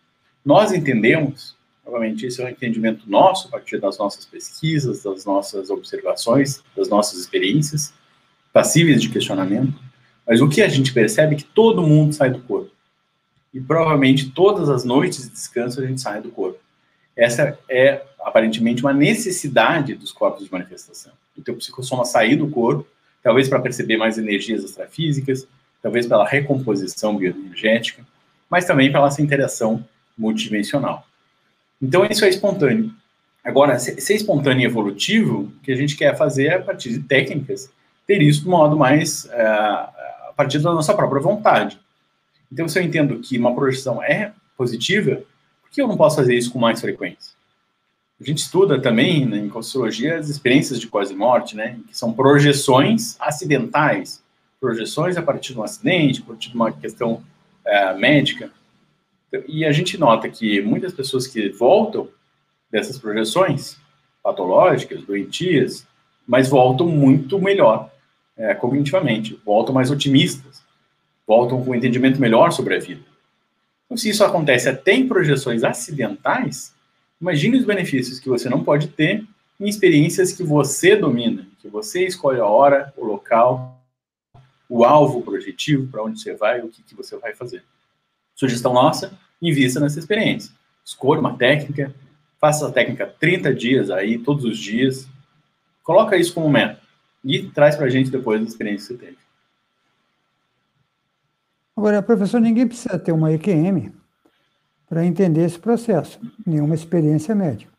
Nós 0.44 0.72
entendemos, 0.72 1.54
novamente, 1.90 2.24
esse 2.24 2.40
é 2.40 2.44
um 2.44 2.48
entendimento 2.48 3.10
nosso, 3.10 3.48
a 3.48 3.50
partir 3.50 3.78
das 3.78 3.98
nossas 3.98 4.24
pesquisas, 4.24 5.02
das 5.02 5.24
nossas 5.24 5.70
observações, 5.70 6.62
das 6.76 6.88
nossas 6.88 7.18
experiências, 7.18 7.92
passíveis 8.52 9.02
de 9.02 9.08
questionamento, 9.08 9.74
mas 10.26 10.40
o 10.40 10.48
que 10.48 10.62
a 10.62 10.68
gente 10.68 10.92
percebe 10.92 11.34
é 11.34 11.38
que 11.38 11.44
todo 11.44 11.82
mundo 11.82 12.14
sai 12.14 12.30
do 12.30 12.40
corpo. 12.40 12.70
E 13.52 13.60
provavelmente 13.60 14.30
todas 14.30 14.68
as 14.68 14.84
noites 14.84 15.24
de 15.24 15.30
descanso 15.30 15.80
a 15.80 15.86
gente 15.86 16.00
sai 16.00 16.20
do 16.20 16.30
corpo. 16.30 16.60
Essa 17.16 17.58
é 17.68 18.02
aparentemente 18.20 18.82
uma 18.82 18.92
necessidade 18.92 19.94
dos 19.94 20.12
corpos 20.12 20.44
de 20.44 20.52
manifestação. 20.52 21.12
O 21.36 21.42
teu 21.42 21.56
psicossoma 21.56 22.04
sair 22.04 22.36
do 22.36 22.48
corpo, 22.48 22.86
talvez 23.22 23.48
para 23.48 23.58
perceber 23.60 23.96
mais 23.96 24.18
energias 24.18 24.62
extrafísicas, 24.62 25.46
talvez 25.82 26.06
pela 26.06 26.26
recomposição 26.26 27.16
bioenergética, 27.16 28.06
mas 28.48 28.64
também 28.64 28.92
pela 28.92 29.08
essa 29.08 29.20
interação 29.20 29.84
multidimensional. 30.16 31.04
Então, 31.80 32.04
isso 32.04 32.24
é 32.24 32.28
espontâneo. 32.28 32.92
Agora, 33.42 33.78
ser 33.78 34.14
espontâneo 34.14 34.62
e 34.62 34.66
evolutivo, 34.66 35.42
o 35.42 35.52
que 35.62 35.72
a 35.72 35.76
gente 35.76 35.96
quer 35.96 36.16
fazer 36.16 36.46
é, 36.46 36.54
a 36.56 36.62
partir 36.62 36.90
de 36.90 37.00
técnicas, 37.00 37.70
ter 38.06 38.20
isso 38.20 38.42
de 38.42 38.48
modo 38.48 38.76
mais 38.76 39.26
é, 39.30 39.42
a 39.42 40.32
partir 40.36 40.58
da 40.58 40.72
nossa 40.72 40.94
própria 40.94 41.22
vontade. 41.22 41.78
Então, 42.52 42.68
se 42.68 42.78
eu 42.78 42.82
entendo 42.82 43.18
que 43.20 43.38
uma 43.38 43.54
projeção 43.54 44.02
é 44.02 44.32
positiva, 44.56 45.22
por 45.62 45.70
que 45.70 45.80
eu 45.80 45.88
não 45.88 45.96
posso 45.96 46.16
fazer 46.16 46.34
isso 46.34 46.52
com 46.52 46.58
mais 46.58 46.80
frequência? 46.80 47.32
A 48.20 48.24
gente 48.24 48.38
estuda 48.38 48.78
também 48.78 49.24
né, 49.24 49.38
em 49.38 49.48
Consciologia 49.48 50.18
as 50.18 50.28
experiências 50.28 50.78
de 50.78 50.86
quase 50.86 51.14
morte, 51.14 51.56
né, 51.56 51.78
que 51.88 51.96
são 51.96 52.12
projeções 52.12 53.16
acidentais, 53.18 54.22
projeções 54.60 55.16
a 55.16 55.22
partir 55.22 55.54
de 55.54 55.58
um 55.58 55.62
acidente, 55.62 56.20
a 56.20 56.26
partir 56.26 56.50
de 56.50 56.54
uma 56.54 56.70
questão 56.70 57.22
é, 57.64 57.94
médica. 57.94 58.50
E 59.46 59.64
a 59.64 59.72
gente 59.72 59.98
nota 59.98 60.28
que 60.28 60.60
muitas 60.60 60.92
pessoas 60.92 61.26
que 61.26 61.48
voltam 61.50 62.08
dessas 62.70 62.98
projeções 62.98 63.76
patológicas, 64.22 65.02
doentias, 65.04 65.86
mas 66.26 66.48
voltam 66.48 66.86
muito 66.86 67.38
melhor 67.40 67.90
é, 68.36 68.54
cognitivamente, 68.54 69.40
voltam 69.44 69.74
mais 69.74 69.90
otimistas, 69.90 70.62
voltam 71.26 71.62
com 71.64 71.70
um 71.70 71.74
entendimento 71.74 72.20
melhor 72.20 72.52
sobre 72.52 72.76
a 72.76 72.78
vida. 72.78 73.02
Então, 73.86 73.96
se 73.96 74.08
isso 74.08 74.24
acontece 74.24 74.68
até 74.68 74.92
em 74.92 75.08
projeções 75.08 75.64
acidentais, 75.64 76.74
Imagine 77.20 77.58
os 77.58 77.66
benefícios 77.66 78.18
que 78.18 78.30
você 78.30 78.48
não 78.48 78.64
pode 78.64 78.88
ter 78.88 79.22
em 79.60 79.68
experiências 79.68 80.32
que 80.32 80.42
você 80.42 80.96
domina, 80.96 81.46
que 81.58 81.68
você 81.68 82.06
escolhe 82.06 82.40
a 82.40 82.46
hora, 82.46 82.94
o 82.96 83.04
local, 83.04 83.78
o 84.66 84.84
alvo, 84.84 85.18
o 85.18 85.22
projetivo, 85.22 85.86
para 85.88 86.02
onde 86.02 86.18
você 86.18 86.34
vai, 86.34 86.62
o 86.62 86.68
que, 86.68 86.82
que 86.82 86.94
você 86.94 87.18
vai 87.18 87.34
fazer. 87.34 87.62
Sugestão 88.40 88.72
nossa, 88.72 89.12
invista 89.42 89.78
nessa 89.78 89.98
experiência. 89.98 90.50
Escolha 90.82 91.20
uma 91.20 91.36
técnica, 91.36 91.94
faça 92.40 92.66
a 92.66 92.72
técnica 92.72 93.06
30 93.06 93.54
dias 93.54 93.90
aí, 93.90 94.16
todos 94.16 94.46
os 94.46 94.56
dias. 94.56 95.06
Coloca 95.82 96.16
isso 96.16 96.32
como 96.32 96.48
meta 96.48 96.80
e 97.22 97.42
traz 97.50 97.76
para 97.76 97.84
a 97.84 97.90
gente 97.90 98.10
depois 98.10 98.40
a 98.40 98.44
experiência 98.44 98.96
que 98.96 99.02
você 99.02 99.06
teve. 99.06 99.18
Agora, 101.76 102.00
professor, 102.00 102.40
ninguém 102.40 102.66
precisa 102.66 102.98
ter 102.98 103.12
uma 103.12 103.30
EQM 103.30 103.92
para 104.88 105.04
entender 105.04 105.44
esse 105.44 105.58
processo, 105.58 106.18
nenhuma 106.46 106.74
experiência 106.74 107.34
médica. 107.34 107.70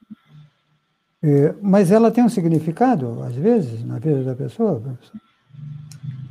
É, 1.24 1.55
mas 1.59 1.89
ela 1.89 2.12
tem 2.12 2.24
um 2.24 2.30
significado, 2.30 3.24
às 3.24 3.34
vezes, 3.34 3.84
na 3.84 3.97
vida 3.97 4.24
da 4.24 4.36
pessoa? 4.36 4.95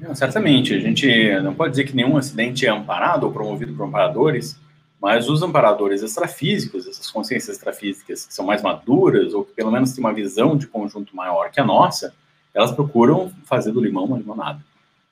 Não, 0.01 0.15
certamente. 0.15 0.75
A 0.75 0.81
gente 0.81 1.41
não 1.43 1.55
pode 1.55 1.73
dizer 1.73 1.85
que 1.85 1.95
nenhum 1.95 2.17
acidente 2.17 2.67
é 2.67 2.71
amparado 2.71 3.27
ou 3.27 3.33
promovido 3.33 3.75
por 3.75 3.87
amparadores, 3.87 4.59
mas 5.01 5.29
os 5.29 5.43
amparadores 5.43 6.03
extrafísicos, 6.03 6.87
essas 6.87 7.11
consciências 7.11 7.57
extrafísicas 7.57 8.27
que 8.27 8.35
são 8.35 8.47
mais 8.47 8.63
maduras, 8.63 9.35
ou 9.35 9.45
que 9.45 9.53
pelo 9.53 9.71
menos 9.71 9.93
têm 9.93 10.03
uma 10.03 10.13
visão 10.13 10.57
de 10.57 10.67
conjunto 10.67 11.15
maior 11.15 11.51
que 11.51 11.61
a 11.61 11.65
nossa, 11.65 12.15
elas 12.55 12.73
procuram 12.73 13.31
fazer 13.45 13.73
do 13.73 13.81
limão 13.81 14.05
uma 14.05 14.19
limonada. 14.19 14.61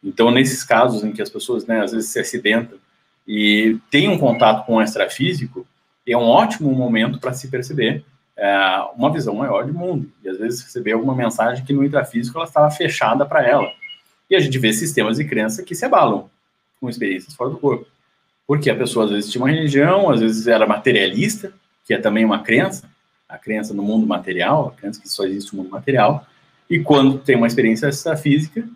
Então, 0.02 0.30
nesses 0.30 0.64
casos 0.64 1.04
em 1.04 1.12
que 1.12 1.22
as 1.22 1.30
pessoas, 1.30 1.66
né, 1.66 1.82
às 1.82 1.92
vezes 1.92 2.10
se 2.10 2.18
acidentam 2.18 2.78
e 3.26 3.78
tem 3.90 4.08
um 4.08 4.18
contato 4.18 4.64
com 4.64 4.76
o 4.76 4.82
extrafísico, 4.82 5.66
é 6.06 6.16
um 6.16 6.22
ótimo 6.22 6.72
momento 6.72 7.18
para 7.18 7.34
se 7.34 7.48
perceber 7.48 8.04
é, 8.36 8.82
uma 8.96 9.12
visão 9.12 9.34
maior 9.34 9.66
de 9.66 9.72
mundo. 9.72 10.10
E 10.24 10.28
às 10.28 10.38
vezes 10.38 10.62
receber 10.62 10.92
alguma 10.92 11.14
mensagem 11.14 11.64
que 11.64 11.72
no 11.72 11.84
intrafísico 11.84 12.38
ela 12.38 12.46
estava 12.46 12.70
fechada 12.70 13.26
para 13.26 13.46
ela. 13.46 13.70
E 14.30 14.36
a 14.36 14.40
gente 14.40 14.58
vê 14.58 14.72
sistemas 14.72 15.16
de 15.16 15.24
crença 15.24 15.62
que 15.62 15.74
se 15.74 15.84
abalam 15.84 16.28
com 16.80 16.88
experiências 16.88 17.34
fora 17.34 17.50
do 17.50 17.56
corpo. 17.56 17.86
Porque 18.46 18.70
a 18.70 18.76
pessoa 18.76 19.04
às 19.04 19.10
vezes 19.10 19.30
tinha 19.30 19.42
uma 19.42 19.50
religião, 19.50 20.10
às 20.10 20.20
vezes 20.20 20.46
era 20.46 20.66
materialista, 20.66 21.52
que 21.84 21.94
é 21.94 21.98
também 21.98 22.24
uma 22.24 22.42
crença, 22.42 22.88
a 23.28 23.36
crença 23.36 23.74
no 23.74 23.82
mundo 23.82 24.06
material, 24.06 24.68
a 24.68 24.80
crença 24.80 25.00
que 25.00 25.08
só 25.08 25.24
existe 25.24 25.54
no 25.54 25.62
mundo 25.62 25.72
material, 25.72 26.26
e 26.68 26.80
quando 26.80 27.18
tem 27.18 27.36
uma 27.36 27.46
experiência 27.46 27.90
física, 28.16 28.68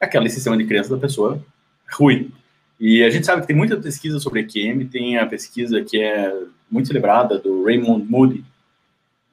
aquele 0.00 0.28
sistema 0.30 0.56
de 0.56 0.66
crença 0.66 0.90
da 0.90 1.00
pessoa 1.00 1.42
ruim. 1.90 2.30
E 2.78 3.02
a 3.02 3.10
gente 3.10 3.26
sabe 3.26 3.40
que 3.40 3.48
tem 3.48 3.56
muita 3.56 3.76
pesquisa 3.76 4.20
sobre 4.20 4.40
EQM, 4.40 4.86
tem 4.86 5.18
a 5.18 5.26
pesquisa 5.26 5.82
que 5.82 6.00
é 6.00 6.32
muito 6.70 6.88
celebrada 6.88 7.38
do 7.38 7.64
Raymond 7.64 8.06
Moody. 8.08 8.44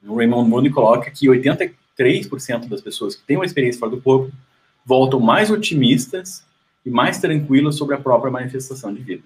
O 0.04 0.16
Raymond 0.16 0.48
Moody 0.48 0.70
coloca 0.70 1.10
que 1.10 1.26
83% 1.26 2.68
das 2.68 2.80
pessoas 2.80 3.14
que 3.14 3.22
têm 3.22 3.36
uma 3.36 3.44
experiência 3.44 3.78
fora 3.78 3.92
do 3.92 4.00
corpo 4.00 4.32
voltam 4.86 5.18
mais 5.18 5.50
otimistas 5.50 6.46
e 6.84 6.90
mais 6.90 7.18
tranquilas 7.18 7.74
sobre 7.74 7.96
a 7.96 7.98
própria 7.98 8.30
manifestação 8.30 8.94
de 8.94 9.02
vida. 9.02 9.24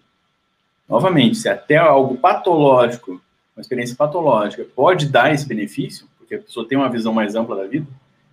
Novamente, 0.88 1.36
se 1.36 1.48
até 1.48 1.76
algo 1.76 2.16
patológico, 2.16 3.20
uma 3.54 3.60
experiência 3.60 3.94
patológica, 3.94 4.66
pode 4.74 5.06
dar 5.06 5.32
esse 5.32 5.46
benefício, 5.46 6.08
porque 6.16 6.36
a 6.36 6.38
pessoa 6.38 6.66
tem 6.66 6.78
uma 6.78 6.88
visão 6.88 7.12
mais 7.12 7.34
ampla 7.34 7.56
da 7.56 7.66
vida, 7.66 7.86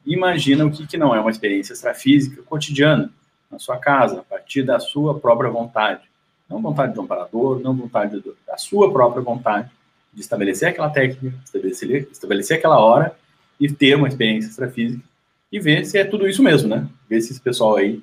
imagina 0.06 0.66
o 0.66 0.72
que, 0.72 0.88
que 0.88 0.98
não 0.98 1.14
é 1.14 1.20
uma 1.20 1.30
experiência 1.30 1.74
extrafísica 1.74 2.42
cotidiana, 2.44 3.12
na 3.52 3.60
sua 3.60 3.78
casa, 3.78 4.20
a 4.20 4.24
partir 4.24 4.64
da 4.64 4.80
sua 4.80 5.18
própria 5.20 5.50
vontade. 5.50 6.02
Não 6.50 6.62
vontade 6.62 6.94
do 6.94 7.02
amparador, 7.02 7.60
não 7.60 7.74
vontade 7.74 8.20
do, 8.20 8.36
da 8.46 8.58
sua 8.58 8.92
própria 8.92 9.22
vontade 9.22 9.70
de 10.14 10.22
estabelecer 10.22 10.70
aquela 10.70 10.90
técnica, 10.90 11.38
estabelecer, 11.44 12.08
estabelecer 12.12 12.58
aquela 12.58 12.80
hora 12.80 13.16
e 13.60 13.72
ter 13.72 13.96
uma 13.96 14.08
experiência 14.08 14.50
extrafísica 14.50 15.04
e 15.52 15.60
ver 15.60 15.86
se 15.86 15.98
é 15.98 16.04
tudo 16.04 16.28
isso 16.28 16.44
mesmo, 16.44 16.68
né? 16.68 16.88
Ver 17.10 17.22
se 17.22 17.32
esse 17.32 17.42
pessoal 17.42 17.78
aí, 17.78 18.02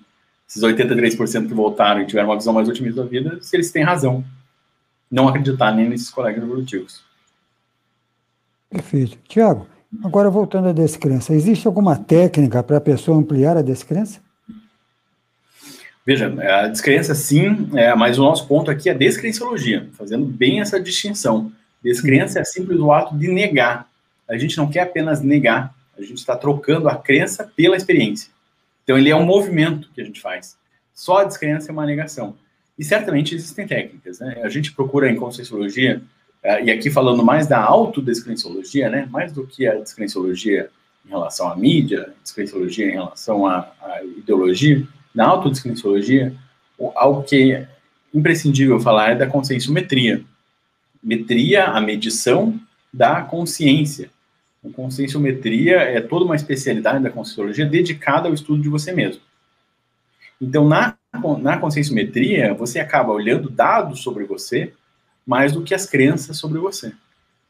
esses 0.48 0.62
83% 0.62 1.46
que 1.46 1.54
voltaram 1.54 2.00
e 2.00 2.06
tiveram 2.06 2.28
uma 2.28 2.36
visão 2.36 2.52
mais 2.52 2.68
otimista 2.68 3.02
da 3.02 3.08
vida, 3.08 3.38
se 3.40 3.56
eles 3.56 3.70
têm 3.70 3.82
razão. 3.82 4.24
Não 5.10 5.28
acreditar 5.28 5.72
nem 5.72 5.88
nesses 5.88 6.10
colegas 6.10 6.42
evolutivos. 6.42 7.02
Perfeito. 8.70 9.18
Tiago, 9.28 9.66
agora 10.02 10.28
voltando 10.28 10.68
à 10.68 10.72
descrença, 10.72 11.34
existe 11.34 11.66
alguma 11.66 11.96
técnica 11.96 12.62
para 12.62 12.78
a 12.78 12.80
pessoa 12.80 13.18
ampliar 13.18 13.56
a 13.56 13.62
descrença? 13.62 14.20
Veja, 16.06 16.26
a 16.26 16.68
descrença 16.68 17.14
sim, 17.14 17.70
é, 17.74 17.94
mas 17.94 18.18
o 18.18 18.22
nosso 18.22 18.46
ponto 18.46 18.70
aqui 18.70 18.88
é 18.88 18.92
a 18.92 18.96
descrenciologia, 18.96 19.88
fazendo 19.92 20.26
bem 20.26 20.60
essa 20.60 20.78
distinção. 20.78 21.50
Descrença 21.82 22.40
é 22.40 22.44
simples 22.44 22.78
o 22.78 22.92
ato 22.92 23.16
de 23.16 23.28
negar. 23.28 23.88
A 24.28 24.36
gente 24.36 24.56
não 24.56 24.70
quer 24.70 24.80
apenas 24.80 25.22
negar, 25.22 25.74
a 25.96 26.02
gente 26.02 26.18
está 26.18 26.36
trocando 26.36 26.88
a 26.88 26.96
crença 26.96 27.50
pela 27.56 27.76
experiência. 27.76 28.30
Então, 28.82 28.98
ele 28.98 29.10
é 29.10 29.16
um 29.16 29.24
movimento 29.24 29.88
que 29.94 30.00
a 30.00 30.04
gente 30.04 30.20
faz. 30.20 30.56
Só 30.92 31.18
a 31.18 31.24
descrença 31.24 31.70
é 31.70 31.72
uma 31.72 31.86
negação. 31.86 32.36
E 32.78 32.84
certamente 32.84 33.34
existem 33.34 33.66
técnicas. 33.66 34.20
Né? 34.20 34.40
A 34.42 34.48
gente 34.48 34.72
procura 34.72 35.10
em 35.10 35.16
conscienciologia, 35.16 36.02
é, 36.42 36.64
e 36.64 36.70
aqui 36.70 36.90
falando 36.90 37.24
mais 37.24 37.46
da 37.46 37.58
autodescrenciologia, 37.58 38.90
né? 38.90 39.08
mais 39.10 39.32
do 39.32 39.46
que 39.46 39.66
a 39.66 39.74
descrenciologia 39.74 40.70
em 41.06 41.08
relação 41.08 41.48
à 41.48 41.56
mídia, 41.56 42.12
descrenciologia 42.22 42.86
em 42.86 42.92
relação 42.92 43.46
à, 43.46 43.72
à 43.80 44.02
ideologia, 44.04 44.86
na 45.14 45.26
autodescienciologia, 45.26 46.34
algo 46.94 47.22
que 47.22 47.52
é 47.52 47.68
imprescindível 48.12 48.80
falar 48.80 49.10
é 49.10 49.14
da 49.14 49.26
conscienciometria. 49.26 50.24
Metria, 51.02 51.66
a 51.66 51.80
medição 51.80 52.58
da 52.92 53.20
consciência. 53.22 54.10
A 54.64 54.70
conscienciometria 54.72 55.76
é 55.76 56.00
toda 56.00 56.24
uma 56.24 56.36
especialidade 56.36 57.02
da 57.02 57.10
conscienciologia 57.10 57.66
dedicada 57.66 58.28
ao 58.28 58.34
estudo 58.34 58.62
de 58.62 58.68
você 58.68 58.92
mesmo. 58.92 59.20
Então, 60.40 60.66
na, 60.66 60.96
na 61.40 61.58
conscienciometria, 61.58 62.54
você 62.54 62.80
acaba 62.80 63.12
olhando 63.12 63.50
dados 63.50 64.02
sobre 64.02 64.24
você 64.24 64.72
mais 65.26 65.52
do 65.52 65.62
que 65.62 65.74
as 65.74 65.86
crenças 65.86 66.38
sobre 66.38 66.58
você. 66.58 66.92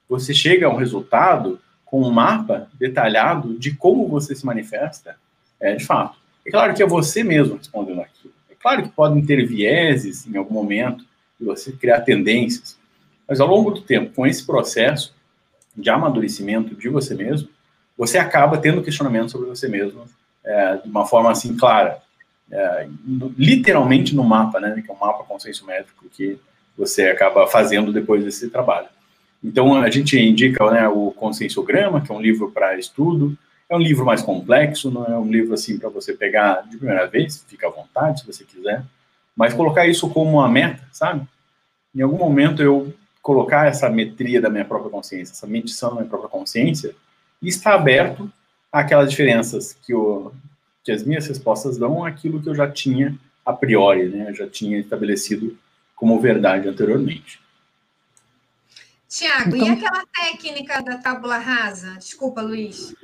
Você 0.09 0.35
chega 0.35 0.67
a 0.67 0.71
um 0.71 0.77
resultado 0.77 1.61
com 1.85 2.03
um 2.03 2.11
mapa 2.11 2.69
detalhado 2.75 3.59
de 3.59 3.75
como 3.75 4.09
você 4.09 4.35
se 4.35 4.45
manifesta, 4.45 5.17
é, 5.61 5.75
de 5.75 5.85
fato. 5.85 6.19
É 6.45 6.51
claro 6.51 6.75
que 6.75 6.83
é 6.83 6.87
você 6.87 7.23
mesmo 7.23 7.57
respondendo 7.57 8.01
aquilo. 8.01 8.35
É 8.51 8.55
claro 8.55 8.83
que 8.83 8.89
podem 8.91 9.25
ter 9.25 9.47
vieses 9.47 10.27
em 10.27 10.37
algum 10.37 10.55
momento 10.55 11.05
de 11.39 11.47
você 11.47 11.73
criar 11.73 12.01
tendências, 12.01 12.79
mas 13.27 13.41
ao 13.41 13.49
longo 13.49 13.71
do 13.71 13.81
tempo, 13.81 14.13
com 14.15 14.27
esse 14.27 14.45
processo 14.45 15.15
de 15.77 15.91
amadurecimento 15.91 16.75
de 16.75 16.89
você 16.89 17.15
mesmo, 17.15 17.49
você 17.97 18.19
acaba 18.19 18.59
tendo 18.59 18.83
questionamento 18.83 19.31
sobre 19.31 19.49
você 19.49 19.69
mesmo 19.69 20.05
é, 20.45 20.77
de 20.77 20.89
uma 20.89 21.07
forma 21.07 21.31
assim 21.31 21.57
clara, 21.57 21.99
é, 22.51 22.89
literalmente 23.39 24.15
no 24.15 24.23
mapa, 24.23 24.61
né, 24.61 24.83
que 24.85 24.91
é 24.91 24.95
um 24.95 24.99
mapa 24.99 25.25
consenso 25.25 25.65
métrico 25.65 26.07
que 26.11 26.39
você 26.77 27.09
acaba 27.09 27.47
fazendo 27.47 27.93
depois 27.93 28.25
desse 28.25 28.51
trabalho. 28.51 28.89
Então 29.43 29.75
a 29.75 29.91
gente 29.91 30.19
indica 30.19 30.71
né, 30.71 30.89
o 30.89 31.13
consensograma, 31.13 32.01
que 32.01 32.11
é 32.11 32.15
um 32.15 32.21
livro 32.21 32.51
para 32.51 32.79
estudo, 32.79 33.37
é 33.69 33.77
um 33.77 33.81
livro 33.81 34.05
mais 34.05 34.23
complexo, 34.23 34.91
não 34.91 35.05
é 35.07 35.19
um 35.19 35.31
livro 35.31 35.55
assim 35.55 35.79
para 35.79 35.89
você 35.89 36.13
pegar 36.13 36.63
de 36.69 36.77
primeira 36.77 37.07
vez, 37.07 37.45
fica 37.49 37.67
à 37.67 37.71
vontade 37.71 38.21
se 38.21 38.27
você 38.27 38.45
quiser, 38.45 38.85
mas 39.37 39.55
colocar 39.55 39.87
isso 39.87 40.09
como 40.11 40.39
uma 40.39 40.49
meta, 40.49 40.83
sabe? 40.93 41.27
Em 41.95 42.03
algum 42.03 42.19
momento 42.19 42.63
eu 42.63 42.93
colocar 43.25 43.67
essa 43.67 43.89
metria 43.89 44.39
da 44.39 44.51
minha 44.51 44.67
própria 44.67 44.91
consciência, 44.91 45.33
essa 45.33 45.47
medição 45.47 45.89
da 45.89 45.97
minha 45.97 46.09
própria 46.11 46.29
consciência, 46.29 46.95
e 47.41 47.49
estar 47.49 47.75
aberto 47.75 48.31
àquelas 48.71 49.11
diferenças 49.11 49.73
que, 49.73 49.95
o, 49.95 50.31
que 50.85 50.93
as 50.93 51.03
minhas 51.03 51.27
respostas 51.27 51.79
dão 51.79 52.05
àquilo 52.05 52.43
que 52.43 52.51
eu 52.51 52.55
já 52.55 52.71
tinha 52.71 53.19
a 53.45 53.51
priori, 53.51 54.11
né? 54.11 54.29
Eu 54.29 54.35
já 54.35 54.47
tinha 54.47 54.79
estabelecido 54.79 55.57
como 55.97 56.21
verdade 56.21 56.69
anteriormente. 56.69 57.41
Tiago, 59.09 59.57
então... 59.57 59.69
e 59.69 59.71
aquela 59.71 60.05
técnica 60.07 60.83
da 60.83 60.99
tábula 60.99 61.39
rasa? 61.39 61.97
Desculpa, 61.97 62.43
Luiz. 62.43 62.95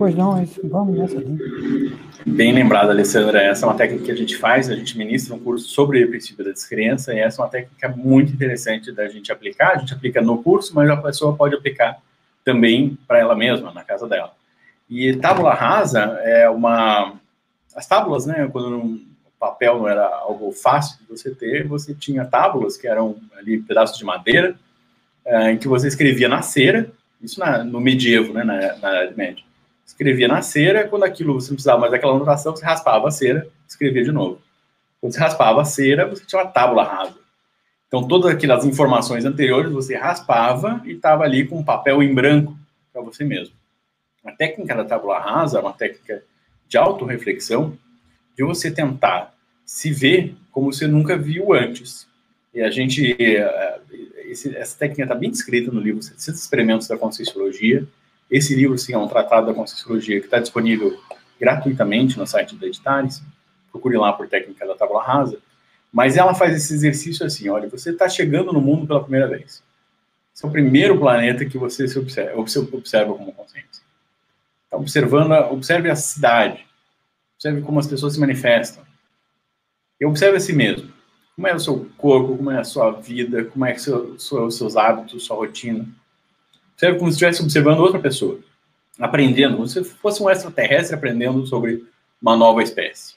Pois 0.00 0.14
não, 0.14 0.34
é 0.38 0.46
vamos 0.64 0.96
nessa. 0.96 1.22
Bem 2.24 2.54
lembrado, 2.54 2.88
Alessandra. 2.88 3.42
Essa 3.42 3.66
é 3.66 3.68
uma 3.68 3.76
técnica 3.76 4.06
que 4.06 4.10
a 4.10 4.16
gente 4.16 4.34
faz, 4.34 4.70
a 4.70 4.74
gente 4.74 4.96
ministra 4.96 5.34
um 5.34 5.38
curso 5.38 5.68
sobre 5.68 6.02
o 6.02 6.08
princípio 6.08 6.42
da 6.42 6.52
descrença, 6.52 7.12
e 7.12 7.18
essa 7.18 7.42
é 7.42 7.44
uma 7.44 7.50
técnica 7.50 7.86
muito 7.90 8.32
interessante 8.32 8.90
da 8.92 9.06
gente 9.10 9.30
aplicar. 9.30 9.72
A 9.72 9.76
gente 9.76 9.92
aplica 9.92 10.22
no 10.22 10.42
curso, 10.42 10.74
mas 10.74 10.88
a 10.88 10.96
pessoa 10.96 11.36
pode 11.36 11.54
aplicar 11.54 11.98
também 12.42 12.96
para 13.06 13.18
ela 13.18 13.36
mesma, 13.36 13.72
na 13.72 13.84
casa 13.84 14.08
dela. 14.08 14.32
E 14.88 15.14
tábula 15.16 15.52
rasa 15.52 16.18
é 16.22 16.48
uma. 16.48 17.20
As 17.76 17.86
tábulas, 17.86 18.24
né, 18.24 18.48
quando 18.50 18.78
o 18.78 19.00
papel 19.38 19.80
não 19.80 19.86
era 19.86 20.06
algo 20.06 20.50
fácil 20.50 20.98
de 20.98 21.08
você 21.08 21.34
ter, 21.34 21.68
você 21.68 21.94
tinha 21.94 22.24
tábulas 22.24 22.74
que 22.74 22.88
eram 22.88 23.16
ali 23.36 23.60
pedaços 23.60 23.98
de 23.98 24.04
madeira, 24.06 24.56
é, 25.26 25.52
em 25.52 25.58
que 25.58 25.68
você 25.68 25.88
escrevia 25.88 26.26
na 26.26 26.40
cera, 26.40 26.90
isso 27.20 27.38
na, 27.38 27.62
no 27.62 27.82
medievo, 27.82 28.32
né, 28.32 28.42
na, 28.42 28.56
na 28.56 29.04
Idade 29.04 29.14
Média 29.14 29.49
escrevia 29.90 30.28
na 30.28 30.40
cera, 30.40 30.86
quando 30.88 31.04
aquilo 31.04 31.34
você 31.34 31.50
não 31.50 31.56
precisava 31.56 31.80
mais 31.80 31.92
daquela 31.92 32.14
anotação, 32.14 32.54
você 32.54 32.64
raspava 32.64 33.08
a 33.08 33.10
cera, 33.10 33.46
escrevia 33.68 34.04
de 34.04 34.12
novo. 34.12 34.40
Quando 35.00 35.12
você 35.12 35.20
raspava 35.20 35.60
a 35.60 35.64
cera, 35.64 36.06
você 36.06 36.24
tinha 36.24 36.42
uma 36.42 36.50
tábula 36.50 36.84
rasa. 36.84 37.18
Então, 37.88 38.06
todas 38.06 38.30
aquelas 38.30 38.64
informações 38.64 39.24
anteriores 39.24 39.72
você 39.72 39.96
raspava 39.96 40.80
e 40.84 40.92
estava 40.92 41.24
ali 41.24 41.46
com 41.46 41.58
um 41.58 41.64
papel 41.64 42.02
em 42.02 42.14
branco 42.14 42.56
para 42.92 43.02
você 43.02 43.24
mesmo. 43.24 43.54
A 44.24 44.30
técnica 44.30 44.76
da 44.76 44.84
tábula 44.84 45.18
rasa 45.18 45.58
é 45.58 45.60
uma 45.60 45.72
técnica 45.72 46.22
de 46.68 46.78
autorreflexão, 46.78 47.76
de 48.36 48.44
você 48.44 48.70
tentar 48.70 49.34
se 49.66 49.90
ver 49.90 50.36
como 50.52 50.72
você 50.72 50.86
nunca 50.86 51.16
viu 51.16 51.52
antes. 51.52 52.06
E 52.54 52.60
a 52.60 52.70
gente, 52.70 53.16
eh, 53.18 53.80
essa 54.54 54.78
técnica 54.78 55.02
está 55.02 55.14
bem 55.14 55.30
descrita 55.30 55.72
no 55.72 55.80
livro 55.80 56.02
700 56.02 56.40
Experimentos 56.40 56.86
da 56.86 56.96
Conscienciologia, 56.96 57.86
esse 58.30 58.54
livro, 58.54 58.78
sim, 58.78 58.92
é 58.92 58.98
um 58.98 59.08
tratado 59.08 59.46
da 59.48 59.54
Conscienciologia 59.54 60.20
que 60.20 60.26
está 60.26 60.38
disponível 60.38 60.96
gratuitamente 61.38 62.16
no 62.16 62.26
site 62.26 62.54
da 62.54 62.66
Editares. 62.66 63.22
Procure 63.72 63.96
lá 63.96 64.12
por 64.12 64.28
técnica 64.28 64.64
da 64.66 64.76
tábua 64.76 65.02
rasa. 65.02 65.38
Mas 65.92 66.16
ela 66.16 66.32
faz 66.32 66.54
esse 66.54 66.72
exercício 66.72 67.26
assim: 67.26 67.48
olha, 67.48 67.68
você 67.68 67.90
está 67.90 68.08
chegando 68.08 68.52
no 68.52 68.60
mundo 68.60 68.86
pela 68.86 69.02
primeira 69.02 69.26
vez. 69.26 69.64
Esse 70.32 70.44
é 70.44 70.48
o 70.48 70.52
primeiro 70.52 70.96
planeta 70.98 71.44
que 71.44 71.58
você 71.58 71.88
se 71.88 71.98
observa, 71.98 72.38
observa 72.38 73.14
como 73.14 73.32
consciência. 73.32 73.82
Está 74.64 74.76
observando, 74.76 75.32
observe 75.52 75.90
a 75.90 75.96
cidade, 75.96 76.64
observe 77.34 77.62
como 77.62 77.80
as 77.80 77.88
pessoas 77.88 78.14
se 78.14 78.20
manifestam. 78.20 78.84
E 80.00 80.06
observe 80.06 80.36
a 80.36 80.40
si 80.40 80.52
mesmo. 80.52 80.92
Como 81.34 81.48
é 81.48 81.54
o 81.54 81.58
seu 81.58 81.90
corpo, 81.96 82.36
como 82.36 82.50
é 82.50 82.60
a 82.60 82.64
sua 82.64 82.92
vida, 82.92 83.44
como 83.46 83.64
é 83.64 83.76
seu, 83.76 84.14
os 84.14 84.56
seus 84.56 84.76
hábitos, 84.76 85.24
sua 85.24 85.36
rotina 85.36 85.86
Observe 86.80 86.98
como 86.98 87.10
se 87.10 87.16
estivesse 87.16 87.42
observando 87.42 87.80
outra 87.80 88.00
pessoa, 88.00 88.40
aprendendo, 88.98 89.56
como 89.56 89.68
se 89.68 89.84
fosse 89.84 90.22
um 90.22 90.30
extraterrestre 90.30 90.96
aprendendo 90.96 91.46
sobre 91.46 91.84
uma 92.22 92.34
nova 92.34 92.62
espécie, 92.62 93.16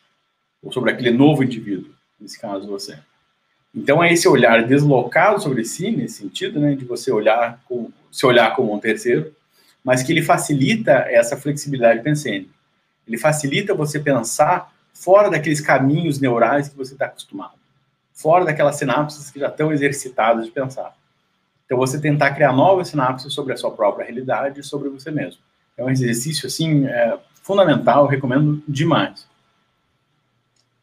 ou 0.61 0.69
sobre 0.69 0.91
aquele 0.91 1.11
novo 1.11 1.45
indivíduo, 1.45 1.89
nesse 2.19 2.37
caso 2.37 2.67
você. 2.67 2.99
Então 3.73 4.03
é 4.03 4.11
esse 4.11 4.27
olhar 4.27 4.67
deslocado 4.67 5.41
sobre 5.41 5.63
si, 5.63 5.91
nesse 5.91 6.15
sentido, 6.15 6.59
né, 6.59 6.75
de 6.75 6.83
você 6.83 7.09
olhar 7.09 7.63
com, 7.63 7.89
se 8.11 8.25
olhar 8.25 8.53
como 8.53 8.73
um 8.73 8.79
terceiro, 8.79 9.33
mas 9.81 10.03
que 10.03 10.11
ele 10.11 10.21
facilita 10.21 10.91
essa 11.07 11.37
flexibilidade 11.37 12.03
pensênica. 12.03 12.51
Ele 13.07 13.17
facilita 13.17 13.73
você 13.73 13.97
pensar 13.97 14.73
fora 14.93 15.29
daqueles 15.29 15.61
caminhos 15.61 16.19
neurais 16.19 16.67
que 16.67 16.75
você 16.75 16.95
está 16.95 17.05
acostumado, 17.05 17.53
fora 18.11 18.43
daquelas 18.43 18.75
sinapses 18.75 19.31
que 19.31 19.39
já 19.39 19.47
estão 19.47 19.71
exercitadas 19.71 20.47
de 20.47 20.51
pensar. 20.51 20.93
Então, 21.73 21.79
você 21.79 21.99
tentar 21.99 22.35
criar 22.35 22.53
novas 22.53 22.89
sinapses 22.89 23.33
sobre 23.33 23.51
a 23.51 23.57
sua 23.57 23.71
própria 23.71 24.05
realidade 24.05 24.59
e 24.59 24.63
sobre 24.63 24.89
você 24.89 25.09
mesmo. 25.09 25.41
É 25.75 25.83
um 25.83 25.89
exercício, 25.89 26.45
assim, 26.45 26.85
é, 26.85 27.17
fundamental, 27.41 28.05
recomendo 28.05 28.61
demais. 28.67 29.27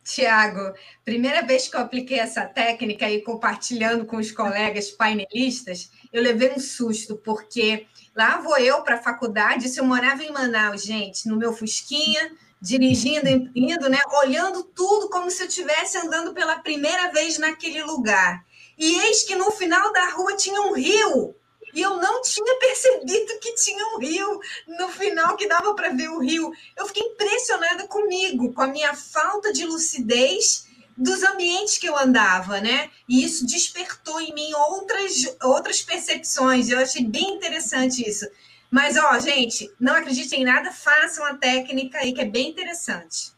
Tiago, 0.03 0.75
primeira 1.05 1.47
vez 1.47 1.69
que 1.69 1.77
eu 1.77 1.81
apliquei 1.81 2.19
essa 2.19 2.45
técnica 2.45 3.09
e 3.09 3.23
compartilhando 3.23 4.05
com 4.05 4.17
os 4.17 4.33
colegas 4.33 4.91
painelistas, 4.91 5.93
eu 6.13 6.21
levei 6.21 6.51
um 6.57 6.59
susto, 6.59 7.15
porque 7.15 7.87
lá 8.17 8.41
vou 8.41 8.59
eu 8.59 8.83
para 8.83 8.97
a 8.97 9.03
faculdade, 9.03 9.69
se 9.69 9.79
eu 9.79 9.85
morava 9.85 10.25
em 10.25 10.33
Manaus, 10.33 10.83
gente, 10.83 11.29
no 11.29 11.37
meu 11.37 11.53
Fusquinha, 11.53 12.33
dirigindo, 12.61 13.29
indo, 13.55 13.89
né, 13.89 14.01
olhando 14.25 14.65
tudo 14.65 15.09
como 15.09 15.31
se 15.31 15.41
eu 15.41 15.47
estivesse 15.47 15.97
andando 15.99 16.35
pela 16.35 16.59
primeira 16.59 17.13
vez 17.13 17.39
naquele 17.39 17.81
lugar. 17.85 18.45
E 18.81 18.99
eis 19.01 19.25
que 19.25 19.35
no 19.35 19.51
final 19.51 19.93
da 19.93 20.09
rua 20.09 20.35
tinha 20.37 20.59
um 20.63 20.73
rio 20.73 21.35
e 21.75 21.83
eu 21.83 21.99
não 21.99 22.23
tinha 22.23 22.59
percebido 22.59 23.39
que 23.39 23.55
tinha 23.55 23.95
um 23.95 23.99
rio 23.99 24.41
no 24.67 24.89
final, 24.89 25.37
que 25.37 25.47
dava 25.47 25.75
para 25.75 25.91
ver 25.91 26.09
o 26.09 26.19
rio. 26.19 26.51
Eu 26.75 26.87
fiquei 26.87 27.03
impressionada 27.03 27.87
comigo, 27.87 28.55
com 28.55 28.63
a 28.63 28.67
minha 28.67 28.95
falta 28.95 29.53
de 29.53 29.67
lucidez 29.67 30.67
dos 30.97 31.23
ambientes 31.23 31.77
que 31.77 31.89
eu 31.89 31.97
andava, 31.97 32.59
né? 32.59 32.91
E 33.07 33.23
isso 33.23 33.47
despertou 33.47 34.19
em 34.19 34.33
mim 34.33 34.53
outras, 34.55 35.37
outras 35.43 35.83
percepções. 35.83 36.71
Eu 36.71 36.79
achei 36.79 37.05
bem 37.05 37.35
interessante 37.35 38.09
isso. 38.09 38.27
Mas, 38.71 38.97
ó, 38.97 39.19
gente, 39.19 39.71
não 39.79 39.95
acreditem 39.95 40.41
em 40.41 40.45
nada, 40.45 40.73
façam 40.73 41.25
a 41.27 41.35
técnica 41.35 41.99
aí 41.99 42.15
que 42.15 42.23
é 42.23 42.27
bem 42.27 42.49
interessante. 42.49 43.33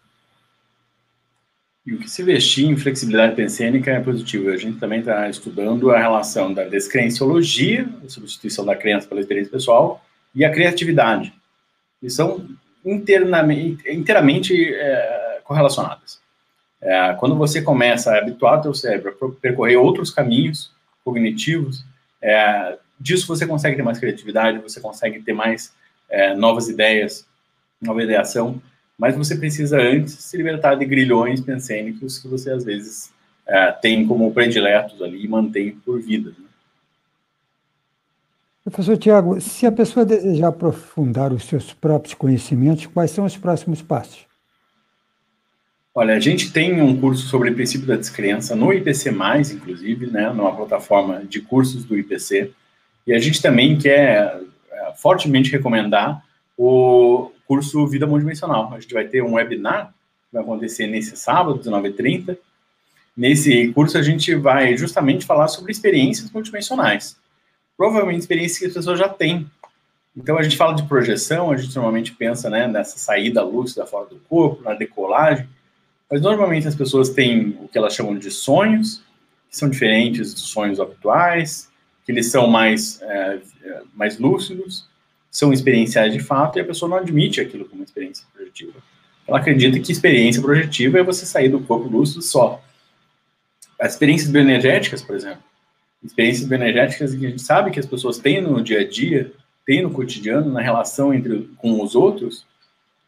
E 1.85 1.93
o 1.95 1.99
que 1.99 2.09
se 2.09 2.23
vestir 2.23 2.67
em 2.67 2.77
flexibilidade 2.77 3.35
pensênica 3.35 3.91
é 3.91 4.01
positivo. 4.01 4.51
A 4.51 4.57
gente 4.57 4.79
também 4.79 5.01
está 5.01 5.29
estudando 5.29 5.91
a 5.91 5.99
relação 5.99 6.55
da 6.55 6.65
descrenciologia, 6.65 7.89
a 8.05 8.09
substituição 8.09 8.65
da 8.65 8.77
crença 8.77 9.09
pela 9.09 9.21
experiência 9.21 9.51
pessoal, 9.51 10.05
e 10.35 10.45
a 10.45 10.51
criatividade. 10.51 11.33
E 12.01 12.09
são 12.09 12.49
inteiramente 12.85 14.75
é, 14.75 15.41
correlacionadas. 15.45 16.21
É, 16.81 17.15
quando 17.15 17.37
você 17.37 17.63
começa 17.63 18.13
a 18.13 18.19
habituar 18.19 18.61
o 18.61 18.63
seu 18.63 18.75
cérebro 18.75 19.17
a 19.21 19.41
percorrer 19.41 19.77
outros 19.77 20.11
caminhos 20.11 20.73
cognitivos, 21.05 21.85
é, 22.21 22.79
disso 22.99 23.27
você 23.27 23.47
consegue 23.47 23.77
ter 23.77 23.83
mais 23.83 23.99
criatividade, 23.99 24.59
você 24.59 24.81
consegue 24.81 25.21
ter 25.21 25.33
mais 25.33 25.73
é, 26.09 26.35
novas 26.35 26.69
ideias, 26.69 27.27
nova 27.81 28.03
ideação, 28.03 28.61
mas 29.03 29.17
você 29.17 29.35
precisa 29.35 29.81
antes 29.81 30.13
se 30.13 30.37
libertar 30.37 30.77
de 30.77 30.85
grilhões 30.85 31.41
pensênicos 31.41 32.21
que 32.21 32.29
você 32.29 32.53
às 32.53 32.63
vezes 32.63 33.13
é, 33.45 33.73
tem 33.73 34.07
como 34.07 34.33
prediletos 34.33 35.03
ali 35.03 35.25
e 35.25 35.27
mantém 35.27 35.73
por 35.73 36.01
vida. 36.01 36.31
Né? 36.31 36.47
Professor 38.63 38.97
Tiago, 38.97 39.41
se 39.41 39.67
a 39.67 39.73
pessoa 39.73 40.07
desejar 40.07 40.47
aprofundar 40.47 41.33
os 41.33 41.43
seus 41.43 41.73
próprios 41.73 42.15
conhecimentos, 42.15 42.87
quais 42.87 43.11
são 43.11 43.25
os 43.25 43.37
próximos 43.37 43.83
passos? 43.83 44.25
Olha, 45.93 46.15
a 46.15 46.21
gente 46.21 46.53
tem 46.53 46.81
um 46.81 46.97
curso 46.97 47.27
sobre 47.27 47.51
o 47.51 47.55
princípio 47.57 47.89
da 47.89 47.97
descrença 47.97 48.55
no 48.55 48.73
IPC+, 48.73 49.11
inclusive, 49.53 50.07
né, 50.07 50.33
numa 50.33 50.55
plataforma 50.55 51.25
de 51.25 51.41
cursos 51.41 51.85
do 51.85 51.99
IPC, 51.99 52.53
e 53.05 53.13
a 53.13 53.19
gente 53.19 53.43
também 53.43 53.77
quer 53.77 54.41
é, 54.71 54.93
fortemente 54.95 55.51
recomendar 55.51 56.23
o 56.57 57.32
curso 57.47 57.87
Vida 57.87 58.07
Multidimensional. 58.07 58.73
A 58.75 58.81
gente 58.81 58.95
vai 58.95 59.05
ter 59.05 59.23
um 59.23 59.35
webinar 59.35 59.89
que 59.89 60.35
vai 60.35 60.43
acontecer 60.43 60.87
nesse 60.87 61.17
sábado, 61.17 61.59
19h30. 61.59 62.37
Nesse 63.17 63.69
curso, 63.69 63.99
a 63.99 64.03
gente 64.03 64.35
vai 64.35 64.77
justamente 64.77 65.27
falar 65.27 65.49
sobre 65.49 65.71
experiências 65.71 66.31
multidimensionais. 66.31 67.17
Provavelmente 67.77 68.21
experiências 68.21 68.59
que 68.59 68.67
as 68.67 68.75
pessoas 68.75 68.99
já 68.99 69.09
têm. 69.09 69.47
Então, 70.17 70.39
a 70.39 70.43
gente 70.43 70.57
fala 70.57 70.75
de 70.75 70.83
projeção, 70.85 71.51
a 71.51 71.57
gente 71.57 71.75
normalmente 71.75 72.13
pensa 72.13 72.49
né, 72.49 72.67
nessa 72.67 72.99
saída 72.99 73.43
lúcida 73.43 73.87
fora 73.87 74.07
do 74.07 74.17
corpo, 74.29 74.63
na 74.63 74.75
decolagem, 74.75 75.49
mas 76.11 76.21
normalmente 76.21 76.69
as 76.69 76.75
pessoas 76.75 77.09
têm 77.09 77.57
o 77.61 77.69
que 77.69 77.79
elas 77.79 77.95
chamam 77.95 78.19
de 78.19 78.31
sonhos, 78.31 79.03
que 79.51 79.57
são 79.57 79.69
diferentes 79.69 80.35
dos 80.35 80.45
sonhos 80.45 80.79
habituais, 80.79 81.71
que 82.05 82.13
eles 82.13 82.31
são 82.31 82.47
mais, 82.47 83.01
é, 83.03 83.41
mais 83.95 84.19
lúcidos, 84.19 84.87
são 85.33 85.51
experienciais 85.51 86.13
de 86.13 86.21
fato 86.21 86.59
e 86.59 86.61
a 86.61 86.65
pessoa 86.65 86.91
não 86.91 86.99
admite 86.99 87.41
aquilo 87.41 87.65
como 87.65 87.83
experiência 87.83 88.27
projetiva. 88.35 88.75
Ela 89.27 89.39
acredita 89.39 89.81
que 89.81 89.91
experiência 89.91 90.43
projetiva 90.43 90.99
é 90.99 91.03
você 91.03 91.25
sair 91.25 91.49
do 91.49 91.61
corpo 91.61 91.89
lúcido 91.89 92.21
só. 92.21 92.63
As 93.81 93.95
experiências 93.95 94.31
bioenergéticas, 94.31 95.01
por 95.01 95.17
exemplo, 95.17 95.43
experiências 96.05 96.47
bioenergéticas 96.47 97.15
que 97.15 97.27
a 97.27 97.31
gente 97.31 97.41
sabe 97.41 97.71
que 97.71 97.81
as 97.81 97.87
pessoas 97.87 98.19
têm 98.19 98.43
no 98.43 98.63
dia 98.63 98.81
a 98.81 98.89
dia, 98.89 99.33
têm 99.65 99.83
no 99.83 99.91
cotidiano, 99.91 100.53
na 100.53 100.61
relação 100.61 101.15
entre 101.15 101.49
com 101.57 101.83
os 101.83 101.95
outros, 101.95 102.45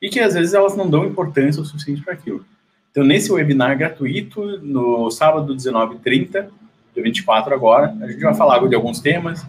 e 0.00 0.08
que 0.08 0.18
às 0.18 0.32
vezes 0.32 0.54
elas 0.54 0.74
não 0.74 0.88
dão 0.88 1.04
importância 1.04 1.60
o 1.60 1.64
suficiente 1.64 2.02
para 2.02 2.14
aquilo. 2.14 2.44
Então, 2.90 3.04
nesse 3.04 3.30
webinar 3.30 3.76
gratuito, 3.76 4.58
no 4.62 5.10
sábado 5.10 5.54
19h30, 5.54 6.48
dia 6.94 7.02
24 7.02 7.52
agora, 7.52 7.94
a 8.00 8.10
gente 8.10 8.20
vai 8.20 8.34
falar 8.34 8.66
de 8.66 8.74
alguns 8.74 9.00
temas, 9.00 9.44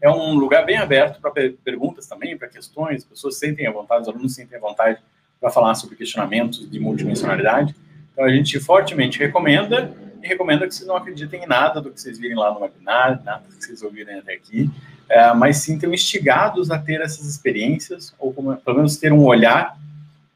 é 0.00 0.10
um 0.10 0.34
lugar 0.34 0.64
bem 0.64 0.76
aberto 0.76 1.20
para 1.20 1.32
perguntas 1.64 2.06
também, 2.06 2.36
para 2.36 2.48
questões, 2.48 2.98
as 2.98 3.04
pessoas 3.04 3.38
sentem 3.38 3.66
à 3.66 3.72
vontade, 3.72 4.02
os 4.02 4.08
alunos 4.08 4.34
sentem 4.34 4.56
à 4.56 4.60
vontade 4.60 4.98
para 5.40 5.50
falar 5.50 5.74
sobre 5.74 5.96
questionamentos 5.96 6.68
de 6.68 6.80
multidimensionalidade. 6.80 7.74
Então, 8.12 8.24
a 8.24 8.30
gente 8.30 8.58
fortemente 8.60 9.18
recomenda 9.18 9.92
e 10.22 10.26
recomenda 10.26 10.66
que 10.66 10.74
vocês 10.74 10.86
não 10.86 10.96
acreditem 10.96 11.44
em 11.44 11.46
nada 11.46 11.80
do 11.80 11.90
que 11.90 12.00
vocês 12.00 12.18
virem 12.18 12.36
lá 12.36 12.52
no 12.52 12.60
webinar, 12.60 13.22
nada 13.24 13.44
que 13.48 13.64
vocês 13.64 13.82
ouvirem 13.82 14.18
até 14.18 14.34
aqui, 14.34 14.70
é, 15.08 15.32
mas 15.34 15.58
sintam 15.58 15.92
instigados 15.92 16.70
a 16.70 16.78
ter 16.78 17.00
essas 17.00 17.26
experiências, 17.26 18.14
ou 18.18 18.32
como, 18.32 18.56
pelo 18.56 18.76
menos 18.76 18.96
ter 18.96 19.12
um 19.12 19.24
olhar 19.24 19.78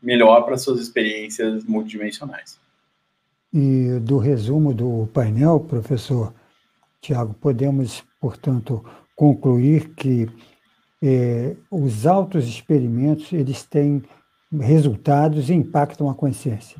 melhor 0.02 0.42
para 0.42 0.56
suas 0.56 0.80
experiências 0.80 1.64
multidimensionais. 1.64 2.58
E 3.52 3.98
do 4.00 4.16
resumo 4.18 4.72
do 4.72 5.08
painel, 5.12 5.60
professor 5.60 6.32
Tiago, 7.00 7.34
podemos, 7.34 8.02
portanto, 8.20 8.84
concluir 9.22 9.90
que 9.90 10.28
é, 11.00 11.54
os 11.70 12.08
altos 12.08 12.48
experimentos 12.48 13.32
eles 13.32 13.62
têm 13.62 14.02
resultados 14.60 15.48
e 15.48 15.54
impactam 15.54 16.10
a 16.10 16.14
consciência. 16.14 16.76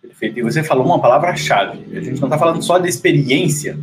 Perfeito. 0.00 0.38
E 0.38 0.42
você 0.42 0.62
falou 0.62 0.86
uma 0.86 1.00
palavra-chave. 1.00 1.80
A 1.96 2.00
gente 2.00 2.20
não 2.20 2.28
está 2.28 2.38
falando 2.38 2.62
só 2.62 2.78
de 2.78 2.88
experiência. 2.88 3.76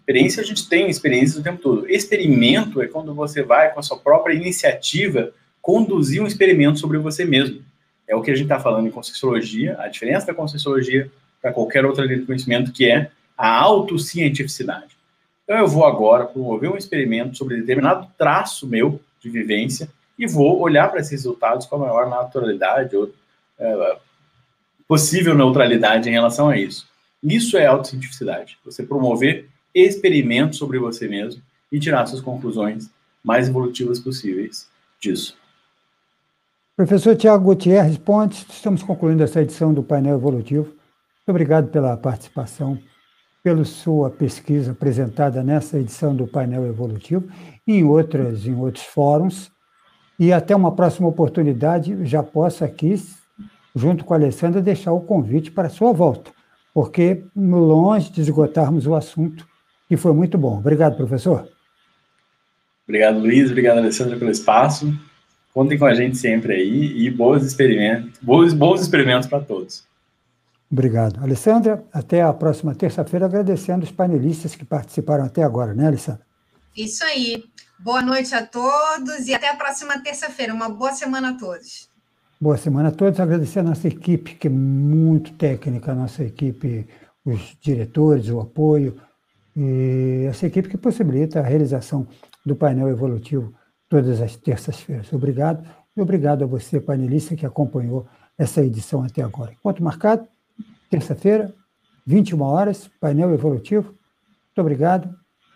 Experiência 0.00 0.42
a 0.42 0.44
gente 0.44 0.68
tem 0.68 0.90
experiências 0.90 1.38
o 1.38 1.42
tempo 1.42 1.62
todo. 1.62 1.88
Experimento 1.88 2.82
é 2.82 2.86
quando 2.86 3.14
você 3.14 3.42
vai 3.42 3.72
com 3.72 3.80
a 3.80 3.82
sua 3.82 3.96
própria 3.96 4.34
iniciativa 4.34 5.32
conduzir 5.62 6.22
um 6.22 6.26
experimento 6.26 6.78
sobre 6.78 6.98
você 6.98 7.24
mesmo. 7.24 7.62
É 8.06 8.14
o 8.14 8.20
que 8.20 8.30
a 8.30 8.34
gente 8.34 8.44
está 8.44 8.60
falando 8.60 8.86
em 8.86 8.90
Conscienciologia, 8.90 9.74
a 9.78 9.88
diferença 9.88 10.26
da 10.26 10.34
Conscienciologia 10.34 11.10
para 11.40 11.50
qualquer 11.50 11.86
outra 11.86 12.04
linha 12.04 12.18
de 12.18 12.26
conhecimento, 12.26 12.72
que 12.72 12.90
é 12.90 13.10
a 13.38 13.58
autocientificidade. 13.58 14.91
Então, 15.52 15.60
eu 15.60 15.68
vou 15.68 15.84
agora 15.84 16.24
promover 16.24 16.70
um 16.70 16.78
experimento 16.78 17.36
sobre 17.36 17.58
determinado 17.58 18.08
traço 18.16 18.66
meu 18.66 18.98
de 19.20 19.28
vivência 19.28 19.86
e 20.18 20.26
vou 20.26 20.58
olhar 20.58 20.90
para 20.90 20.98
esses 20.98 21.12
resultados 21.12 21.66
com 21.66 21.76
a 21.76 21.78
maior 21.80 22.08
naturalidade 22.08 22.96
ou 22.96 23.12
é, 23.58 23.96
possível 24.88 25.34
neutralidade 25.34 26.08
em 26.08 26.12
relação 26.12 26.48
a 26.48 26.56
isso. 26.56 26.88
Isso 27.22 27.58
é 27.58 27.66
autocientificidade. 27.66 28.58
Você 28.64 28.82
promover 28.82 29.50
experimentos 29.74 30.56
sobre 30.56 30.78
você 30.78 31.06
mesmo 31.06 31.42
e 31.70 31.78
tirar 31.78 32.06
suas 32.06 32.22
conclusões 32.22 32.88
mais 33.22 33.46
evolutivas 33.46 34.00
possíveis 34.00 34.66
disso. 34.98 35.36
Professor 36.74 37.14
Tiago 37.14 37.44
Gutierrez 37.44 37.98
Pontes, 37.98 38.46
estamos 38.48 38.82
concluindo 38.82 39.22
essa 39.22 39.42
edição 39.42 39.74
do 39.74 39.82
painel 39.82 40.16
evolutivo. 40.16 40.64
Muito 40.64 41.28
obrigado 41.28 41.68
pela 41.68 41.94
participação 41.94 42.78
pela 43.42 43.64
sua 43.64 44.08
pesquisa 44.08 44.72
apresentada 44.72 45.42
nessa 45.42 45.78
edição 45.78 46.14
do 46.14 46.26
painel 46.26 46.66
evolutivo 46.66 47.28
e 47.66 47.74
em 47.74 47.84
outras 47.84 48.46
em 48.46 48.54
outros 48.54 48.84
fóruns. 48.84 49.50
E 50.18 50.32
até 50.32 50.54
uma 50.54 50.72
próxima 50.72 51.08
oportunidade, 51.08 52.04
já 52.04 52.22
posso 52.22 52.64
aqui, 52.64 52.94
junto 53.74 54.04
com 54.04 54.14
a 54.14 54.16
Alessandra, 54.16 54.60
deixar 54.60 54.92
o 54.92 55.00
convite 55.00 55.50
para 55.50 55.66
a 55.66 55.70
sua 55.70 55.92
volta, 55.92 56.30
porque 56.72 57.24
longe 57.34 58.12
de 58.12 58.20
esgotarmos 58.20 58.86
o 58.86 58.94
assunto, 58.94 59.46
que 59.88 59.96
foi 59.96 60.12
muito 60.12 60.38
bom. 60.38 60.58
Obrigado, 60.58 60.96
professor. 60.96 61.48
Obrigado, 62.86 63.18
Luiz. 63.18 63.50
Obrigado, 63.50 63.78
Alessandra, 63.78 64.16
pelo 64.16 64.30
espaço. 64.30 64.92
Contem 65.52 65.78
com 65.78 65.84
a 65.84 65.94
gente 65.94 66.16
sempre 66.16 66.54
aí 66.54 67.04
e 67.04 67.10
bons 67.10 67.42
experimentos, 67.42 68.18
bons, 68.22 68.54
bons 68.54 68.80
experimentos 68.80 69.28
para 69.28 69.40
todos. 69.40 69.84
Obrigado. 70.72 71.22
Alessandra, 71.22 71.84
até 71.92 72.22
a 72.22 72.32
próxima 72.32 72.74
terça-feira, 72.74 73.26
agradecendo 73.26 73.84
os 73.84 73.92
panelistas 73.92 74.54
que 74.54 74.64
participaram 74.64 75.24
até 75.24 75.42
agora, 75.42 75.74
né, 75.74 75.86
Alessandra? 75.86 76.22
Isso 76.74 77.04
aí. 77.04 77.44
Boa 77.78 78.00
noite 78.00 78.34
a 78.34 78.46
todos 78.46 79.28
e 79.28 79.34
até 79.34 79.50
a 79.50 79.56
próxima 79.56 80.02
terça-feira. 80.02 80.54
Uma 80.54 80.70
boa 80.70 80.92
semana 80.92 81.30
a 81.30 81.34
todos. 81.34 81.90
Boa 82.40 82.56
semana 82.56 82.88
a 82.88 82.92
todos. 82.92 83.20
Agradecer 83.20 83.58
a 83.58 83.64
nossa 83.64 83.86
equipe, 83.86 84.34
que 84.34 84.46
é 84.46 84.50
muito 84.50 85.34
técnica, 85.34 85.92
a 85.92 85.94
nossa 85.94 86.24
equipe, 86.24 86.88
os 87.22 87.54
diretores, 87.60 88.30
o 88.30 88.40
apoio, 88.40 88.96
e 89.54 90.24
essa 90.26 90.46
equipe 90.46 90.70
que 90.70 90.78
possibilita 90.78 91.40
a 91.40 91.42
realização 91.42 92.06
do 92.46 92.56
painel 92.56 92.88
evolutivo 92.88 93.52
todas 93.90 94.22
as 94.22 94.36
terças-feiras. 94.36 95.12
Obrigado. 95.12 95.68
E 95.94 96.00
obrigado 96.00 96.44
a 96.44 96.46
você, 96.46 96.80
painelista, 96.80 97.36
que 97.36 97.44
acompanhou 97.44 98.06
essa 98.38 98.62
edição 98.62 99.02
até 99.02 99.22
agora. 99.22 99.52
Enquanto 99.52 99.82
marcado, 99.82 100.26
terça-feira, 100.92 101.54
21 102.06 102.42
horas, 102.42 102.90
painel 103.00 103.32
evolutivo. 103.32 103.86
Muito 103.88 104.60
obrigado. 104.60 105.08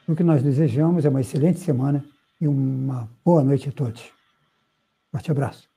O 0.09 0.16
que 0.16 0.22
nós 0.22 0.43
desejamos 0.43 1.05
é 1.05 1.11
uma 1.11 1.20
excelente 1.20 1.61
semana 1.61 2.03
e 2.41 2.49
uma 2.49 3.07
boa 3.22 3.45
noite 3.45 3.68
a 3.68 3.72
todos. 3.72 4.03
Forte 5.12 5.30
abraço. 5.30 5.76